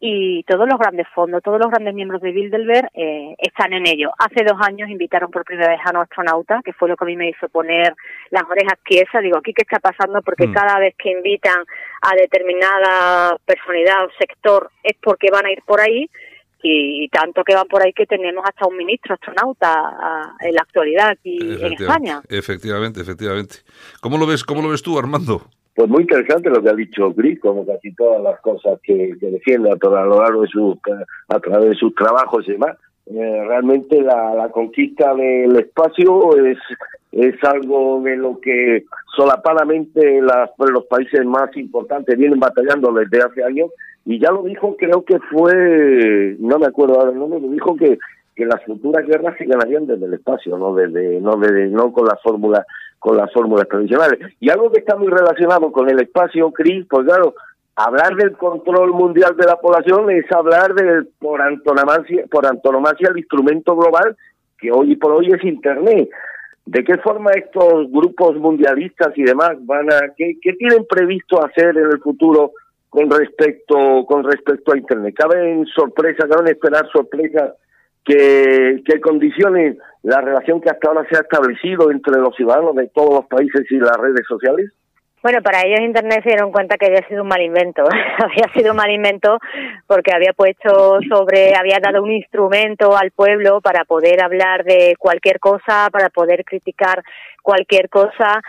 y 0.02 0.44
todos 0.44 0.68
los 0.68 0.80
grandes 0.80 1.08
fondos, 1.14 1.44
todos 1.44 1.60
los 1.60 1.70
grandes 1.70 1.94
miembros 1.94 2.22
de 2.22 2.32
Bilderberg 2.32 2.90
eh, 2.94 3.36
están 3.38 3.74
en 3.74 3.86
ello. 3.86 4.12
Hace 4.18 4.46
dos 4.46 4.58
años 4.62 4.90
invitaron 4.90 5.30
por 5.30 5.44
primera 5.44 5.70
vez 5.70 5.82
a 5.84 5.90
un 5.90 5.98
astronauta, 5.98 6.62
que 6.64 6.72
fue 6.72 6.88
lo 6.88 6.96
que 6.96 7.04
a 7.04 7.08
mí 7.08 7.18
me 7.18 7.30
hizo 7.30 7.50
poner 7.50 7.94
las 8.30 8.44
orejas 8.50 8.80
quiesas. 8.84 9.22
Digo, 9.22 9.38
¿aquí 9.38 9.54
qué 9.54 9.64
está 9.64 9.80
pasando? 9.80 10.22
Porque 10.22 10.48
mm. 10.48 10.54
cada 10.54 10.80
vez 10.80 10.96
que 10.98 11.12
invitan 11.12 11.66
a 12.02 12.16
determinada 12.16 13.38
personalidad 13.46 14.06
o 14.06 14.10
sector 14.18 14.72
es 14.84 14.96
porque 15.02 15.28
van 15.32 15.46
a 15.46 15.52
ir 15.52 15.62
por 15.66 15.82
ahí 15.82 16.10
y, 16.62 17.08
tanto 17.10 17.44
que 17.44 17.56
van 17.56 17.68
por 17.68 17.82
ahí 17.82 17.92
que 17.92 18.06
tenemos 18.06 18.44
hasta 18.46 18.68
un 18.68 18.78
ministro 18.78 19.16
astronauta 19.16 20.36
en 20.42 20.54
la 20.54 20.62
actualidad 20.62 21.10
aquí 21.10 21.40
en 21.42 21.74
España. 21.74 22.22
Efectivamente, 22.30 23.02
efectivamente. 23.02 23.58
¿Cómo 24.02 24.18
lo 24.18 24.26
ves, 24.26 24.44
cómo 24.44 24.62
lo 24.62 24.70
ves 24.70 24.82
tú, 24.82 24.98
Armando? 24.98 25.42
Pues 25.80 25.90
muy 25.90 26.02
interesante 26.02 26.50
lo 26.50 26.62
que 26.62 26.68
ha 26.68 26.74
dicho 26.74 27.14
Gris, 27.14 27.40
como 27.40 27.66
casi 27.66 27.96
todas 27.96 28.22
las 28.22 28.42
cosas 28.42 28.82
que, 28.84 29.16
defiende 29.22 29.72
a, 29.72 29.76
lo 29.78 30.22
largo 30.22 30.42
de 30.42 30.50
su, 30.50 30.78
a 31.30 31.40
través 31.40 31.70
de 31.70 31.76
sus 31.76 31.96
trabajos 31.96 32.46
y 32.50 32.52
demás. 32.52 32.76
Eh, 33.06 33.44
realmente 33.48 34.02
la, 34.02 34.50
conquista 34.52 35.16
del 35.16 35.56
espacio 35.56 36.36
es, 36.46 36.58
es 37.14 37.42
algo 37.46 38.02
de 38.02 38.18
lo 38.18 38.42
que 38.42 38.84
solapadamente 39.16 40.20
los 40.20 40.86
países 40.88 41.26
más 41.26 41.56
importantes 41.56 42.18
vienen 42.18 42.42
batallando 42.42 42.92
desde 42.92 43.24
hace 43.24 43.42
años 43.46 43.72
y 44.04 44.20
ya 44.20 44.32
lo 44.32 44.44
dijo, 44.44 44.76
creo 44.76 45.06
que 45.06 45.18
fue, 45.32 46.36
no 46.40 46.60
me 46.60 46.66
acuerdo 46.66 47.00
ahora 47.00 47.14
el 47.14 47.20
nombre, 47.20 47.40
lo 47.40 47.48
dijo 47.48 47.78
que, 47.78 47.98
que 48.40 48.46
las 48.46 48.64
futuras 48.64 49.06
guerras 49.06 49.36
se 49.38 49.44
ganarían 49.44 49.86
desde 49.86 50.06
el 50.06 50.14
espacio, 50.14 50.58
no 50.58 50.74
desde, 50.74 51.20
no 51.20 51.36
desde, 51.36 51.68
no 51.68 51.92
con 51.92 52.06
la 52.06 52.16
fórmula 52.24 52.66
con 52.98 53.18
las 53.18 53.32
fórmulas 53.34 53.68
tradicionales. 53.68 54.18
Y 54.40 54.50
algo 54.50 54.72
que 54.72 54.80
está 54.80 54.96
muy 54.96 55.10
relacionado 55.10 55.74
con 55.74 55.90
el 55.90 56.00
espacio, 56.02 56.50
Cris, 56.52 56.86
pues 56.90 57.06
claro, 57.06 57.34
hablar 57.76 58.16
del 58.16 58.38
control 58.38 58.92
mundial 58.92 59.36
de 59.36 59.46
la 59.46 59.58
población 59.58 60.10
es 60.12 60.26
hablar 60.32 60.74
del 60.74 61.10
por 61.20 61.42
antonomasia, 61.42 62.24
por 62.32 62.46
antonomasia 62.46 63.10
el 63.10 63.18
instrumento 63.18 63.76
global 63.76 64.16
que 64.58 64.72
hoy 64.72 64.96
por 64.96 65.12
hoy 65.12 65.34
es 65.34 65.44
Internet. 65.44 66.10
¿De 66.66 66.84
qué 66.86 66.98
forma 67.00 67.32
estos 67.32 67.92
grupos 67.92 68.38
mundialistas 68.38 69.10
y 69.18 69.24
demás 69.24 69.58
van 69.66 69.92
a 69.92 70.14
qué, 70.16 70.38
qué 70.42 70.54
tienen 70.54 70.86
previsto 70.90 71.44
hacer 71.44 71.78
en 71.78 71.92
el 71.92 72.00
futuro 72.00 72.52
con 72.90 73.10
respecto 73.10 74.06
con 74.06 74.24
respecto 74.24 74.72
a 74.72 74.78
Internet? 74.78 75.14
¿Caben 75.18 75.66
sorpresas, 75.66 76.30
caben 76.30 76.48
esperar 76.48 76.88
sorpresas 76.90 77.54
que, 78.10 78.82
que 78.84 79.00
condicionen 79.00 79.78
la 80.02 80.20
relación 80.22 80.60
que 80.62 80.70
hasta 80.70 80.88
ahora 80.88 81.06
se 81.10 81.18
ha 81.18 81.22
establecido 81.22 81.92
entre 81.92 82.20
los 82.20 82.36
ciudadanos 82.36 82.76
de 82.76 82.88
todos 82.88 83.14
los 83.14 83.26
países 83.28 83.66
y 83.70 83.78
las 83.78 83.96
redes 83.98 84.26
sociales? 84.28 84.72
Bueno, 85.22 85.42
para 85.44 85.62
ellos 85.66 85.82
Internet 85.82 86.22
se 86.24 86.30
dieron 86.30 86.52
cuenta 86.52 86.78
que 86.78 86.86
había 86.86 87.06
sido 87.08 87.24
un 87.24 87.28
mal 87.28 87.42
invento. 87.42 87.84
había 88.18 88.52
sido 88.54 88.72
un 88.72 88.78
mal 88.78 88.90
invento 88.90 89.38
porque 89.86 90.12
había 90.14 90.34
puesto 90.34 91.00
sobre, 91.10 91.54
había 91.56 91.78
dado 91.82 92.02
un 92.02 92.12
instrumento 92.12 92.98
al 92.98 93.12
pueblo 93.12 93.60
para 93.62 93.84
poder 93.84 94.24
hablar 94.24 94.64
de 94.64 94.96
cualquier 94.98 95.40
cosa, 95.40 95.90
para 95.92 96.10
poder 96.10 96.46
criticar 96.46 97.04
cualquier 97.44 97.90
cosa 97.90 98.42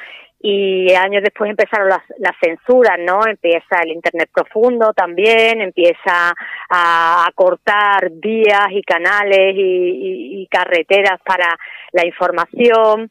y 0.42 0.94
años 0.94 1.22
después 1.22 1.50
empezaron 1.50 1.88
las, 1.90 2.02
las 2.18 2.32
censuras, 2.42 2.98
¿no? 2.98 3.26
Empieza 3.26 3.82
el 3.82 3.92
Internet 3.92 4.30
profundo 4.32 4.94
también, 4.94 5.60
empieza 5.60 6.32
a, 6.70 7.30
cortar 7.34 8.10
vías 8.10 8.68
y 8.70 8.82
canales 8.82 9.54
y, 9.54 10.46
carreteras 10.50 11.20
para 11.24 11.56
la 11.92 12.04
información 12.04 13.10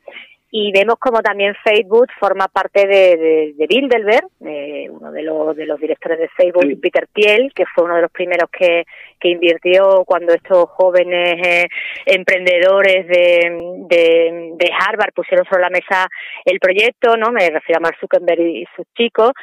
y 0.52 0.72
vemos 0.72 0.96
como 1.00 1.22
también 1.22 1.54
Facebook 1.64 2.08
forma 2.20 2.48
parte 2.48 2.88
de, 2.88 3.54
de, 3.56 3.68
Bilderberg, 3.68 4.28
eh, 4.46 4.90
uno 4.90 5.12
de 5.12 5.22
los, 5.22 5.56
de 5.56 5.66
los 5.68 5.80
directores 5.80 6.18
de 6.18 6.30
Facebook, 6.30 6.82
Peter 6.82 7.08
Thiel, 7.14 7.52
que 7.54 7.66
fue 7.68 7.84
uno 7.84 7.96
de 7.96 8.02
los 8.02 8.12
primeros 8.12 8.50
que, 8.50 8.86
que 9.20 9.30
invirtió 9.30 10.04
cuando 10.06 10.34
estos 10.34 10.68
jóvenes 10.70 11.46
eh, 11.46 11.68
emprendedores 12.08 13.08
de, 13.08 13.86
de, 13.90 14.54
de, 14.56 14.72
Harvard 14.74 15.14
pusieron 15.14 15.46
sobre 15.46 15.62
la 15.62 15.70
mesa 15.70 16.08
el 16.46 16.60
proyecto, 16.60 17.16
no 17.16 17.32
me 17.32 17.48
refiero 17.50 17.78
a 17.78 17.82
Mark 17.82 17.98
Zuckerberg 18.00 18.42
y 18.42 18.66
sus 18.76 18.88
chicos, 18.96 19.34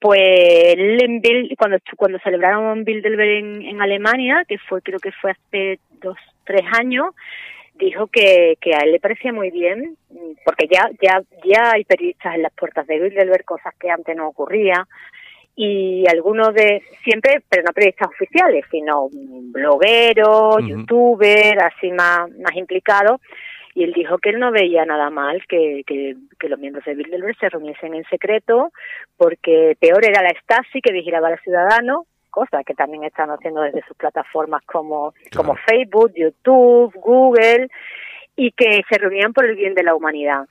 pues 0.00 0.74
cuando, 1.56 1.78
cuando 1.96 2.18
celebraron 2.18 2.84
Bilderberg 2.84 3.30
en, 3.30 3.62
en 3.62 3.80
Alemania, 3.80 4.44
que 4.48 4.58
fue 4.58 4.82
creo 4.82 4.98
que 4.98 5.12
fue 5.12 5.30
hace 5.30 5.78
dos, 6.00 6.16
tres 6.44 6.62
años, 6.76 7.14
dijo 7.78 8.06
que, 8.08 8.56
que 8.60 8.74
a 8.74 8.80
él 8.80 8.92
le 8.92 9.00
parecía 9.00 9.32
muy 9.32 9.50
bien, 9.50 9.96
porque 10.44 10.68
ya, 10.70 10.88
ya, 11.00 11.22
ya 11.44 11.72
hay 11.72 11.84
periodistas 11.84 12.34
en 12.34 12.42
las 12.42 12.52
puertas 12.52 12.86
de 12.86 12.98
Bilderberg, 12.98 13.44
cosas 13.44 13.74
que 13.78 13.90
antes 13.90 14.16
no 14.16 14.28
ocurría, 14.28 14.86
y 15.54 16.04
algunos 16.08 16.52
de, 16.52 16.82
siempre, 17.02 17.42
pero 17.48 17.62
no 17.62 17.72
periodistas 17.72 18.08
oficiales, 18.08 18.64
sino 18.70 19.08
blogueros, 19.10 20.58
youtubers, 20.66 21.62
así 21.62 21.90
más, 21.92 22.30
más 22.38 22.54
implicados, 22.54 23.20
y 23.74 23.84
él 23.84 23.92
dijo 23.92 24.18
que 24.18 24.30
él 24.30 24.38
no 24.38 24.52
veía 24.52 24.84
nada 24.86 25.10
mal 25.10 25.42
que, 25.46 25.82
que, 25.86 26.16
que, 26.38 26.48
los 26.48 26.58
miembros 26.58 26.84
de 26.86 26.94
Bilderberg 26.94 27.36
se 27.38 27.50
reuniesen 27.50 27.94
en 27.94 28.04
secreto, 28.04 28.70
porque 29.18 29.76
peor 29.78 30.02
era 30.04 30.22
la 30.22 30.30
Stasi 30.40 30.80
que 30.80 30.92
vigilaba 30.92 31.28
a 31.28 31.32
los 31.32 31.40
ciudadanos, 31.40 32.06
cosas 32.36 32.66
que 32.66 32.74
también 32.74 33.02
están 33.04 33.30
haciendo 33.30 33.62
desde 33.62 33.82
sus 33.88 33.96
plataformas 33.96 34.60
como, 34.66 35.14
como 35.34 35.56
Facebook, 35.66 36.12
YouTube, 36.14 36.92
Google, 36.96 37.68
y 38.36 38.52
que 38.52 38.82
se 38.90 38.98
reunían 38.98 39.32
por 39.32 39.46
el 39.46 39.56
bien 39.56 39.72
de 39.72 39.82
la 39.82 39.94
humanidad. 39.94 40.44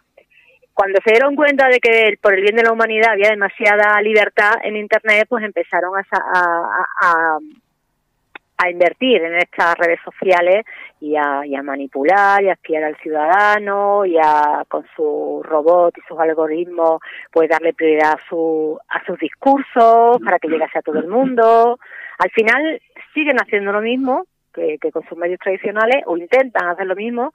Cuando 0.73 0.97
se 1.05 1.11
dieron 1.11 1.35
cuenta 1.35 1.67
de 1.67 1.79
que 1.79 2.17
por 2.19 2.33
el 2.33 2.41
bien 2.41 2.55
de 2.55 2.63
la 2.63 2.71
humanidad 2.71 3.11
había 3.11 3.29
demasiada 3.29 4.01
libertad 4.01 4.53
en 4.63 4.77
Internet, 4.77 5.27
pues 5.29 5.43
empezaron 5.43 5.91
a, 5.95 6.03
a, 6.11 6.85
a 7.01 7.37
invertir 8.69 9.21
en 9.21 9.35
estas 9.35 9.75
redes 9.75 9.99
sociales 10.03 10.65
y 10.99 11.15
a, 11.15 11.43
manipular 11.63 12.41
y 12.43 12.49
a 12.49 12.53
espiar 12.53 12.83
al 12.83 12.95
ciudadano 12.97 14.05
y 14.05 14.17
a 14.17 14.63
con 14.67 14.85
su 14.95 15.41
robot 15.43 15.97
y 15.97 16.01
sus 16.07 16.17
algoritmos 16.19 17.01
pues 17.31 17.49
darle 17.49 17.73
prioridad 17.73 18.13
a 18.13 18.29
su 18.29 18.79
a 18.87 19.05
sus 19.05 19.19
discursos 19.19 20.19
para 20.23 20.39
que 20.39 20.47
llegase 20.47 20.79
a 20.79 20.81
todo 20.81 20.99
el 20.99 21.07
mundo 21.07 21.79
al 22.17 22.31
final 22.31 22.81
siguen 23.13 23.37
haciendo 23.37 23.71
lo 23.71 23.81
mismo 23.81 24.25
que, 24.53 24.77
que 24.79 24.91
con 24.91 25.03
sus 25.07 25.17
medios 25.17 25.39
tradicionales 25.39 26.03
o 26.05 26.17
intentan 26.17 26.69
hacer 26.69 26.87
lo 26.87 26.95
mismo 26.95 27.33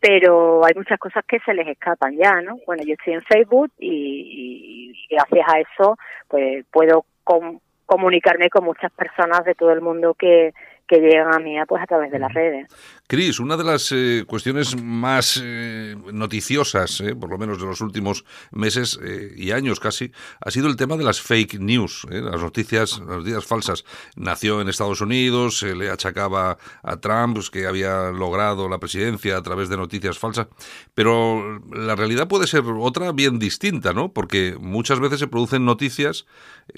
pero 0.00 0.64
hay 0.64 0.74
muchas 0.74 0.98
cosas 0.98 1.24
que 1.26 1.40
se 1.40 1.52
les 1.54 1.66
escapan 1.66 2.16
ya, 2.16 2.40
¿no? 2.40 2.58
Bueno, 2.66 2.84
yo 2.86 2.94
estoy 2.94 3.14
en 3.14 3.22
Facebook 3.22 3.72
y, 3.80 4.92
y 4.94 5.14
gracias 5.14 5.46
a 5.52 5.58
eso 5.58 5.96
pues 6.28 6.64
puedo 6.70 7.04
con, 7.24 7.60
comunicarme 7.88 8.50
con 8.50 8.64
muchas 8.64 8.92
personas 8.92 9.44
de 9.46 9.54
todo 9.54 9.72
el 9.72 9.80
mundo 9.80 10.12
que, 10.12 10.52
que 10.88 10.98
llegan 10.98 11.34
a 11.34 11.38
mí 11.38 11.56
pues 11.68 11.82
a 11.82 11.86
través 11.86 12.10
de 12.10 12.18
las 12.18 12.32
redes. 12.32 12.66
Cris, 13.06 13.40
una 13.40 13.56
de 13.56 13.64
las 13.64 13.90
eh, 13.92 14.24
cuestiones 14.26 14.80
más 14.80 15.40
eh, 15.42 15.96
noticiosas, 16.12 17.00
eh, 17.00 17.14
por 17.14 17.30
lo 17.30 17.38
menos 17.38 17.58
de 17.58 17.66
los 17.66 17.80
últimos 17.80 18.24
meses 18.50 18.98
y 19.36 19.52
años 19.52 19.80
casi, 19.80 20.12
ha 20.40 20.50
sido 20.50 20.68
el 20.68 20.76
tema 20.76 20.96
de 20.96 21.04
las 21.04 21.20
fake 21.20 21.58
news, 21.58 22.06
las 22.10 22.42
noticias, 22.42 22.98
las 22.98 23.18
noticias 23.18 23.46
falsas. 23.46 23.84
Nació 24.16 24.60
en 24.60 24.68
Estados 24.68 25.00
Unidos, 25.00 25.58
se 25.58 25.74
le 25.74 25.90
achacaba 25.90 26.58
a 26.82 26.96
Trump 26.98 27.34
pues, 27.34 27.50
que 27.50 27.66
había 27.66 28.10
logrado 28.10 28.68
la 28.68 28.78
presidencia 28.78 29.36
a 29.36 29.42
través 29.42 29.68
de 29.68 29.76
noticias 29.76 30.18
falsas, 30.18 30.48
pero 30.94 31.60
la 31.72 31.96
realidad 31.96 32.28
puede 32.28 32.46
ser 32.46 32.64
otra 32.78 33.12
bien 33.12 33.38
distinta, 33.38 33.92
¿no? 33.92 34.12
Porque 34.12 34.56
muchas 34.60 35.00
veces 35.00 35.20
se 35.20 35.28
producen 35.28 35.64
noticias 35.64 36.26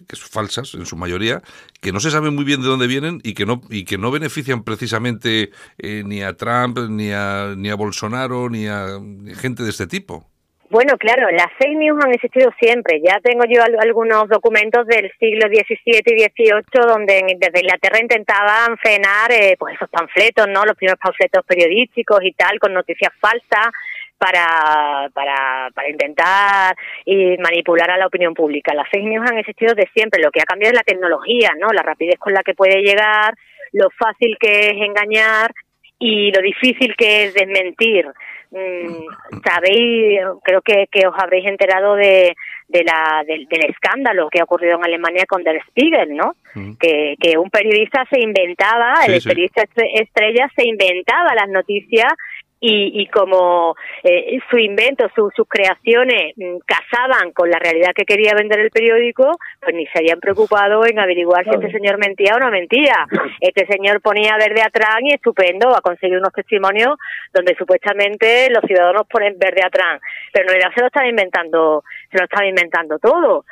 que 0.06 0.16
son 0.16 0.28
falsas 0.28 0.74
en 0.74 0.86
su 0.86 0.96
mayoría, 0.96 1.42
que 1.80 1.92
no 1.92 2.00
se 2.00 2.10
sabe 2.10 2.30
muy 2.30 2.44
bien 2.44 2.62
de 2.62 2.68
dónde 2.68 2.86
vienen 2.86 3.20
y 3.24 3.34
que 3.34 3.46
no 3.46 3.62
y 3.68 3.84
que 3.84 3.98
no 4.00 4.10
benefician 4.10 4.64
precisamente 4.64 5.50
eh, 5.78 6.02
ni 6.04 6.22
a 6.22 6.34
Trump, 6.34 6.78
ni 6.88 7.12
a, 7.12 7.54
ni 7.56 7.70
a 7.70 7.74
Bolsonaro, 7.76 8.48
ni 8.50 8.66
a 8.66 8.98
gente 9.36 9.62
de 9.62 9.70
este 9.70 9.86
tipo. 9.86 10.26
Bueno, 10.70 10.96
claro, 10.98 11.28
las 11.32 11.48
fake 11.58 11.78
news 11.78 11.98
han 12.04 12.14
existido 12.14 12.48
siempre. 12.60 13.00
Ya 13.04 13.18
tengo 13.20 13.42
yo 13.48 13.60
algunos 13.80 14.28
documentos 14.28 14.86
del 14.86 15.10
siglo 15.18 15.48
XVII 15.48 15.74
y 15.84 16.20
XVIII 16.20 16.86
donde 16.86 17.36
desde 17.38 17.60
Inglaterra 17.60 17.98
intentaban 18.00 18.78
frenar 18.78 19.32
eh, 19.32 19.56
pues 19.58 19.74
esos 19.74 19.90
panfletos, 19.90 20.46
¿no? 20.46 20.64
Los 20.64 20.76
primeros 20.76 21.00
panfletos 21.00 21.44
periodísticos 21.44 22.20
y 22.22 22.32
tal, 22.34 22.60
con 22.60 22.72
noticias 22.72 23.12
falsas 23.18 23.72
para, 24.16 25.10
para, 25.12 25.70
para 25.74 25.90
intentar 25.90 26.76
y 27.04 27.36
manipular 27.38 27.90
a 27.90 27.96
la 27.96 28.06
opinión 28.06 28.34
pública. 28.34 28.72
Las 28.72 28.88
fake 28.90 29.08
news 29.08 29.28
han 29.28 29.38
existido 29.38 29.74
de 29.74 29.88
siempre. 29.92 30.22
Lo 30.22 30.30
que 30.30 30.40
ha 30.40 30.44
cambiado 30.44 30.70
es 30.70 30.78
la 30.78 30.84
tecnología, 30.84 31.50
¿no? 31.58 31.72
La 31.72 31.82
rapidez 31.82 32.20
con 32.20 32.32
la 32.32 32.44
que 32.44 32.54
puede 32.54 32.80
llegar, 32.80 33.34
lo 33.72 33.88
fácil 33.90 34.36
que 34.38 34.68
es 34.68 34.76
engañar 34.76 35.52
y 35.98 36.32
lo 36.32 36.40
difícil 36.40 36.94
que 36.96 37.24
es 37.24 37.34
desmentir. 37.34 38.06
Mm, 38.50 39.40
sabéis, 39.44 40.20
creo 40.42 40.60
que, 40.62 40.88
que 40.90 41.06
os 41.06 41.14
habréis 41.16 41.46
enterado 41.46 41.94
de, 41.94 42.34
de 42.66 42.84
la, 42.84 43.22
del, 43.24 43.46
escándalo 43.68 44.28
que 44.28 44.40
ha 44.40 44.44
ocurrido 44.44 44.76
en 44.76 44.84
Alemania 44.84 45.24
con 45.28 45.44
Der 45.44 45.62
Spiegel, 45.68 46.16
¿no? 46.16 46.34
Que, 46.80 47.14
que 47.20 47.38
un 47.38 47.48
periodista 47.48 48.04
se 48.10 48.18
inventaba, 48.20 48.94
el 49.06 49.22
periodista 49.22 49.62
estrella 49.94 50.50
se 50.56 50.66
inventaba 50.66 51.34
las 51.34 51.48
noticias 51.48 52.12
y, 52.60 53.00
y 53.00 53.06
como 53.06 53.74
eh, 54.04 54.38
su 54.50 54.58
invento, 54.58 55.10
sus 55.14 55.48
creaciones 55.48 56.34
mm, 56.36 56.58
casaban 56.66 57.32
con 57.32 57.50
la 57.50 57.58
realidad 57.58 57.92
que 57.94 58.04
quería 58.04 58.34
vender 58.34 58.60
el 58.60 58.70
periódico, 58.70 59.38
pues 59.60 59.74
ni 59.74 59.86
se 59.86 59.98
habían 59.98 60.20
preocupado 60.20 60.84
en 60.84 60.98
averiguar 60.98 61.44
si 61.44 61.50
este 61.50 61.72
señor 61.72 61.98
mentía 61.98 62.34
o 62.36 62.38
no 62.38 62.50
mentía. 62.50 63.06
Este 63.40 63.66
señor 63.66 64.02
ponía 64.02 64.36
verde 64.36 64.60
atrás 64.60 64.98
y 65.00 65.14
estupendo, 65.14 65.74
ha 65.74 65.80
conseguido 65.80 66.20
unos 66.20 66.32
testimonios 66.32 66.98
donde 67.32 67.56
supuestamente 67.56 68.50
los 68.50 68.62
ciudadanos 68.64 69.06
ponen 69.08 69.38
verde 69.38 69.62
atrás, 69.64 70.00
pero 70.32 70.44
en 70.44 70.48
realidad 70.50 70.72
se 70.74 70.80
lo 70.82 70.86
estaba 70.88 71.08
inventando, 71.08 71.82
se 72.10 72.18
lo 72.18 72.24
estaba 72.24 72.46
inventando 72.46 72.98
todo. 72.98 73.46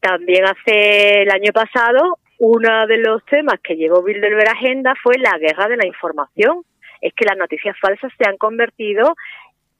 También 0.00 0.44
hace 0.44 1.22
el 1.22 1.30
año 1.30 1.52
pasado, 1.52 2.18
uno 2.38 2.86
de 2.86 2.98
los 2.98 3.24
temas 3.26 3.58
que 3.62 3.74
llevó 3.74 4.02
Bilderberg 4.02 4.50
agenda 4.50 4.94
fue 5.02 5.18
la 5.18 5.36
guerra 5.38 5.68
de 5.68 5.76
la 5.76 5.86
información 5.86 6.62
es 7.02 7.12
que 7.14 7.26
las 7.26 7.36
noticias 7.36 7.76
falsas 7.78 8.10
se 8.16 8.28
han 8.28 8.38
convertido 8.38 9.14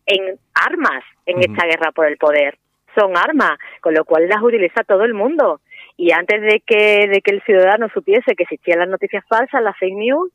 en 0.05 0.39
armas 0.55 1.05
en 1.25 1.39
esta 1.39 1.65
guerra 1.67 1.93
por 1.93 2.07
el 2.07 2.19
poder. 2.19 2.59
Son 2.99 3.17
armas, 3.17 3.59
con 3.81 3.95
lo 3.95 4.05
cual 4.05 4.29
las 4.29 4.43
utiliza 4.43 4.85
todo 4.85 5.05
el 5.05 5.15
mundo. 5.15 5.61
Y 5.97 6.13
antes 6.13 6.43
de 6.43 6.61
que, 6.67 7.09
de 7.09 7.21
que 7.23 7.35
el 7.35 7.43
ciudadano 7.45 7.89
supiese 7.95 8.35
que 8.35 8.43
existían 8.43 8.81
las 8.81 8.89
noticias 8.89 9.25
falsas, 9.29 9.63
las 9.63 9.79
fake 9.79 9.95
news, 9.95 10.33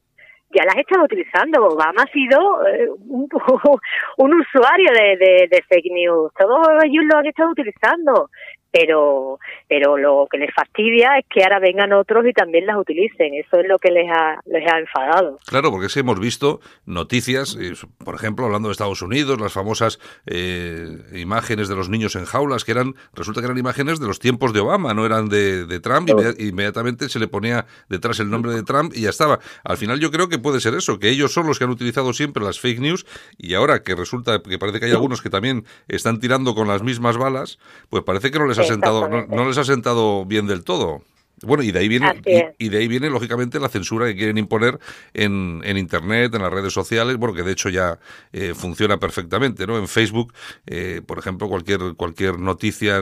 ya 0.55 0.63
las 0.63 0.77
estaba 0.77 1.03
utilizando. 1.03 1.65
Obama 1.65 2.03
ha 2.03 2.11
sido 2.11 2.65
eh, 2.67 2.87
un, 3.09 3.27
un, 4.17 4.33
usuario 4.33 4.91
de, 4.93 5.17
de, 5.17 5.47
de, 5.51 5.63
fake 5.67 5.91
news. 5.91 6.31
Todos 6.37 6.67
ellos 6.85 7.03
lo 7.11 7.19
han 7.19 7.27
estado 7.27 7.51
utilizando 7.51 8.29
pero 8.77 9.39
pero 9.67 9.97
lo 9.97 10.27
que 10.31 10.37
les 10.37 10.53
fastidia 10.53 11.17
es 11.19 11.25
que 11.29 11.43
ahora 11.43 11.59
vengan 11.59 11.91
otros 11.91 12.25
y 12.25 12.31
también 12.31 12.65
las 12.65 12.77
utilicen. 12.77 13.33
Eso 13.33 13.59
es 13.59 13.67
lo 13.67 13.77
que 13.79 13.91
les 13.91 14.09
ha, 14.09 14.39
les 14.45 14.65
ha 14.65 14.79
enfadado. 14.79 15.39
Claro, 15.45 15.71
porque 15.71 15.89
sí 15.89 15.99
hemos 15.99 16.19
visto 16.19 16.61
noticias, 16.85 17.57
eh, 17.59 17.73
por 18.03 18.15
ejemplo, 18.15 18.45
hablando 18.45 18.69
de 18.69 18.71
Estados 18.71 19.01
Unidos, 19.01 19.39
las 19.41 19.51
famosas 19.51 19.99
eh, 20.25 20.87
imágenes 21.13 21.67
de 21.67 21.75
los 21.75 21.89
niños 21.89 22.15
en 22.15 22.25
jaulas, 22.25 22.63
que 22.63 22.71
eran, 22.71 22.95
resulta 23.13 23.41
que 23.41 23.45
eran 23.47 23.57
imágenes 23.57 23.99
de 23.99 24.07
los 24.07 24.19
tiempos 24.19 24.53
de 24.53 24.61
Obama, 24.61 24.93
no 24.93 25.05
eran 25.05 25.27
de, 25.27 25.65
de 25.65 25.79
Trump, 25.81 26.09
y 26.37 26.47
inmediatamente 26.47 27.09
se 27.09 27.19
le 27.19 27.27
ponía 27.27 27.65
detrás 27.89 28.19
el 28.19 28.29
nombre 28.29 28.53
de 28.53 28.63
Trump 28.63 28.93
y 28.95 29.01
ya 29.01 29.09
estaba. 29.09 29.39
Al 29.65 29.77
final 29.77 29.99
yo 29.99 30.11
creo 30.11 30.29
que 30.29 30.39
puede 30.39 30.61
ser 30.61 30.75
eso, 30.75 30.97
que 30.97 31.09
ellos 31.09 31.33
son 31.33 31.45
los 31.45 31.59
que 31.59 31.65
han 31.65 31.71
utilizado 31.71 32.13
siempre 32.13 32.43
las 32.43 32.59
fake 32.59 32.79
news 32.79 33.05
y 33.37 33.53
ahora 33.53 33.83
que 33.83 33.95
resulta 33.95 34.41
que 34.41 34.57
parece 34.57 34.79
que 34.79 34.85
hay 34.85 34.91
algunos 34.91 35.21
que 35.21 35.29
también 35.29 35.65
están 35.89 36.19
tirando 36.19 36.55
con 36.55 36.67
las 36.67 36.83
mismas 36.83 37.17
balas, 37.17 37.59
pues 37.89 38.03
parece 38.03 38.31
que 38.31 38.39
no 38.39 38.45
les 38.45 38.57
ha 38.59 38.63
sentado, 38.67 39.07
no, 39.09 39.47
les 39.47 39.57
ha 39.57 39.63
sentado 39.63 40.25
bien 40.25 40.47
del 40.47 40.63
todo. 40.63 41.01
Bueno, 41.43 41.61
y 41.61 41.71
de 41.71 41.79
ahí 41.79 41.87
viene, 41.87 42.19
y, 42.57 42.69
de 42.69 42.77
ahí 42.79 42.87
viene 42.87 43.11
lógicamente 43.11 43.59
la 43.59 43.69
censura 43.69 44.07
que 44.07 44.15
quieren 44.15 44.39
imponer 44.39 44.79
en, 45.13 45.61
en 45.63 45.77
internet, 45.77 46.33
en 46.33 46.41
las 46.41 46.51
redes 46.51 46.73
sociales, 46.73 47.17
bueno, 47.17 47.35
que 47.35 47.43
de 47.43 47.51
hecho 47.51 47.69
ya 47.69 47.99
eh, 48.33 48.55
funciona 48.55 48.97
perfectamente, 48.97 49.67
¿no? 49.67 49.77
En 49.77 49.87
Facebook, 49.87 50.33
eh, 50.65 51.01
por 51.05 51.19
ejemplo, 51.19 51.47
cualquier 51.47 51.93
cualquier 51.95 52.39
noticia, 52.39 52.99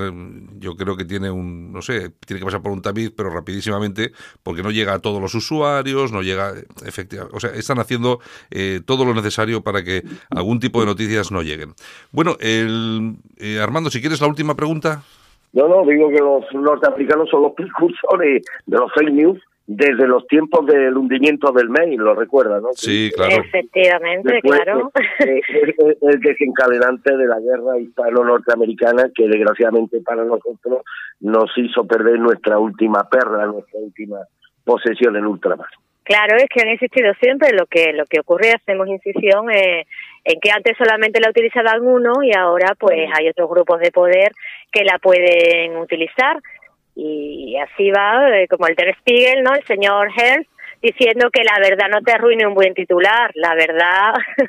yo 0.57 0.75
creo 0.75 0.97
que 0.97 1.05
tiene 1.05 1.31
un, 1.31 1.71
no 1.71 1.81
sé, 1.81 2.09
tiene 2.25 2.41
que 2.41 2.45
pasar 2.45 2.61
por 2.61 2.73
un 2.73 2.81
tamiz, 2.81 3.09
pero 3.15 3.29
rapidísimamente, 3.29 4.11
porque 4.43 4.63
no 4.63 4.71
llega 4.71 4.93
a 4.93 4.99
todos 4.99 5.21
los 5.21 5.33
usuarios, 5.33 6.11
no 6.11 6.21
llega, 6.21 6.55
efectivamente, 6.85 7.37
o 7.37 7.39
sea, 7.39 7.51
están 7.51 7.79
haciendo 7.79 8.19
eh, 8.51 8.81
todo 8.85 9.05
lo 9.05 9.13
necesario 9.13 9.63
para 9.63 9.81
que 9.81 10.03
algún 10.29 10.59
tipo 10.59 10.81
de 10.81 10.87
noticias 10.87 11.31
no 11.31 11.41
lleguen. 11.41 11.73
Bueno, 12.11 12.35
el, 12.41 13.15
Armando, 13.61 13.89
si 13.89 14.01
quieres 14.01 14.19
la 14.19 14.27
última 14.27 14.55
pregunta. 14.55 15.03
No, 15.55 15.69
no, 15.69 15.85
digo 15.85 16.09
que 16.09 16.19
los 16.19 16.43
norteamericanos 16.53 17.29
son 17.29 17.43
los 17.43 17.53
precursores 17.55 18.43
de 18.65 18.77
los 18.77 18.91
fake 18.93 19.11
news 19.11 19.41
desde 19.67 20.07
los 20.07 20.27
tiempos 20.27 20.65
del 20.67 20.95
hundimiento 20.95 21.51
del 21.51 21.69
Maine, 21.69 21.97
lo 21.97 22.13
recuerda, 22.13 22.59
¿no? 22.59 22.69
Sí, 22.73 23.11
claro. 23.15 23.41
Efectivamente, 23.41 24.39
claro. 24.41 24.91
el 25.17 26.19
desencadenante 26.19 27.17
de 27.17 27.25
la 27.25 27.39
guerra 27.39 27.79
hispano-norteamericana 27.79 29.09
que 29.15 29.27
desgraciadamente 29.27 30.01
para 30.01 30.23
nosotros 30.23 30.83
nos 31.21 31.49
hizo 31.57 31.83
perder 31.87 32.19
nuestra 32.19 32.59
última 32.59 33.09
perla, 33.09 33.47
nuestra 33.47 33.79
última 33.79 34.19
posesión 34.63 35.15
en 35.15 35.25
ultramar. 35.25 35.69
Claro, 36.03 36.37
es 36.37 36.45
que 36.53 36.61
han 36.61 36.67
existido 36.67 37.11
siempre. 37.19 37.49
Lo 37.53 37.65
que 37.65 37.91
lo 37.93 38.05
que 38.05 38.19
ocurre, 38.19 38.51
hacemos 38.51 38.87
incisión 38.87 39.49
eh, 39.49 39.87
en 40.25 40.39
que 40.39 40.51
antes 40.51 40.75
solamente 40.77 41.19
la 41.21 41.29
utilizaba 41.29 41.71
alguno 41.71 42.23
y 42.23 42.35
ahora 42.35 42.73
pues 42.79 43.07
hay 43.17 43.29
otros 43.29 43.49
grupos 43.49 43.79
de 43.79 43.91
poder 43.91 44.31
que 44.71 44.83
la 44.83 44.97
pueden 44.99 45.77
utilizar 45.77 46.37
y 46.95 47.55
así 47.57 47.91
va, 47.91 48.29
eh, 48.37 48.47
como 48.47 48.67
el 48.67 48.75
Ter 48.75 48.95
Spiegel, 48.99 49.43
¿no? 49.43 49.53
El 49.53 49.63
señor 49.65 50.09
Hearst 50.17 50.49
diciendo 50.81 51.29
que 51.31 51.43
la 51.43 51.57
verdad 51.59 51.87
no 51.91 52.01
te 52.01 52.11
arruine 52.13 52.45
un 52.47 52.53
buen 52.53 52.73
titular. 52.73 53.31
La 53.35 53.53
verdad, 53.55 54.13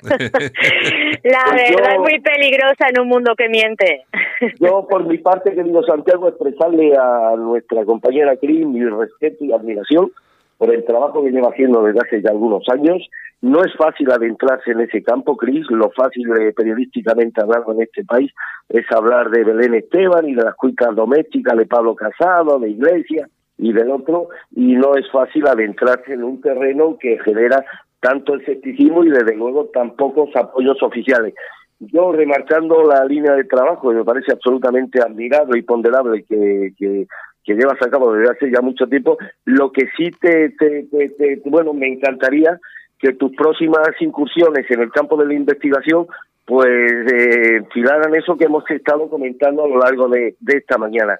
la 1.25 1.45
Pues 1.45 1.71
verdad 1.71 1.71
yo- 1.71 1.93
es 1.95 1.99
muy 1.99 2.21
peligrosa 2.21 2.89
en 2.89 3.01
un 3.01 3.09
mundo 3.09 3.35
que 3.37 3.49
miente. 3.49 4.05
Yo, 4.61 4.87
por 4.89 5.05
mi 5.07 5.17
parte, 5.19 5.55
querido 5.55 5.83
Santiago, 5.83 6.29
expresarle 6.29 6.93
a 6.95 7.35
nuestra 7.37 7.85
compañera 7.85 8.37
Cris 8.37 8.67
mi 8.67 8.85
respeto 8.85 9.45
y 9.45 9.53
admiración 9.53 10.11
por 10.59 10.73
el 10.73 10.85
trabajo 10.85 11.23
que 11.23 11.31
lleva 11.31 11.49
haciendo 11.49 11.83
desde 11.83 12.01
hace 12.01 12.23
ya 12.23 12.31
algunos 12.31 12.69
años. 12.69 13.09
No 13.43 13.63
es 13.63 13.75
fácil 13.77 14.11
adentrarse 14.11 14.73
en 14.73 14.81
ese 14.81 15.03
campo, 15.03 15.37
Cris. 15.37 15.67
Lo 15.71 15.91
fácil 15.91 16.27
eh, 16.41 16.53
periodísticamente 16.53 17.43
hablando 17.43 17.73
en 17.73 17.83
este 17.83 18.05
país 18.05 18.33
es 18.69 18.85
hablar 18.91 19.31
de 19.31 19.45
Belén 19.45 19.75
Esteban 19.75 20.29
y 20.29 20.35
de 20.35 20.45
las 20.45 20.55
cuicas 20.55 20.95
domésticas 20.95 21.57
de 21.57 21.67
Pablo 21.67 21.95
Casado, 21.95 22.59
de 22.59 22.71
Iglesia 22.71 23.29
y 23.59 23.73
del 23.73 23.91
otro, 23.91 24.29
y 24.55 24.75
no 24.75 24.97
es 24.97 25.11
fácil 25.11 25.47
adentrarse 25.47 26.13
en 26.13 26.25
un 26.25 26.41
terreno 26.41 26.97
que 26.99 27.19
genera 27.25 27.65
tanto 28.01 28.37
escepticismo 28.37 29.05
y 29.05 29.11
desde 29.11 29.35
luego 29.35 29.67
tan 29.67 29.97
pocos 29.97 30.29
apoyos 30.37 30.83
oficiales. 30.83 31.35
Yo 31.79 32.13
remarcando 32.13 32.85
la 32.85 33.05
línea 33.05 33.33
de 33.35 33.45
trabajo, 33.45 33.93
me 33.93 34.05
parece 34.05 34.33
absolutamente 34.33 35.01
admirable 35.01 35.59
y 35.59 35.63
ponderable 35.63 36.25
que, 36.25 36.73
que, 36.79 37.07
que 37.47 37.55
llevas 37.55 37.81
a 37.81 37.89
cabo 37.89 38.13
desde 38.13 38.33
hace 38.33 38.51
ya 38.51 38.61
mucho 38.61 38.87
tiempo, 38.89 39.17
lo 39.45 39.71
que 39.71 39.89
sí 39.97 40.11
te, 40.21 40.51
te, 40.51 41.41
bueno, 41.45 41.73
me 41.73 41.87
encantaría 41.87 42.59
que 42.99 43.13
tus 43.13 43.35
próximas 43.37 43.91
incursiones 44.01 44.69
en 44.69 44.81
el 44.81 44.91
campo 44.91 45.17
de 45.17 45.27
la 45.27 45.35
investigación 45.35 46.07
pues 46.45 46.69
eh, 46.69 47.57
enfilaran 47.57 48.15
eso 48.15 48.37
que 48.37 48.45
hemos 48.45 48.69
estado 48.71 49.09
comentando 49.09 49.65
a 49.65 49.69
lo 49.69 49.79
largo 49.79 50.09
de 50.09 50.37
esta 50.47 50.79
mañana. 50.79 51.19